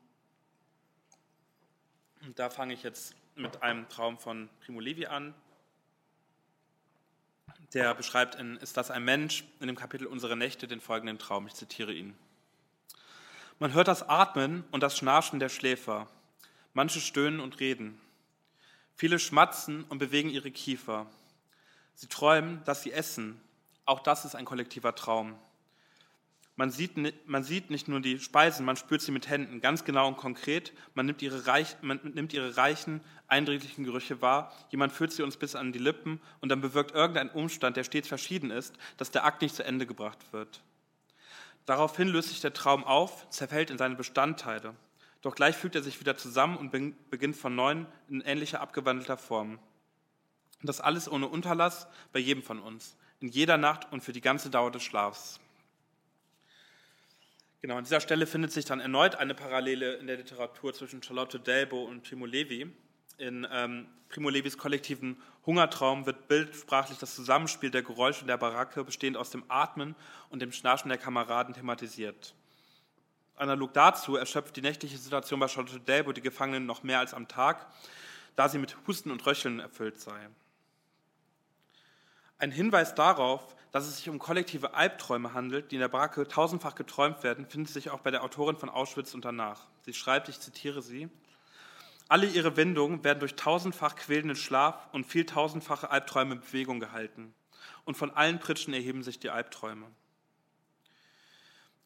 da 2.34 2.50
fange 2.50 2.74
ich 2.74 2.82
jetzt 2.82 3.14
mit 3.36 3.62
einem 3.62 3.88
Traum 3.88 4.18
von 4.18 4.50
Primo 4.61 4.80
Levi 4.80 5.07
an. 5.07 5.34
Der 7.77 7.93
beschreibt 7.93 8.37
in 8.37 8.57
Ist 8.57 8.79
das 8.79 8.91
ein 8.91 9.05
Mensch 9.05 9.45
in 9.61 9.66
dem 9.66 9.77
Kapitel 9.77 10.07
Unsere 10.07 10.35
Nächte 10.35 10.66
den 10.66 10.81
folgenden 10.81 11.18
Traum. 11.18 11.47
Ich 11.47 11.53
zitiere 11.53 11.93
ihn. 11.93 12.16
Man 13.59 13.74
hört 13.74 13.87
das 13.87 14.09
Atmen 14.09 14.64
und 14.70 14.83
das 14.83 14.97
Schnarchen 14.97 15.41
der 15.41 15.51
Schläfer. 15.51 16.09
Manche 16.72 17.01
stöhnen 17.01 17.39
und 17.39 17.61
reden. 17.61 18.01
Viele 18.95 19.18
schmatzen 19.18 19.85
und 19.91 19.99
bewegen 19.99 20.31
ihre 20.31 20.51
Kiefer. 20.51 21.07
Sie 21.95 22.07
träumen, 22.07 22.64
dass 22.64 22.83
sie 22.83 22.93
essen. 22.93 23.39
Auch 23.85 24.01
das 24.01 24.24
ist 24.24 24.37
ein 24.37 24.47
kollektiver 24.47 24.95
Traum. 24.95 25.39
Man 26.59 26.70
sieht, 26.70 26.96
man 27.28 27.44
sieht 27.44 27.68
nicht 27.68 27.86
nur 27.86 28.00
die 28.00 28.18
Speisen, 28.18 28.64
man 28.64 28.76
spürt 28.76 29.02
sie 29.02 29.12
mit 29.12 29.28
Händen, 29.28 29.61
ganz 29.61 29.84
genau 29.84 30.09
und 30.09 30.16
konkret. 30.16 30.72
Man 30.94 31.04
nimmt, 31.04 31.20
ihre 31.20 31.46
reich, 31.46 31.76
man 31.82 32.00
nimmt 32.02 32.32
ihre 32.32 32.57
reichen, 32.57 33.02
eindringlichen 33.28 33.84
Gerüche 33.84 34.22
wahr. 34.22 34.50
Jemand 34.70 34.92
führt 34.92 35.12
sie 35.12 35.22
uns 35.22 35.36
bis 35.36 35.54
an 35.54 35.72
die 35.72 35.78
Lippen 35.78 36.18
und 36.40 36.48
dann 36.48 36.62
bewirkt 36.62 36.92
irgendein 36.94 37.28
Umstand, 37.28 37.76
der 37.76 37.84
stets 37.84 38.09
verschieden 38.09 38.50
ist, 38.50 38.74
dass 38.96 39.11
der 39.11 39.26
Akt 39.26 39.42
nicht 39.42 39.54
zu 39.54 39.64
Ende 39.64 39.86
gebracht 39.86 40.18
wird. 40.32 40.62
Daraufhin 41.66 42.09
löst 42.09 42.30
sich 42.30 42.40
der 42.40 42.54
Traum 42.54 42.84
auf, 42.84 43.28
zerfällt 43.28 43.70
in 43.70 43.76
seine 43.76 43.96
Bestandteile. 43.96 44.74
Doch 45.20 45.34
gleich 45.34 45.57
fügt 45.57 45.74
er 45.74 45.82
sich 45.82 46.00
wieder 46.00 46.16
zusammen 46.16 46.57
und 46.57 46.70
beginnt 47.11 47.36
von 47.36 47.54
neuem 47.54 47.86
in 48.09 48.22
ähnlicher 48.22 48.62
abgewandelter 48.62 49.18
Form. 49.18 49.59
Das 50.62 50.80
alles 50.80 51.11
ohne 51.11 51.28
Unterlass 51.28 51.86
bei 52.12 52.18
jedem 52.18 52.42
von 52.42 52.61
uns, 52.61 52.96
in 53.20 53.28
jeder 53.28 53.59
Nacht 53.59 53.92
und 53.92 54.02
für 54.02 54.14
die 54.14 54.22
ganze 54.22 54.48
Dauer 54.48 54.70
des 54.70 54.84
Schlafs. 54.84 55.38
Genau, 57.62 57.76
an 57.76 57.84
dieser 57.84 58.00
Stelle 58.00 58.26
findet 58.26 58.52
sich 58.52 58.64
dann 58.64 58.80
erneut 58.80 59.14
eine 59.16 59.34
Parallele 59.34 59.94
in 59.94 60.07
der 60.07 60.18
Literatur 60.18 60.74
zwischen 60.74 61.02
Charlotte 61.02 61.40
Delbo 61.40 61.84
und 61.84 62.02
Primo 62.02 62.26
Levi. 62.26 62.70
In 63.18 63.46
ähm, 63.50 63.88
Primo 64.09 64.28
Levis 64.28 64.59
kollektiven 64.59 65.16
Hungertraum 65.46 66.04
wird 66.04 66.28
bildsprachlich 66.28 66.98
das 66.98 67.14
Zusammenspiel 67.14 67.70
der 67.70 67.82
Geräusche 67.82 68.26
der 68.26 68.36
Baracke, 68.36 68.84
bestehend 68.84 69.16
aus 69.16 69.30
dem 69.30 69.44
Atmen 69.48 69.94
und 70.28 70.42
dem 70.42 70.52
Schnarchen 70.52 70.90
der 70.90 70.98
Kameraden, 70.98 71.54
thematisiert. 71.54 72.34
Analog 73.36 73.72
dazu 73.72 74.16
erschöpft 74.16 74.57
die 74.57 74.62
nächtliche 74.62 74.98
Situation 74.98 75.40
bei 75.40 75.48
Charlotte 75.48 75.80
Delbo 75.80 76.12
die 76.12 76.22
Gefangenen 76.22 76.66
noch 76.66 76.82
mehr 76.82 77.00
als 77.00 77.14
am 77.14 77.26
Tag, 77.26 77.66
da 78.34 78.48
sie 78.48 78.59
mit 78.59 78.76
Husten 78.86 79.11
und 79.11 79.24
Röcheln 79.26 79.61
erfüllt 79.61 79.98
sei. 79.98 80.28
Ein 82.39 82.51
Hinweis 82.51 82.95
darauf, 82.95 83.57
dass 83.72 83.87
es 83.87 83.97
sich 83.99 84.09
um 84.09 84.18
kollektive 84.18 84.74
Albträume 84.74 85.32
handelt, 85.32 85.70
die 85.70 85.76
in 85.76 85.80
der 85.80 85.89
Baracke 85.89 86.28
tausendfach 86.28 86.74
geträumt 86.74 87.22
werden, 87.22 87.47
findet 87.47 87.72
sich 87.72 87.91
auch 87.91 88.01
bei 88.01 88.11
der 88.11 88.22
Autorin 88.22 88.57
von 88.57 88.68
Auschwitz 88.68 89.14
und 89.14 89.24
danach. 89.24 89.66
Sie 89.82 89.95
schreibt, 89.95 90.28
ich 90.28 90.41
zitiere 90.41 90.82
sie, 90.82 91.09
alle 92.09 92.26
ihre 92.26 92.57
Wendungen 92.57 93.03
werden 93.03 93.18
durch 93.20 93.34
tausendfach 93.34 93.97
quälenden 93.97 94.37
Schlaf 94.37 94.89
und 94.93 95.05
vieltausendfache 95.05 95.91
Albträume 95.91 96.34
in 96.34 96.41
Bewegung 96.41 96.78
gehalten. 96.78 97.34
Und 97.84 97.97
von 97.97 98.11
allen 98.11 98.39
Pritschen 98.39 98.74
erheben 98.74 99.03
sich 99.03 99.18
die 99.18 99.30
Albträume. 99.30 99.87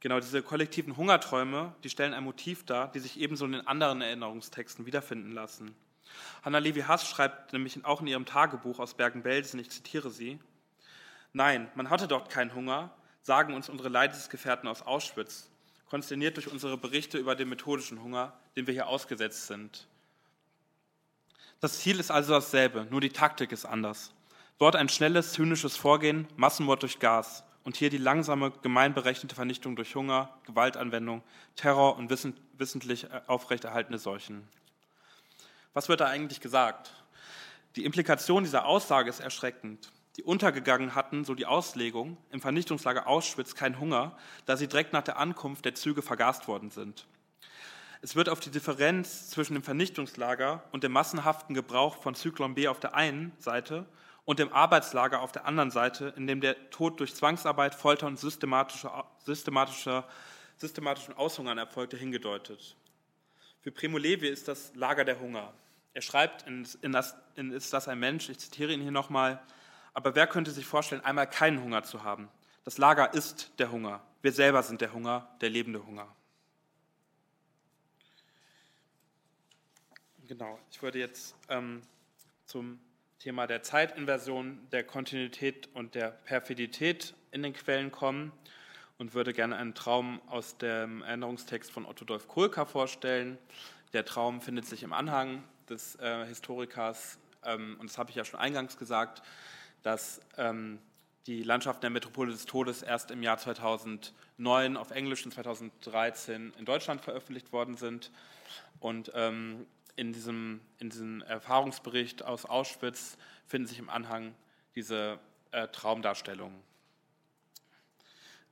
Genau, 0.01 0.19
diese 0.19 0.43
kollektiven 0.43 0.97
Hungerträume, 0.97 1.75
die 1.85 1.91
stellen 1.91 2.15
ein 2.15 2.25
Motiv 2.25 2.65
dar, 2.67 2.91
die 2.91 3.01
sich 3.01 3.21
ebenso 3.21 3.45
in 3.45 3.53
den 3.53 3.67
anderen 3.67 4.01
Erinnerungstexten 4.01 4.87
wiederfinden 4.87 5.33
lassen. 5.33 5.75
Hanna 6.43 6.59
Levi 6.59 6.83
Hass 6.83 7.09
schreibt 7.09 7.53
nämlich 7.53 7.85
auch 7.85 8.01
in 8.01 8.07
ihrem 8.07 8.27
Tagebuch 8.27 8.79
aus 8.79 8.95
Bergen-Belsen, 8.95 9.61
ich 9.61 9.71
zitiere 9.71 10.11
sie, 10.11 10.39
Nein, 11.33 11.71
man 11.75 11.91
hatte 11.91 12.09
dort 12.09 12.31
keinen 12.31 12.55
Hunger, 12.55 12.91
sagen 13.23 13.55
uns 13.55 13.69
unsere 13.69 13.89
Leidensgefährten 13.89 14.69
aus 14.69 14.83
Auschwitz, 14.83 15.49
konsterniert 15.89 16.37
durch 16.37 16.51
unsere 16.51 16.77
Berichte 16.77 17.19
über 17.19 17.35
den 17.35 17.49
methodischen 17.49 18.03
Hunger, 18.03 18.33
dem 18.57 18.67
wir 18.67 18.75
hier 18.75 18.89
ausgesetzt 18.89 19.47
sind. 19.47 19.87
Das 21.61 21.79
Ziel 21.79 22.01
ist 22.01 22.11
also 22.11 22.33
dasselbe, 22.33 22.87
nur 22.91 23.01
die 23.01 23.11
Taktik 23.11 23.53
ist 23.53 23.67
anders. 23.67 24.13
Dort 24.59 24.77
ein 24.77 24.89
schnelles, 24.89 25.33
zynisches 25.33 25.77
Vorgehen, 25.77 26.27
Massenmord 26.37 26.83
durch 26.83 26.99
Gas 26.99 27.45
und 27.65 27.77
hier 27.77 27.91
die 27.91 27.99
langsame, 27.99 28.51
gemeinberechnete 28.63 29.35
Vernichtung 29.35 29.77
durch 29.77 29.95
Hunger, 29.95 30.35
Gewaltanwendung, 30.47 31.23
Terror 31.57 31.97
und 31.97 32.11
wissentlich 32.11 33.07
aufrechterhaltene 33.27 33.99
Seuchen. 33.99 34.49
Was 35.73 35.89
wird 35.89 36.01
da 36.01 36.07
eigentlich 36.07 36.41
gesagt? 36.41 36.93
Die 37.77 37.85
Implikation 37.85 38.43
dieser 38.43 38.67
Aussage 38.67 39.09
ist 39.09 39.21
erschreckend. 39.21 39.93
Die 40.17 40.25
untergegangen 40.25 40.97
hatten, 40.97 41.25
so 41.25 41.37
die 41.37 41.47
Auslegung, 41.47 42.17
im 42.31 42.41
Vernichtungslager 42.41 43.07
Auschwitz 43.07 43.55
keinen 43.55 43.79
Hunger, 43.79 44.17
da 44.47 44.57
sie 44.57 44.67
direkt 44.67 44.93
nach 44.93 45.05
der 45.05 45.19
Ankunft 45.19 45.65
der 45.65 45.77
Züge 45.77 46.03
vergast 46.03 46.49
worden 46.49 46.71
sind. 46.71 47.07
Es 48.03 48.17
wird 48.17 48.29
auf 48.29 48.41
die 48.41 48.51
Differenz 48.51 49.31
zwischen 49.31 49.55
dem 49.55 49.63
Vernichtungslager 49.63 50.65
und 50.73 50.83
dem 50.83 50.91
massenhaften 50.91 51.55
Gebrauch 51.55 51.97
von 52.03 52.17
Zyklon 52.17 52.57
B 52.57 52.67
auf 52.67 52.81
der 52.81 52.95
einen 52.95 53.33
Seite 53.39 53.87
und 54.25 54.41
dem 54.41 54.53
Arbeitslager 54.53 55.21
auf 55.21 55.31
der 55.31 55.45
anderen 55.45 55.71
Seite, 55.71 56.13
in 56.17 56.27
dem 56.27 56.41
der 56.41 56.71
Tod 56.71 56.99
durch 56.99 57.15
Zwangsarbeit, 57.15 57.77
Folter 57.77 58.09
und 58.09 58.19
systematischer, 58.19 59.05
systematischer, 59.25 60.09
systematischen 60.57 61.15
Aushungern 61.17 61.59
erfolgte, 61.59 61.97
hingedeutet. 61.97 62.75
Für 63.63 63.71
Primo 63.71 63.99
Levi 63.99 64.29
ist 64.29 64.49
das 64.49 64.75
Lager 64.75 65.05
der 65.05 65.21
Hunger. 65.21 65.53
Er 65.93 66.03
schreibt 66.03 66.47
in, 66.47 66.67
in, 66.83 66.93
das, 66.93 67.15
in 67.37 67.53
Ist 67.53 67.73
das 67.73 67.89
ein 67.89 67.99
Mensch, 67.99 68.29
ich 68.29 68.39
zitiere 68.39 68.73
ihn 68.73 68.81
hier 68.81 68.91
nochmal, 68.91 69.43
aber 69.93 70.15
wer 70.15 70.27
könnte 70.27 70.51
sich 70.51 70.65
vorstellen, 70.65 71.05
einmal 71.05 71.29
keinen 71.29 71.63
Hunger 71.63 71.83
zu 71.83 72.05
haben? 72.05 72.29
Das 72.65 72.79
Lager 72.79 73.13
ist 73.13 73.53
der 73.59 73.73
Hunger. 73.73 74.03
Wir 74.23 74.33
selber 74.33 74.63
sind 74.63 74.81
der 74.81 74.93
Hunger, 74.93 75.29
der 75.41 75.51
lebende 75.51 75.85
Hunger. 75.85 76.15
Genau, 80.27 80.59
ich 80.71 80.81
würde 80.81 81.01
jetzt 81.01 81.35
ähm, 81.49 81.83
zum 82.47 82.81
Thema 83.19 83.47
der 83.47 83.63
Zeitinversion, 83.63 84.69
der 84.71 84.85
Kontinuität 84.85 85.69
und 85.75 85.95
der 85.95 86.11
Perfidität 86.11 87.15
in 87.33 87.43
den 87.43 87.53
Quellen 87.53 87.91
kommen 87.91 88.33
und 89.01 89.15
würde 89.15 89.33
gerne 89.33 89.57
einen 89.57 89.75
Traum 89.75 90.21
aus 90.27 90.59
dem 90.59 91.01
Erinnerungstext 91.01 91.73
von 91.73 91.87
Otto 91.87 92.05
Dolf 92.05 92.29
Kohlka 92.29 92.67
vorstellen. 92.67 93.39
Der 93.95 94.05
Traum 94.05 94.43
findet 94.43 94.67
sich 94.67 94.83
im 94.83 94.93
Anhang 94.93 95.43
des 95.71 95.97
äh, 95.97 96.27
Historikers, 96.27 97.19
ähm, 97.43 97.79
und 97.81 97.89
das 97.89 97.97
habe 97.97 98.11
ich 98.11 98.17
ja 98.17 98.27
schon 98.27 98.39
eingangs 98.39 98.77
gesagt, 98.77 99.23
dass 99.83 100.21
ähm, 100.37 100.81
die 101.27 101.43
Landschaften 101.43 101.81
der 101.81 101.89
Metropole 101.89 102.31
des 102.31 102.45
Todes 102.45 102.83
erst 102.83 103.11
im 103.11 103.23
Jahr 103.23 103.39
2009 103.39 104.77
auf 104.77 104.91
Englisch 104.91 105.25
und 105.25 105.33
2013 105.33 106.53
in 106.59 106.65
Deutschland 106.67 107.01
veröffentlicht 107.01 107.55
worden 107.55 107.79
sind. 107.79 108.11
Und 108.81 109.13
ähm, 109.15 109.67
in, 109.97 110.13
diesem, 110.13 110.61
in 110.79 110.91
diesem 110.91 111.23
Erfahrungsbericht 111.23 112.23
aus 112.23 112.45
Auschwitz 112.45 113.17
finden 113.47 113.67
sich 113.67 113.79
im 113.79 113.89
Anhang 113.89 114.35
diese 114.75 115.19
äh, 115.53 115.69
Traumdarstellungen. 115.69 116.70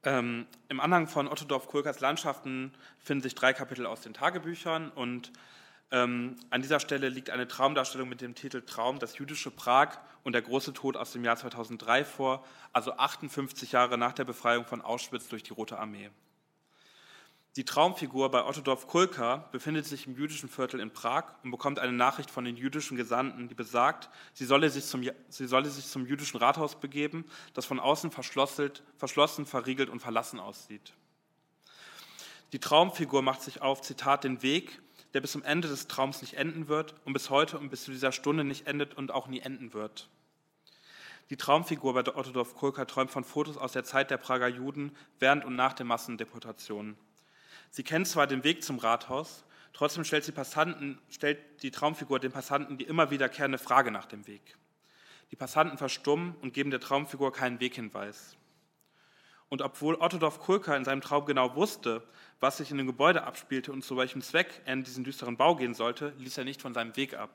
Ähm, 0.05 0.47
Im 0.69 0.81
Anhang 0.81 1.09
von 1.09 1.29
Otto 1.29 1.45
Dorf-Kulkers 1.45 2.01
Landschaften 2.01 2.73
finden 2.99 3.23
sich 3.23 3.35
drei 3.35 3.53
Kapitel 3.53 3.87
aus 3.87 4.01
den 4.01 4.15
Tagebüchern 4.15 4.91
und 4.91 5.33
ähm, 5.91 6.37
an 6.51 6.61
dieser 6.61 6.81
Stelle 6.81 7.09
liegt 7.09 7.31
eine 7.31 7.49
Traumdarstellung 7.49 8.09
mit 8.09 8.21
dem 8.21 8.35
Titel 8.35 8.63
Traum, 8.63 8.99
das 8.99 9.17
jüdische 9.19 9.51
Prag 9.51 9.99
und 10.23 10.35
der 10.35 10.43
große 10.43 10.75
Tod 10.75 10.97
aus 10.97 11.13
dem 11.13 11.25
Jahr 11.25 11.37
2003 11.37 12.05
vor, 12.05 12.45
also 12.73 12.93
58 12.93 13.73
Jahre 13.73 13.97
nach 13.97 14.13
der 14.13 14.25
Befreiung 14.25 14.67
von 14.67 14.83
Auschwitz 14.83 15.29
durch 15.29 15.43
die 15.43 15.55
Rote 15.55 15.79
Armee. 15.79 16.11
Die 17.59 17.65
Traumfigur 17.65 18.31
bei 18.31 18.45
Ottodorf 18.45 18.87
Kulka 18.87 19.49
befindet 19.51 19.85
sich 19.85 20.07
im 20.07 20.15
jüdischen 20.15 20.49
Viertel 20.49 20.79
in 20.79 20.93
Prag 20.93 21.25
und 21.43 21.51
bekommt 21.51 21.81
eine 21.81 21.91
Nachricht 21.91 22.31
von 22.31 22.45
den 22.45 22.57
jüdischen 22.57 22.97
Gesandten, 22.97 23.49
die 23.49 23.55
besagt, 23.57 24.11
sie 24.33 24.45
solle 24.45 24.71
sich 24.71 24.85
zum, 24.85 25.03
sie 25.29 25.47
solle 25.49 25.69
sich 25.69 25.89
zum 25.89 26.07
jüdischen 26.07 26.37
Rathaus 26.39 26.79
begeben, 26.79 27.25
das 27.55 27.67
von 27.67 27.81
außen 27.81 28.13
verschlossen, 28.13 29.45
verriegelt 29.45 29.91
und 29.91 29.99
verlassen 29.99 30.39
aussieht. 30.39 30.93
Die 32.53 32.61
Traumfigur 32.61 33.23
macht 33.23 33.43
sich 33.43 33.61
auf, 33.61 33.83
Zitat, 33.83 34.23
den 34.23 34.41
Weg, 34.43 34.81
der 35.13 35.21
bis 35.21 35.33
zum 35.33 35.43
Ende 35.43 35.67
des 35.67 35.89
Traums 35.89 36.23
nicht 36.23 36.35
enden 36.35 36.69
wird 36.69 36.95
und 37.07 37.13
bis 37.13 37.29
heute 37.29 37.59
und 37.59 37.71
bis 37.71 37.83
zu 37.83 37.91
dieser 37.91 38.13
Stunde 38.13 38.45
nicht 38.45 38.69
endet 38.69 38.95
und 38.95 39.11
auch 39.11 39.27
nie 39.27 39.41
enden 39.41 39.73
wird. 39.75 40.09
Die 41.31 41.37
Traumfigur 41.37 41.93
bei 41.93 42.07
Ottodorf 42.07 42.55
Kulka 42.55 42.85
träumt 42.85 43.11
von 43.11 43.25
Fotos 43.25 43.57
aus 43.57 43.73
der 43.73 43.83
Zeit 43.83 44.13
der 44.13 44.17
Prager 44.19 44.47
Juden 44.47 44.97
während 45.19 45.45
und 45.45 45.57
nach 45.57 45.73
der 45.73 45.87
Massendeportationen. 45.87 46.97
Sie 47.71 47.83
kennt 47.83 48.09
zwar 48.09 48.27
den 48.27 48.45
Weg 48.45 48.63
zum 48.63 48.79
Rathaus, 48.79 49.45
trotzdem 49.73 50.05
stellt, 50.05 50.33
stellt 51.11 51.63
die 51.63 51.71
Traumfigur 51.71 52.19
den 52.19 52.33
Passanten 52.33 52.79
die 52.79 52.85
immer 52.85 53.11
wiederkehrende 53.11 53.59
Frage 53.59 53.91
nach 53.91 54.07
dem 54.07 54.27
Weg. 54.27 54.57
Die 55.31 55.37
Passanten 55.37 55.79
verstummen 55.79 56.35
und 56.41 56.55
geben 56.55 56.71
der 56.71 56.81
Traumfigur 56.81 57.33
keinen 57.33 57.61
Weghinweis. 57.61 58.37
Und 59.51 59.63
obwohl 59.63 59.95
Ottodorf 59.95 60.41
Kulka 60.41 60.77
in 60.77 60.85
seinem 60.85 61.01
Traum 61.01 61.25
genau 61.25 61.55
wusste, 61.55 62.07
was 62.41 62.59
sich 62.59 62.71
in 62.71 62.79
dem 62.79 62.87
Gebäude 62.87 63.25
abspielte 63.25 63.73
und 63.73 63.83
zu 63.83 63.97
welchem 63.97 64.21
Zweck 64.21 64.63
er 64.65 64.75
in 64.75 64.85
diesen 64.85 65.05
düsteren 65.05 65.37
Bau 65.37 65.57
gehen 65.57 65.75
sollte, 65.75 66.13
ließ 66.19 66.37
er 66.39 66.45
nicht 66.45 66.61
von 66.61 66.75
seinem 66.75 66.97
Weg 66.97 67.15
ab. 67.15 67.31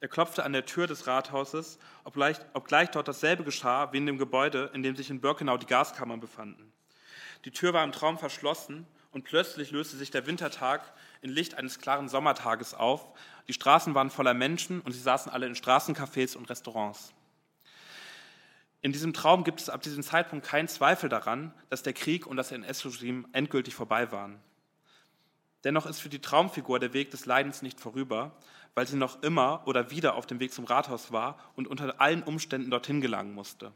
Er 0.00 0.08
klopfte 0.08 0.44
an 0.44 0.52
der 0.52 0.66
Tür 0.66 0.86
des 0.86 1.06
Rathauses, 1.06 1.78
obgleich, 2.04 2.36
obgleich 2.52 2.90
dort 2.90 3.08
dasselbe 3.08 3.44
geschah 3.44 3.92
wie 3.92 3.96
in 3.96 4.06
dem 4.06 4.18
Gebäude, 4.18 4.70
in 4.74 4.82
dem 4.82 4.94
sich 4.94 5.08
in 5.08 5.22
Birkenau 5.22 5.56
die 5.56 5.66
Gaskammern 5.66 6.20
befanden. 6.20 6.70
Die 7.46 7.50
Tür 7.50 7.72
war 7.72 7.82
im 7.82 7.92
Traum 7.92 8.18
verschlossen 8.18 8.86
und 9.16 9.24
plötzlich 9.24 9.70
löste 9.70 9.96
sich 9.96 10.10
der 10.10 10.26
Wintertag 10.26 10.92
in 11.22 11.30
Licht 11.30 11.54
eines 11.54 11.78
klaren 11.78 12.06
Sommertages 12.06 12.74
auf. 12.74 13.08
Die 13.48 13.54
Straßen 13.54 13.94
waren 13.94 14.10
voller 14.10 14.34
Menschen 14.34 14.82
und 14.82 14.92
sie 14.92 15.00
saßen 15.00 15.32
alle 15.32 15.46
in 15.46 15.54
Straßencafés 15.54 16.36
und 16.36 16.50
Restaurants. 16.50 17.14
In 18.82 18.92
diesem 18.92 19.14
Traum 19.14 19.42
gibt 19.42 19.62
es 19.62 19.70
ab 19.70 19.80
diesem 19.80 20.02
Zeitpunkt 20.02 20.46
keinen 20.46 20.68
Zweifel 20.68 21.08
daran, 21.08 21.54
dass 21.70 21.82
der 21.82 21.94
Krieg 21.94 22.26
und 22.26 22.36
das 22.36 22.52
NS-Regime 22.52 23.24
endgültig 23.32 23.74
vorbei 23.74 24.12
waren. 24.12 24.38
Dennoch 25.64 25.86
ist 25.86 26.00
für 26.00 26.10
die 26.10 26.20
Traumfigur 26.20 26.78
der 26.78 26.92
Weg 26.92 27.10
des 27.10 27.24
Leidens 27.24 27.62
nicht 27.62 27.80
vorüber, 27.80 28.36
weil 28.74 28.86
sie 28.86 28.98
noch 28.98 29.22
immer 29.22 29.62
oder 29.64 29.90
wieder 29.90 30.16
auf 30.16 30.26
dem 30.26 30.40
Weg 30.40 30.52
zum 30.52 30.66
Rathaus 30.66 31.10
war 31.10 31.38
und 31.54 31.68
unter 31.68 32.02
allen 32.02 32.22
Umständen 32.22 32.70
dorthin 32.70 33.00
gelangen 33.00 33.32
musste. 33.32 33.72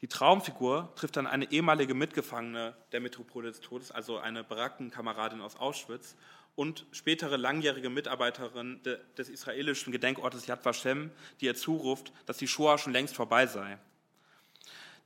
Die 0.00 0.08
Traumfigur 0.08 0.92
trifft 0.94 1.16
dann 1.16 1.26
eine 1.26 1.50
ehemalige 1.50 1.94
Mitgefangene 1.94 2.74
der 2.92 3.00
Metropole 3.00 3.48
des 3.48 3.60
Todes, 3.60 3.90
also 3.90 4.18
eine 4.18 4.44
Barackenkameradin 4.44 5.40
aus 5.40 5.56
Auschwitz 5.56 6.14
und 6.54 6.86
spätere 6.92 7.36
langjährige 7.36 7.90
Mitarbeiterin 7.90 8.80
des 9.16 9.28
israelischen 9.28 9.92
Gedenkortes 9.92 10.46
Yad 10.46 10.64
Vashem, 10.64 11.10
die 11.40 11.46
ihr 11.46 11.54
zuruft, 11.54 12.12
dass 12.26 12.38
die 12.38 12.48
Shoah 12.48 12.78
schon 12.78 12.92
längst 12.92 13.16
vorbei 13.16 13.46
sei. 13.46 13.78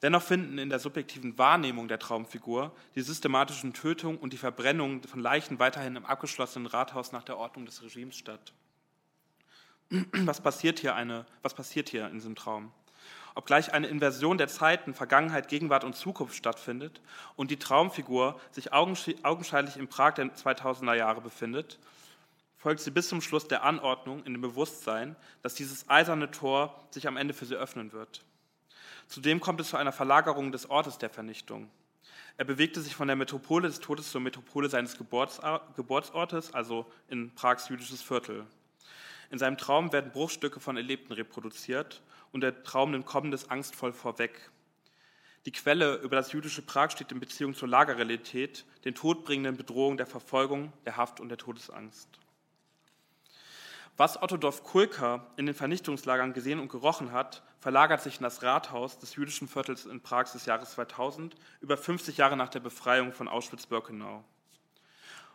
Dennoch 0.03 0.23
finden 0.23 0.59
in 0.59 0.69
der 0.69 0.81
subjektiven 0.81 1.39
Wahrnehmung 1.39 1.87
der 1.89 2.01
Traumfigur 2.01 2.75
die 2.97 3.03
systematischen 3.03 3.73
Tötungen 3.73 4.19
und 4.19 4.33
die 4.33 4.39
Verbrennung 4.39 5.03
von 5.05 5.21
Leichen 5.21 5.59
weiterhin 5.61 5.95
im 5.95 6.05
abgeschlossenen 6.05 6.67
Rathaus 6.67 7.13
nach 7.13 7.23
der 7.23 7.39
Ordnung 7.39 7.67
des 7.67 7.83
Regimes 7.83 8.17
statt. 8.17 8.53
Was 10.13 10.41
passiert 10.41 10.81
hier, 10.81 10.95
eine, 10.95 11.27
was 11.43 11.55
passiert 11.55 11.91
hier 11.91 12.07
in 12.07 12.15
diesem 12.15 12.35
Traum? 12.35 12.73
Obgleich 13.35 13.73
eine 13.73 13.87
Inversion 13.87 14.37
der 14.37 14.49
Zeiten, 14.49 14.95
Vergangenheit, 14.95 15.49
Gegenwart 15.49 15.85
und 15.85 15.97
Zukunft 15.97 16.37
stattfindet 16.37 17.01
und 17.35 17.51
die 17.51 17.59
Traumfigur 17.59 18.39
sich 18.51 18.73
augenscheinlich 18.73 19.77
in 19.77 19.89
Prag 19.89 20.15
der 20.15 20.27
2000er 20.27 20.95
Jahre 20.95 21.23
befindet, 21.23 21.79
folgt 22.59 22.81
sie 22.81 22.91
bis 22.91 23.09
zum 23.09 23.23
Schluss 23.23 23.49
der 23.49 23.65
Anordnung 23.65 24.23
in 24.25 24.35
dem 24.35 24.43
Bewusstsein, 24.43 25.17
dass 25.43 25.55
dieses 25.55 25.89
eiserne 25.89 26.31
Tor 26.31 26.87
sich 26.91 27.09
am 27.09 27.17
Ende 27.17 27.35
für 27.35 27.47
sie 27.47 27.57
öffnen 27.57 27.93
wird. 27.93 28.23
Zudem 29.09 29.41
kommt 29.41 29.61
es 29.61 29.71
zu 29.71 29.77
einer 29.77 29.93
Verlagerung 29.93 30.53
des 30.53 30.71
Ortes 30.71 30.99
der 30.99 31.11
Vernichtung. 31.11 31.71
Er 32.37 32.45
bewegte 32.45 32.81
sich 32.81 32.95
von 32.95 33.09
der 33.09 33.17
Metropole 33.17 33.69
des 33.69 33.81
Todes 33.81 34.11
zur 34.11 34.21
Metropole 34.21 34.69
seines 34.69 34.97
Geburtsortes, 34.97 36.55
also 36.55 36.91
in 37.09 37.35
Prags 37.35 37.69
jüdisches 37.69 38.01
Viertel. 38.01 38.47
In 39.31 39.39
seinem 39.39 39.59
Traum 39.59 39.93
werden 39.93 40.13
Bruchstücke 40.13 40.61
von 40.61 40.77
Erlebten 40.77 41.13
reproduziert 41.13 42.03
und 42.33 42.41
der 42.41 42.63
Traum 42.65 42.91
nimmt 42.91 43.07
Kommendes 43.07 43.51
angstvoll 43.51 43.93
vorweg. 43.93 44.51
Die 45.45 45.53
Quelle 45.53 45.97
über 45.97 46.17
das 46.17 46.33
jüdische 46.33 46.63
Prag 46.63 46.91
steht 46.91 47.13
in 47.13 47.21
Beziehung 47.21 47.55
zur 47.55 47.69
Lagerrealität, 47.69 48.65
den 48.85 48.95
todbringenden 48.95 49.57
Bedrohungen 49.57 49.97
der 49.97 50.07
Verfolgung, 50.07 50.73
der 50.85 50.97
Haft 50.97 51.21
und 51.21 51.29
der 51.29 51.39
Todesangst. 51.39 52.09
Was 53.97 54.23
Otto 54.23 54.37
Dorf 54.37 54.63
Kulka 54.65 55.27
in 55.37 55.47
den 55.47 55.55
Vernichtungslagern 55.55 56.33
gesehen 56.33 56.61
und 56.61 56.71
gerochen 56.71 57.13
hat, 57.13 57.43
verlagert 57.61 58.01
sich 58.03 58.17
in 58.17 58.23
das 58.23 58.43
Rathaus 58.43 58.99
des 58.99 59.17
jüdischen 59.17 59.49
Viertels 59.49 59.85
in 59.85 60.01
Prag 60.01 60.31
des 60.33 60.47
Jahres 60.47 60.73
2000, 60.73 61.35
über 61.61 61.77
50 61.77 62.17
Jahre 62.17 62.37
nach 62.37 62.49
der 62.49 62.61
Befreiung 62.61 63.13
von 63.13 63.29
Auschwitz-Birkenau. 63.29 64.25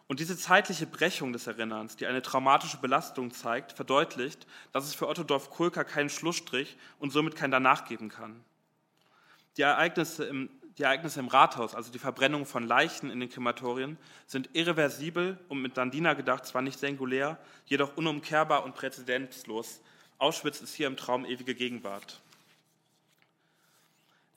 Und 0.07 0.21
diese 0.21 0.37
zeitliche 0.37 0.87
Brechung 0.87 1.33
des 1.33 1.47
Erinnerns, 1.47 1.97
die 1.97 2.07
eine 2.07 2.21
traumatische 2.21 2.77
Belastung 2.77 3.31
zeigt, 3.31 3.73
verdeutlicht, 3.73 4.47
dass 4.71 4.85
es 4.85 4.95
für 4.95 5.07
Otto 5.07 5.23
Dorf 5.23 5.49
Kulka 5.49 5.83
keinen 5.83 6.09
Schlussstrich 6.09 6.77
und 6.99 7.11
somit 7.11 7.35
kein 7.35 7.51
Danach 7.51 7.85
geben 7.85 8.07
kann. 8.07 8.41
Die 9.57 9.63
Ereignisse, 9.63 10.23
im, 10.23 10.49
die 10.77 10.83
Ereignisse 10.83 11.19
im 11.19 11.27
Rathaus, 11.27 11.75
also 11.75 11.91
die 11.91 11.99
Verbrennung 11.99 12.45
von 12.45 12.65
Leichen 12.65 13.09
in 13.09 13.19
den 13.19 13.29
Krematorien, 13.29 13.97
sind 14.27 14.49
irreversibel 14.53 15.37
und 15.49 15.61
mit 15.61 15.75
Dandina 15.75 16.13
gedacht 16.13 16.45
zwar 16.45 16.61
nicht 16.61 16.79
singulär, 16.79 17.37
jedoch 17.65 17.97
unumkehrbar 17.97 18.63
und 18.63 18.75
präzedenzlos. 18.75 19.81
Auschwitz 20.19 20.61
ist 20.61 20.73
hier 20.73 20.87
im 20.87 20.95
Traum 20.95 21.25
ewige 21.25 21.53
Gegenwart. 21.53 22.21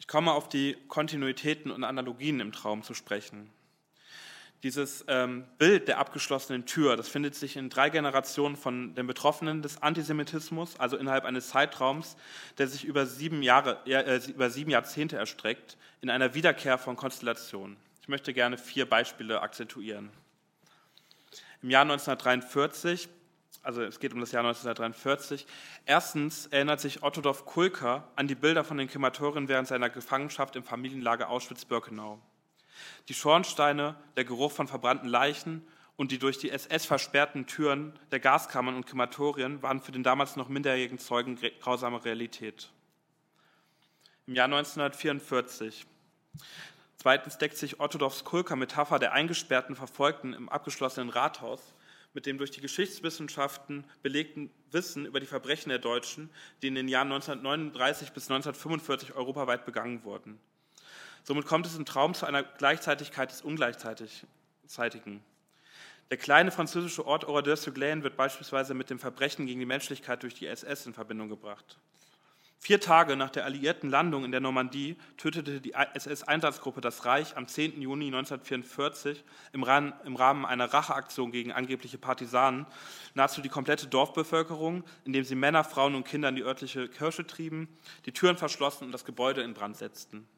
Ich 0.00 0.08
komme 0.08 0.32
auf 0.32 0.48
die 0.48 0.76
Kontinuitäten 0.88 1.70
und 1.70 1.84
Analogien 1.84 2.40
im 2.40 2.52
Traum 2.52 2.82
zu 2.82 2.94
sprechen. 2.94 3.50
Dieses 4.62 5.06
ähm, 5.08 5.44
Bild 5.56 5.88
der 5.88 5.98
abgeschlossenen 5.98 6.66
Tür, 6.66 6.98
das 6.98 7.08
findet 7.08 7.34
sich 7.34 7.56
in 7.56 7.70
drei 7.70 7.88
Generationen 7.88 8.56
von 8.56 8.94
den 8.94 9.06
Betroffenen 9.06 9.62
des 9.62 9.82
Antisemitismus, 9.82 10.78
also 10.78 10.98
innerhalb 10.98 11.24
eines 11.24 11.48
Zeitraums, 11.48 12.16
der 12.58 12.66
sich 12.66 12.84
über 12.84 13.06
sieben, 13.06 13.42
Jahre, 13.42 13.78
äh, 13.86 14.20
über 14.28 14.50
sieben 14.50 14.70
Jahrzehnte 14.70 15.16
erstreckt, 15.16 15.78
in 16.02 16.10
einer 16.10 16.34
Wiederkehr 16.34 16.76
von 16.76 16.94
Konstellationen. 16.94 17.78
Ich 18.02 18.08
möchte 18.08 18.34
gerne 18.34 18.58
vier 18.58 18.88
Beispiele 18.88 19.40
akzentuieren. 19.40 20.10
Im 21.62 21.70
Jahr 21.70 21.82
1943, 21.82 23.08
also 23.62 23.82
es 23.82 23.98
geht 23.98 24.12
um 24.12 24.20
das 24.20 24.32
Jahr 24.32 24.44
1943, 24.44 25.46
erstens 25.86 26.48
erinnert 26.48 26.80
sich 26.80 27.02
Otto 27.02 27.22
Dorf 27.22 27.46
Kulka 27.46 28.08
an 28.14 28.28
die 28.28 28.34
Bilder 28.34 28.64
von 28.64 28.76
den 28.76 28.88
Krematorien 28.88 29.48
während 29.48 29.68
seiner 29.68 29.88
Gefangenschaft 29.88 30.54
im 30.56 30.64
Familienlager 30.64 31.30
Auschwitz-Birkenau. 31.30 32.20
Die 33.08 33.14
Schornsteine, 33.14 33.96
der 34.16 34.24
Geruch 34.24 34.52
von 34.52 34.68
verbrannten 34.68 35.08
Leichen 35.08 35.66
und 35.96 36.12
die 36.12 36.18
durch 36.18 36.38
die 36.38 36.50
SS 36.50 36.86
versperrten 36.86 37.46
Türen 37.46 37.92
der 38.10 38.20
Gaskammern 38.20 38.76
und 38.76 38.86
Krematorien 38.86 39.62
waren 39.62 39.80
für 39.80 39.92
den 39.92 40.02
damals 40.02 40.36
noch 40.36 40.48
minderjährigen 40.48 40.98
Zeugen 40.98 41.38
grausame 41.60 42.04
Realität. 42.04 42.70
Im 44.26 44.34
Jahr 44.34 44.46
1944. 44.46 45.86
Zweitens 46.96 47.38
deckt 47.38 47.56
sich 47.56 47.80
Ottodorfs 47.80 48.24
Kulker 48.24 48.56
Metapher 48.56 48.98
der 48.98 49.12
eingesperrten 49.12 49.74
Verfolgten 49.74 50.32
im 50.32 50.48
abgeschlossenen 50.48 51.10
Rathaus 51.10 51.74
mit 52.12 52.26
dem 52.26 52.38
durch 52.38 52.50
die 52.50 52.60
Geschichtswissenschaften 52.60 53.84
belegten 54.02 54.50
Wissen 54.70 55.06
über 55.06 55.20
die 55.20 55.26
Verbrechen 55.26 55.68
der 55.68 55.78
Deutschen, 55.78 56.30
die 56.62 56.68
in 56.68 56.74
den 56.74 56.88
Jahren 56.88 57.12
1939 57.12 58.12
bis 58.12 58.24
1945 58.24 59.14
europaweit 59.14 59.64
begangen 59.64 60.04
wurden. 60.04 60.40
Somit 61.22 61.46
kommt 61.46 61.66
es 61.66 61.76
im 61.76 61.84
Traum 61.84 62.14
zu 62.14 62.26
einer 62.26 62.42
Gleichzeitigkeit 62.42 63.30
des 63.30 63.42
Ungleichzeitigen. 63.42 65.22
Der 66.10 66.18
kleine 66.18 66.50
französische 66.50 67.06
Ort 67.06 67.24
Oradour-sur-Glane 67.24 68.02
wird 68.02 68.16
beispielsweise 68.16 68.74
mit 68.74 68.90
dem 68.90 68.98
Verbrechen 68.98 69.46
gegen 69.46 69.60
die 69.60 69.66
Menschlichkeit 69.66 70.22
durch 70.22 70.34
die 70.34 70.46
SS 70.46 70.86
in 70.86 70.94
Verbindung 70.94 71.28
gebracht. 71.28 71.78
Vier 72.62 72.78
Tage 72.78 73.16
nach 73.16 73.30
der 73.30 73.46
alliierten 73.46 73.88
Landung 73.88 74.22
in 74.22 74.32
der 74.32 74.40
Normandie 74.40 74.96
tötete 75.16 75.62
die 75.62 75.72
SS-Einsatzgruppe 75.72 76.82
das 76.82 77.06
Reich 77.06 77.34
am 77.38 77.48
10. 77.48 77.80
Juni 77.80 78.08
1944 78.08 79.24
im 79.52 79.62
Rahmen 79.62 80.44
einer 80.44 80.70
Racheaktion 80.70 81.32
gegen 81.32 81.52
angebliche 81.52 81.96
Partisanen 81.96 82.66
nahezu 83.14 83.40
die 83.40 83.48
komplette 83.48 83.86
Dorfbevölkerung, 83.86 84.84
indem 85.06 85.24
sie 85.24 85.36
Männer, 85.36 85.64
Frauen 85.64 85.94
und 85.94 86.04
Kinder 86.04 86.28
in 86.28 86.36
die 86.36 86.42
örtliche 86.42 86.88
Kirche 86.88 87.26
trieben, 87.26 87.66
die 88.04 88.12
Türen 88.12 88.36
verschlossen 88.36 88.84
und 88.84 88.92
das 88.92 89.06
Gebäude 89.06 89.40
in 89.40 89.54
Brand 89.54 89.78
setzten. 89.78 90.28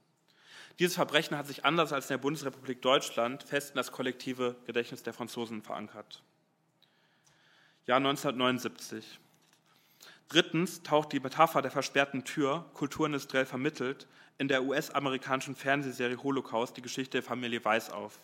Dieses 0.78 0.94
Verbrechen 0.94 1.36
hat 1.36 1.46
sich 1.46 1.64
anders 1.64 1.92
als 1.92 2.06
in 2.06 2.14
der 2.14 2.18
Bundesrepublik 2.18 2.80
Deutschland 2.82 3.42
fest 3.42 3.70
in 3.70 3.76
das 3.76 3.92
kollektive 3.92 4.56
Gedächtnis 4.66 5.02
der 5.02 5.12
Franzosen 5.12 5.62
verankert. 5.62 6.22
Jahr 7.86 7.98
1979. 7.98 9.18
Drittens 10.28 10.82
taucht 10.82 11.12
die 11.12 11.20
Metapher 11.20 11.60
der 11.60 11.70
versperrten 11.70 12.24
Tür, 12.24 12.64
kulturindustriell 12.74 13.44
vermittelt, 13.44 14.06
in 14.38 14.48
der 14.48 14.64
US-amerikanischen 14.64 15.54
Fernsehserie 15.54 16.22
Holocaust, 16.22 16.76
die 16.76 16.82
Geschichte 16.82 17.18
der 17.18 17.22
Familie 17.22 17.62
Weiß 17.62 17.90
auf. 17.90 18.18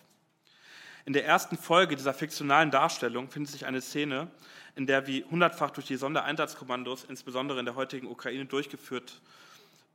In 1.04 1.12
der 1.12 1.26
ersten 1.26 1.56
Folge 1.56 1.96
dieser 1.96 2.14
fiktionalen 2.14 2.70
Darstellung 2.70 3.30
findet 3.30 3.52
sich 3.52 3.66
eine 3.66 3.80
Szene, 3.80 4.30
in 4.74 4.86
der 4.86 5.06
wie 5.06 5.24
hundertfach 5.24 5.70
durch 5.70 5.86
die 5.86 5.96
Sondereinsatzkommandos, 5.96 7.04
insbesondere 7.04 7.58
in 7.58 7.66
der 7.66 7.74
heutigen 7.74 8.06
Ukraine, 8.06 8.46
durchgeführt 8.46 9.20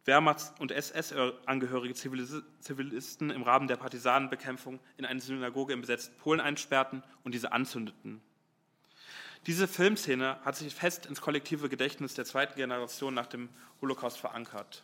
Wehrmachts- 0.05 0.53
und 0.59 0.71
SS-Angehörige 0.71 1.93
Zivilisten 1.93 3.29
im 3.29 3.43
Rahmen 3.43 3.67
der 3.67 3.77
Partisanenbekämpfung 3.77 4.79
in 4.97 5.05
eine 5.05 5.21
Synagoge 5.21 5.73
im 5.73 5.81
besetzten 5.81 6.17
Polen 6.17 6.41
einsperrten 6.41 7.03
und 7.23 7.33
diese 7.33 7.53
anzündeten. 7.53 8.21
Diese 9.45 9.67
Filmszene 9.67 10.37
hat 10.43 10.55
sich 10.55 10.73
fest 10.73 11.05
ins 11.05 11.21
kollektive 11.21 11.69
Gedächtnis 11.69 12.13
der 12.13 12.25
zweiten 12.25 12.55
Generation 12.55 13.13
nach 13.13 13.27
dem 13.27 13.49
Holocaust 13.81 14.17
verankert. 14.17 14.83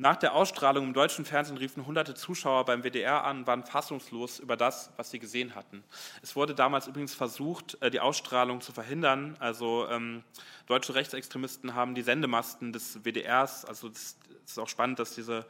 Nach 0.00 0.16
der 0.16 0.34
Ausstrahlung 0.34 0.86
im 0.86 0.92
deutschen 0.94 1.26
Fernsehen 1.26 1.58
riefen 1.58 1.84
hunderte 1.84 2.14
Zuschauer 2.14 2.64
beim 2.64 2.82
WDR 2.82 3.22
an, 3.22 3.46
waren 3.46 3.64
fassungslos 3.64 4.38
über 4.38 4.56
das, 4.56 4.90
was 4.96 5.10
sie 5.10 5.18
gesehen 5.18 5.54
hatten. 5.54 5.84
Es 6.22 6.34
wurde 6.34 6.54
damals 6.54 6.86
übrigens 6.86 7.12
versucht, 7.12 7.76
äh, 7.82 7.90
die 7.90 8.00
Ausstrahlung 8.00 8.62
zu 8.62 8.72
verhindern. 8.72 9.36
Also 9.40 9.86
ähm, 9.90 10.24
deutsche 10.64 10.94
Rechtsextremisten 10.94 11.74
haben 11.74 11.94
die 11.94 12.00
Sendemasten 12.00 12.72
des 12.72 13.04
WDRs, 13.04 13.66
also 13.66 13.88
es 13.88 14.16
ist 14.46 14.58
auch 14.58 14.70
spannend, 14.70 14.98
dass 15.00 15.14
diese 15.16 15.44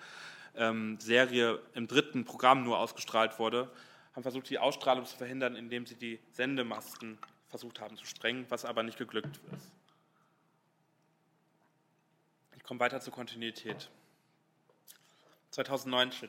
ähm, 0.56 0.98
Serie 0.98 1.60
im 1.74 1.86
dritten 1.86 2.24
Programm 2.24 2.64
nur 2.64 2.80
ausgestrahlt 2.80 3.38
wurde, 3.38 3.70
haben 4.16 4.24
versucht, 4.24 4.50
die 4.50 4.58
Ausstrahlung 4.58 5.04
zu 5.04 5.16
verhindern, 5.16 5.54
indem 5.54 5.86
sie 5.86 5.94
die 5.94 6.18
Sendemasten 6.32 7.18
versucht 7.46 7.80
haben 7.80 7.96
zu 7.96 8.04
sprengen, 8.04 8.46
was 8.48 8.64
aber 8.64 8.82
nicht 8.82 8.98
geglückt 8.98 9.38
ist. 9.56 9.70
Ich 12.56 12.64
komme 12.64 12.80
weiter 12.80 13.00
zur 13.00 13.12
Kontinuität. 13.12 13.88
2019. 15.50 16.28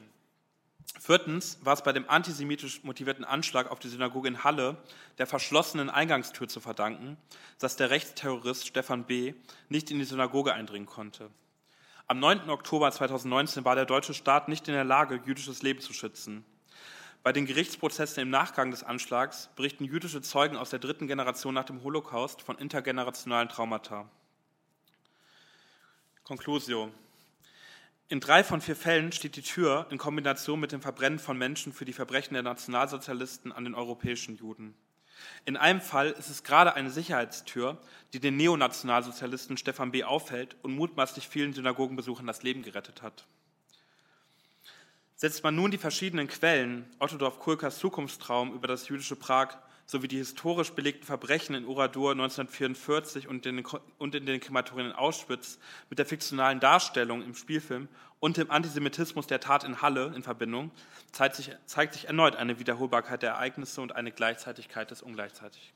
Viertens 0.99 1.59
war 1.63 1.73
es 1.73 1.83
bei 1.83 1.93
dem 1.93 2.09
antisemitisch 2.09 2.83
motivierten 2.83 3.23
Anschlag 3.23 3.71
auf 3.71 3.79
die 3.79 3.89
Synagoge 3.89 4.27
in 4.27 4.43
Halle 4.43 4.77
der 5.17 5.27
verschlossenen 5.27 5.89
Eingangstür 5.89 6.47
zu 6.47 6.59
verdanken, 6.59 7.17
dass 7.59 7.75
der 7.75 7.89
Rechtsterrorist 7.89 8.67
Stefan 8.67 9.05
B. 9.05 9.33
nicht 9.69 9.89
in 9.91 9.99
die 9.99 10.05
Synagoge 10.05 10.53
eindringen 10.53 10.87
konnte. 10.87 11.29
Am 12.07 12.19
9. 12.19 12.49
Oktober 12.49 12.91
2019 12.91 13.63
war 13.63 13.75
der 13.75 13.85
deutsche 13.85 14.13
Staat 14.13 14.49
nicht 14.49 14.67
in 14.67 14.73
der 14.73 14.83
Lage, 14.83 15.21
jüdisches 15.25 15.61
Leben 15.61 15.79
zu 15.79 15.93
schützen. 15.93 16.43
Bei 17.23 17.31
den 17.31 17.45
Gerichtsprozessen 17.45 18.23
im 18.23 18.29
Nachgang 18.31 18.71
des 18.71 18.83
Anschlags 18.83 19.49
berichten 19.55 19.85
jüdische 19.85 20.21
Zeugen 20.21 20.57
aus 20.57 20.71
der 20.71 20.79
dritten 20.79 21.07
Generation 21.07 21.53
nach 21.53 21.65
dem 21.65 21.83
Holocaust 21.83 22.41
von 22.41 22.57
intergenerationalen 22.57 23.47
Traumata. 23.47 24.09
Conclusio. 26.23 26.91
In 28.11 28.19
drei 28.19 28.43
von 28.43 28.59
vier 28.59 28.75
Fällen 28.75 29.13
steht 29.13 29.37
die 29.37 29.41
Tür 29.41 29.87
in 29.89 29.97
Kombination 29.97 30.59
mit 30.59 30.73
dem 30.73 30.81
Verbrennen 30.81 31.17
von 31.17 31.37
Menschen 31.37 31.71
für 31.71 31.85
die 31.85 31.93
Verbrechen 31.93 32.33
der 32.33 32.43
Nationalsozialisten 32.43 33.53
an 33.53 33.63
den 33.63 33.73
europäischen 33.73 34.35
Juden. 34.35 34.75
In 35.45 35.55
einem 35.55 35.79
Fall 35.79 36.09
ist 36.09 36.29
es 36.29 36.43
gerade 36.43 36.75
eine 36.75 36.89
Sicherheitstür, 36.89 37.77
die 38.11 38.19
den 38.19 38.35
Neonationalsozialisten 38.35 39.55
Stefan 39.55 39.93
B. 39.93 40.03
aufhält 40.03 40.57
und 40.61 40.75
mutmaßlich 40.75 41.29
vielen 41.29 41.53
Synagogenbesuchern 41.53 42.27
das 42.27 42.43
Leben 42.43 42.63
gerettet 42.63 43.01
hat. 43.01 43.27
Setzt 45.15 45.41
man 45.45 45.55
nun 45.55 45.71
die 45.71 45.77
verschiedenen 45.77 46.27
Quellen, 46.27 46.93
Otto 46.99 47.15
Dorf-Kulkas 47.15 47.79
Zukunftstraum 47.79 48.53
über 48.53 48.67
das 48.67 48.89
jüdische 48.89 49.15
Prag 49.15 49.55
sowie 49.91 50.07
die 50.07 50.17
historisch 50.17 50.71
belegten 50.71 51.05
Verbrechen 51.05 51.53
in 51.53 51.65
Uradur 51.65 52.11
1944 52.11 53.27
und 53.27 53.45
in, 53.45 53.57
den, 53.57 53.65
und 53.97 54.15
in 54.15 54.25
den 54.25 54.39
Krematorien 54.39 54.87
in 54.87 54.95
Auschwitz 54.95 55.59
mit 55.89 55.99
der 55.99 56.05
fiktionalen 56.05 56.61
Darstellung 56.61 57.21
im 57.21 57.35
Spielfilm 57.35 57.89
und 58.21 58.37
dem 58.37 58.49
Antisemitismus 58.49 59.27
der 59.27 59.41
Tat 59.41 59.65
in 59.65 59.81
Halle 59.81 60.13
in 60.15 60.23
Verbindung, 60.23 60.71
zeigt 61.11 61.35
sich, 61.35 61.51
zeigt 61.65 61.93
sich 61.93 62.05
erneut 62.05 62.37
eine 62.37 62.57
Wiederholbarkeit 62.57 63.21
der 63.21 63.31
Ereignisse 63.31 63.81
und 63.81 63.93
eine 63.93 64.13
Gleichzeitigkeit 64.13 64.89
des 64.89 65.01
Ungleichzeitig. 65.01 65.73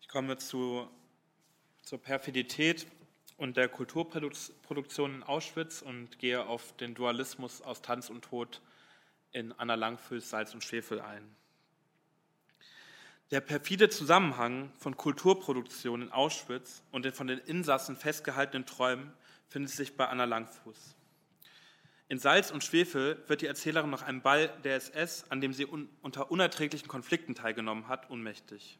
Ich 0.00 0.08
komme 0.08 0.38
zu, 0.38 0.88
zur 1.82 2.00
Perfidität 2.00 2.86
und 3.36 3.58
der 3.58 3.68
Kulturproduktion 3.68 5.16
in 5.16 5.22
Auschwitz 5.24 5.82
und 5.82 6.18
gehe 6.18 6.46
auf 6.46 6.74
den 6.78 6.94
Dualismus 6.94 7.60
aus 7.60 7.82
Tanz 7.82 8.08
und 8.08 8.24
Tod 8.24 8.62
in 9.32 9.52
Anna 9.52 9.74
Langfüß 9.74 10.30
Salz 10.30 10.54
und 10.54 10.64
Schwefel 10.64 11.00
ein. 11.00 11.36
Der 13.32 13.40
perfide 13.40 13.88
Zusammenhang 13.88 14.72
von 14.78 14.96
Kulturproduktion 14.96 16.02
in 16.02 16.12
Auschwitz 16.12 16.82
und 16.92 17.04
den 17.04 17.12
von 17.12 17.26
den 17.26 17.38
Insassen 17.40 17.96
festgehaltenen 17.96 18.66
Träumen 18.66 19.12
findet 19.48 19.72
sich 19.72 19.96
bei 19.96 20.06
Anna 20.06 20.24
Langfuß. 20.24 20.94
In 22.08 22.20
Salz 22.20 22.52
und 22.52 22.62
Schwefel 22.62 23.20
wird 23.26 23.42
die 23.42 23.46
Erzählerin 23.46 23.90
nach 23.90 24.02
einem 24.02 24.22
Ball 24.22 24.48
der 24.62 24.76
SS, 24.76 25.24
an 25.28 25.40
dem 25.40 25.52
sie 25.52 25.66
un 25.66 25.88
unter 26.02 26.30
unerträglichen 26.30 26.86
Konflikten 26.86 27.34
teilgenommen 27.34 27.88
hat, 27.88 28.10
ohnmächtig. 28.10 28.78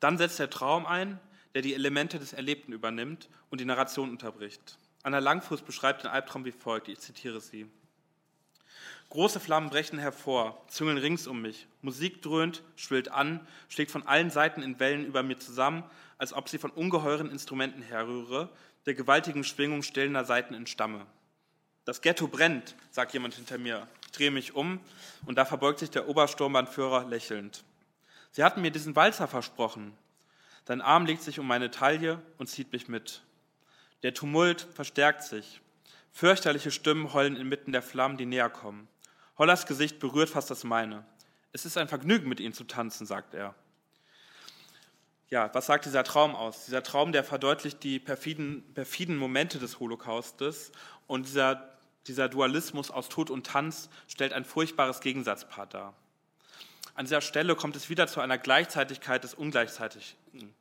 Dann 0.00 0.16
setzt 0.16 0.38
der 0.38 0.48
Traum 0.48 0.86
ein, 0.86 1.20
der 1.54 1.60
die 1.60 1.74
Elemente 1.74 2.18
des 2.18 2.32
Erlebten 2.32 2.72
übernimmt 2.72 3.28
und 3.50 3.60
die 3.60 3.66
Narration 3.66 4.08
unterbricht. 4.08 4.78
Anna 5.02 5.18
Langfuß 5.18 5.62
beschreibt 5.62 6.02
den 6.02 6.10
Albtraum 6.10 6.46
wie 6.46 6.52
folgt, 6.52 6.88
ich 6.88 6.98
zitiere 6.98 7.40
sie. 7.40 7.68
Große 9.10 9.40
Flammen 9.40 9.70
brechen 9.70 9.98
hervor, 9.98 10.62
züngeln 10.68 10.98
rings 10.98 11.26
um 11.26 11.40
mich. 11.40 11.66
Musik 11.80 12.22
dröhnt, 12.22 12.62
schwillt 12.74 13.10
an, 13.10 13.46
schlägt 13.68 13.90
von 13.90 14.06
allen 14.06 14.30
Seiten 14.30 14.62
in 14.62 14.80
Wellen 14.80 15.06
über 15.06 15.22
mir 15.22 15.38
zusammen, 15.38 15.84
als 16.18 16.32
ob 16.32 16.48
sie 16.48 16.58
von 16.58 16.70
ungeheuren 16.70 17.30
Instrumenten 17.30 17.82
herrühre, 17.82 18.50
der 18.84 18.94
gewaltigen 18.94 19.44
Schwingung 19.44 19.82
stillender 19.82 20.24
Seiten 20.24 20.54
entstamme. 20.54 21.06
Das 21.84 22.00
Ghetto 22.00 22.26
brennt, 22.26 22.74
sagt 22.90 23.12
jemand 23.12 23.34
hinter 23.34 23.58
mir. 23.58 23.86
Ich 24.06 24.12
drehe 24.12 24.32
mich 24.32 24.54
um 24.54 24.80
und 25.24 25.38
da 25.38 25.44
verbeugt 25.44 25.78
sich 25.78 25.90
der 25.90 26.08
Obersturmbannführer 26.08 27.04
lächelnd. 27.04 27.64
Sie 28.32 28.42
hatten 28.42 28.60
mir 28.60 28.72
diesen 28.72 28.96
Walzer 28.96 29.28
versprochen. 29.28 29.96
Dein 30.64 30.80
Arm 30.80 31.06
legt 31.06 31.22
sich 31.22 31.38
um 31.38 31.46
meine 31.46 31.70
Taille 31.70 32.20
und 32.38 32.48
zieht 32.48 32.72
mich 32.72 32.88
mit. 32.88 33.22
Der 34.02 34.14
Tumult 34.14 34.66
verstärkt 34.74 35.22
sich. 35.22 35.60
Fürchterliche 36.10 36.70
Stimmen 36.70 37.12
heulen 37.12 37.36
inmitten 37.36 37.72
der 37.72 37.82
Flammen, 37.82 38.16
die 38.16 38.26
näher 38.26 38.50
kommen. 38.50 38.88
Hollers 39.38 39.66
Gesicht 39.66 39.98
berührt 39.98 40.30
fast 40.30 40.50
das 40.50 40.64
meine. 40.64 41.04
Es 41.52 41.66
ist 41.66 41.76
ein 41.76 41.88
Vergnügen, 41.88 42.28
mit 42.28 42.40
ihnen 42.40 42.54
zu 42.54 42.64
tanzen, 42.64 43.06
sagt 43.06 43.34
er. 43.34 43.54
Ja, 45.28 45.52
was 45.54 45.66
sagt 45.66 45.84
dieser 45.84 46.04
Traum 46.04 46.34
aus? 46.34 46.66
Dieser 46.66 46.82
Traum, 46.82 47.12
der 47.12 47.24
verdeutlicht 47.24 47.82
die 47.82 47.98
perfiden, 47.98 48.62
perfiden 48.74 49.16
Momente 49.16 49.58
des 49.58 49.80
Holocaustes 49.80 50.72
und 51.06 51.26
dieser, 51.26 51.76
dieser 52.06 52.28
Dualismus 52.28 52.90
aus 52.90 53.08
Tod 53.08 53.30
und 53.30 53.46
Tanz 53.46 53.90
stellt 54.06 54.32
ein 54.32 54.44
furchtbares 54.44 55.00
Gegensatzpaar 55.00 55.66
dar. 55.66 55.94
An 56.94 57.04
dieser 57.04 57.20
Stelle 57.20 57.56
kommt 57.56 57.76
es 57.76 57.90
wieder 57.90 58.06
zu 58.06 58.20
einer 58.20 58.38
Gleichzeitigkeit 58.38 59.22
des 59.22 59.34
Ungleichzeitigen. 59.34 60.54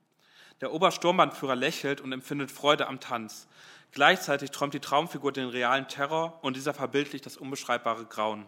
Der 0.59 0.73
Obersturmbannführer 0.73 1.55
lächelt 1.55 2.01
und 2.01 2.11
empfindet 2.11 2.51
Freude 2.51 2.87
am 2.87 2.99
Tanz. 2.99 3.47
Gleichzeitig 3.91 4.51
träumt 4.51 4.73
die 4.73 4.79
Traumfigur 4.79 5.31
den 5.31 5.47
realen 5.47 5.87
Terror 5.87 6.39
und 6.41 6.55
dieser 6.57 6.73
verbildlicht 6.73 7.25
das 7.25 7.37
unbeschreibbare 7.37 8.05
Grauen. 8.05 8.45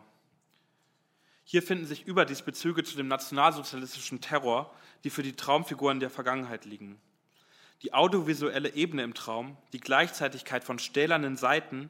Hier 1.50 1.64
finden 1.64 1.86
sich 1.86 2.06
überdies 2.06 2.42
Bezüge 2.42 2.84
zu 2.84 2.98
dem 2.98 3.08
nationalsozialistischen 3.08 4.20
Terror, 4.20 4.70
die 5.06 5.10
für 5.10 5.24
die 5.24 5.32
Traumfiguren 5.32 6.02
der 6.02 6.10
Vergangenheit 6.10 6.66
liegen. 6.66 7.00
Die 7.84 7.94
audiovisuelle 7.94 8.74
Ebene 8.74 9.04
im 9.04 9.14
Traum, 9.14 9.56
die 9.72 9.80
Gleichzeitigkeit 9.80 10.66
von 10.66 10.78
stählernen 10.78 11.38
Seiten 11.38 11.90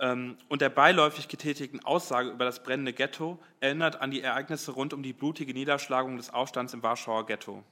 ähm, 0.00 0.38
und 0.48 0.60
der 0.60 0.70
beiläufig 0.70 1.28
getätigten 1.28 1.84
Aussage 1.84 2.30
über 2.30 2.44
das 2.44 2.64
brennende 2.64 2.92
Ghetto 2.92 3.38
erinnert 3.60 4.00
an 4.00 4.10
die 4.10 4.22
Ereignisse 4.22 4.72
rund 4.72 4.92
um 4.92 5.04
die 5.04 5.12
blutige 5.12 5.54
Niederschlagung 5.54 6.16
des 6.16 6.30
Aufstands 6.30 6.74
im 6.74 6.82
Warschauer 6.82 7.26
Ghetto. 7.26 7.62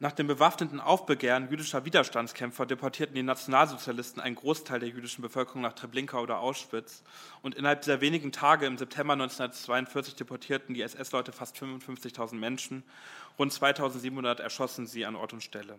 Nach 0.00 0.12
dem 0.12 0.26
bewaffneten 0.26 0.80
Aufbegehren 0.80 1.48
jüdischer 1.48 1.84
Widerstandskämpfer 1.84 2.66
deportierten 2.66 3.14
die 3.14 3.22
Nationalsozialisten 3.22 4.20
einen 4.20 4.34
Großteil 4.34 4.80
der 4.80 4.88
jüdischen 4.88 5.22
Bevölkerung 5.22 5.62
nach 5.62 5.74
Treblinka 5.74 6.18
oder 6.18 6.40
Auschwitz. 6.40 7.04
Und 7.42 7.54
innerhalb 7.54 7.82
dieser 7.82 8.00
wenigen 8.00 8.32
Tage 8.32 8.66
im 8.66 8.76
September 8.76 9.12
1942 9.12 10.16
deportierten 10.16 10.74
die 10.74 10.82
SS-Leute 10.82 11.30
fast 11.30 11.56
55.000 11.56 12.34
Menschen. 12.34 12.82
Rund 13.38 13.52
2.700 13.52 14.40
erschossen 14.40 14.88
sie 14.88 15.06
an 15.06 15.14
Ort 15.14 15.32
und 15.32 15.42
Stelle. 15.42 15.78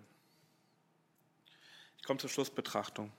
Ich 1.97 2.03
komme 2.03 2.19
zur 2.19 2.29
Schlussbetrachtung. 2.29 3.11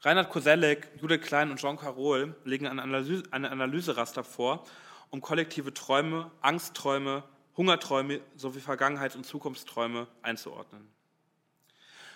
Reinhard 0.00 0.30
Koselleck, 0.30 0.88
Judith 1.00 1.20
Klein 1.20 1.52
und 1.52 1.60
Jean 1.60 1.76
Carol 1.76 2.34
legen 2.44 2.66
eine 2.66 2.82
Analyseraster 2.82 4.24
vor, 4.24 4.64
um 5.10 5.20
kollektive 5.20 5.72
Träume, 5.72 6.32
Angstträume, 6.40 7.22
Hungerträume 7.56 8.20
sowie 8.36 8.60
Vergangenheits- 8.60 9.16
und 9.16 9.24
Zukunftsträume 9.24 10.06
einzuordnen. 10.22 10.88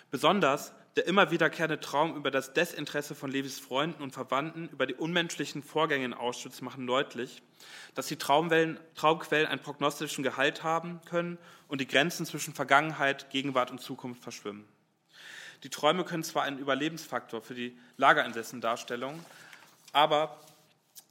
Besonders 0.09 0.73
der 0.97 1.05
immer 1.05 1.29
wiederkehrende 1.29 1.79
Traum 1.79 2.15
über 2.15 2.31
das 2.31 2.53
Desinteresse 2.53 3.13
von 3.13 3.29
Levis 3.29 3.59
Freunden 3.59 4.01
und 4.01 4.13
Verwandten 4.13 4.67
über 4.69 4.87
die 4.87 4.95
unmenschlichen 4.95 5.61
Vorgänge 5.61 6.05
in 6.05 6.13
Auschwitz 6.15 6.61
machen 6.61 6.87
deutlich, 6.87 7.43
dass 7.93 8.07
die 8.07 8.15
Traumquellen 8.15 8.79
einen 9.47 9.61
prognostischen 9.61 10.23
Gehalt 10.23 10.63
haben 10.63 10.99
können 11.05 11.37
und 11.67 11.81
die 11.81 11.87
Grenzen 11.87 12.25
zwischen 12.25 12.55
Vergangenheit, 12.55 13.29
Gegenwart 13.29 13.69
und 13.69 13.79
Zukunft 13.79 14.23
verschwimmen. 14.23 14.67
Die 15.63 15.69
Träume 15.69 16.03
können 16.03 16.23
zwar 16.23 16.43
einen 16.43 16.57
Überlebensfaktor 16.57 17.43
für 17.43 17.53
die 17.53 17.77
Lagerinsessen 17.97 18.59
darstellen, 18.59 19.23
aber 19.93 20.39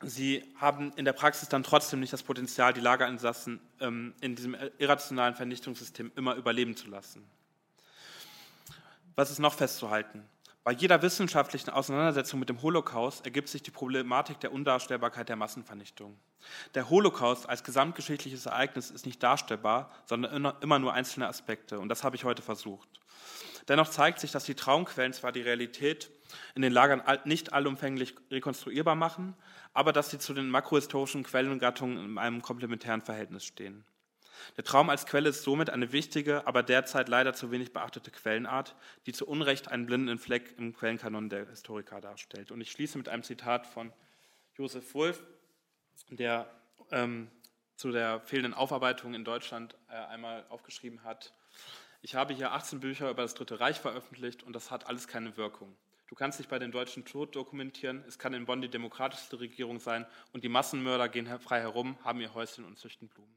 sie 0.03 0.43
haben 0.61 0.93
in 0.97 1.05
der 1.05 1.13
Praxis 1.13 1.49
dann 1.49 1.63
trotzdem 1.63 2.01
nicht 2.01 2.13
das 2.13 2.23
Potenzial, 2.23 2.73
die 2.73 2.81
Lagerinsassen 2.81 3.61
ähm, 3.81 4.15
in 4.21 4.37
diesem 4.37 4.57
irrationalen 4.79 5.35
Vernichtungssystem 5.35 6.13
immer 6.17 6.35
überleben 6.35 6.77
zu 6.77 6.89
lassen. 6.89 7.25
Was 9.15 9.31
ist 9.31 9.39
noch 9.39 9.55
festzuhalten? 9.55 10.23
Bei 10.67 10.73
jeder 10.73 11.01
wissenschaftlichen 11.01 11.71
Auseinandersetzung 11.71 12.41
mit 12.41 12.49
dem 12.49 12.61
Holocaust 12.61 13.25
ergibt 13.25 13.49
sich 13.49 13.63
die 13.63 13.71
Problematik 13.71 14.41
der 14.41 14.53
Undarstellbarkeit 14.53 15.29
der 15.29 15.37
Massenvernichtung. 15.37 16.19
Der 16.75 16.91
Holocaust 16.91 17.49
als 17.49 17.63
gesamtgeschichtliches 17.63 18.47
Ereignis 18.47 18.91
ist 18.91 19.07
nicht 19.07 19.23
darstellbar, 19.23 19.91
sondern 20.07 20.55
immer 20.61 20.79
nur 20.81 20.93
einzelne 20.93 21.29
Aspekte. 21.29 21.79
Und 21.79 21.89
das 21.89 22.03
habe 22.03 22.17
ich 22.17 22.25
heute 22.25 22.43
versucht. 22.43 22.89
Dennoch 23.69 23.89
zeigt 23.89 24.21
sich, 24.21 24.31
dass 24.31 24.45
die 24.45 24.55
Traumquellen 24.55 25.13
zwar 25.13 25.33
die 25.33 25.43
Realität 25.43 26.11
in 26.55 26.63
den 26.63 26.73
Lagern 26.73 27.03
nicht 27.25 27.53
allumfänglich 27.53 28.15
rekonstruierbar 28.31 28.95
machen, 28.95 29.35
aber 29.73 29.93
dass 29.93 30.11
sie 30.11 30.19
zu 30.19 30.35
den 30.35 30.49
makrohistorischen 30.49 31.25
Quellengattungen 31.25 31.99
in 32.05 32.19
einem 32.19 32.43
komplementären 32.43 33.03
Verhältnis 33.03 33.45
stehen. 33.45 33.85
Der 34.57 34.65
Traum 34.65 34.91
als 34.91 35.07
Quelle 35.07 35.31
ist 35.31 35.43
somit 35.43 35.71
eine 35.71 35.93
wichtige, 35.93 36.47
aber 36.47 36.63
derzeit 36.63 37.09
leider 37.09 37.33
zu 37.35 37.51
wenig 37.51 37.73
beachtete 37.73 38.11
Quellenart, 38.11 38.77
die 39.07 39.13
zu 39.13 39.27
Unrecht 39.27 39.69
einen 39.69 39.87
blinden 39.87 40.19
Fleck 40.19 40.55
im 40.59 40.75
Quellenkanon 40.75 41.29
der 41.29 41.49
Historiker 41.49 42.01
darstellt. 42.01 42.51
Und 42.51 42.61
ich 42.61 42.71
schließe 42.71 42.99
mit 42.99 43.09
einem 43.09 43.23
Zitat 43.23 43.67
von 43.67 43.93
Josef 44.57 44.95
Wolf, 44.95 45.25
der 46.11 46.51
ähm, 46.91 47.31
zu 47.77 47.91
der 47.93 48.21
fehlenden 48.21 48.55
Aufarbeitung 48.55 49.15
in 49.15 49.25
Deutschland 49.25 49.75
äh, 49.89 49.95
einmal 49.95 50.47
aufgeschrieben 50.49 51.05
hat. 51.05 51.33
Ich 52.03 52.15
habe 52.15 52.35
hier 52.35 52.53
18 52.53 52.81
Bücher 52.81 53.11
über 53.11 53.23
das 53.23 53.35
Dritte 53.35 53.61
Reich 53.61 53.81
veröffentlicht 53.81 54.43
und 54.43 54.53
das 54.53 54.71
hat 54.71 54.87
alles 54.87 55.09
keine 55.09 55.37
Wirkung. 55.37 55.77
Du 56.09 56.15
kannst 56.15 56.39
dich 56.39 56.49
bei 56.49 56.59
den 56.59 56.71
Deutschen 56.71 57.05
tot 57.05 57.35
dokumentieren, 57.35 58.05
es 58.07 58.19
kann 58.19 58.33
in 58.33 58.47
Bonn 58.47 58.61
die 58.61 58.69
demokratischste 58.69 59.41
Regierung 59.41 59.81
sein 59.81 60.07
und 60.33 60.45
die 60.45 60.49
Massenmörder 60.49 61.09
gehen 61.09 61.27
frei 61.41 61.61
herum, 61.61 61.99
haben 62.05 62.21
ihr 62.21 62.33
Häuschen 62.33 62.65
und 62.65 62.79
züchten 62.79 63.09
Blumen. 63.09 63.35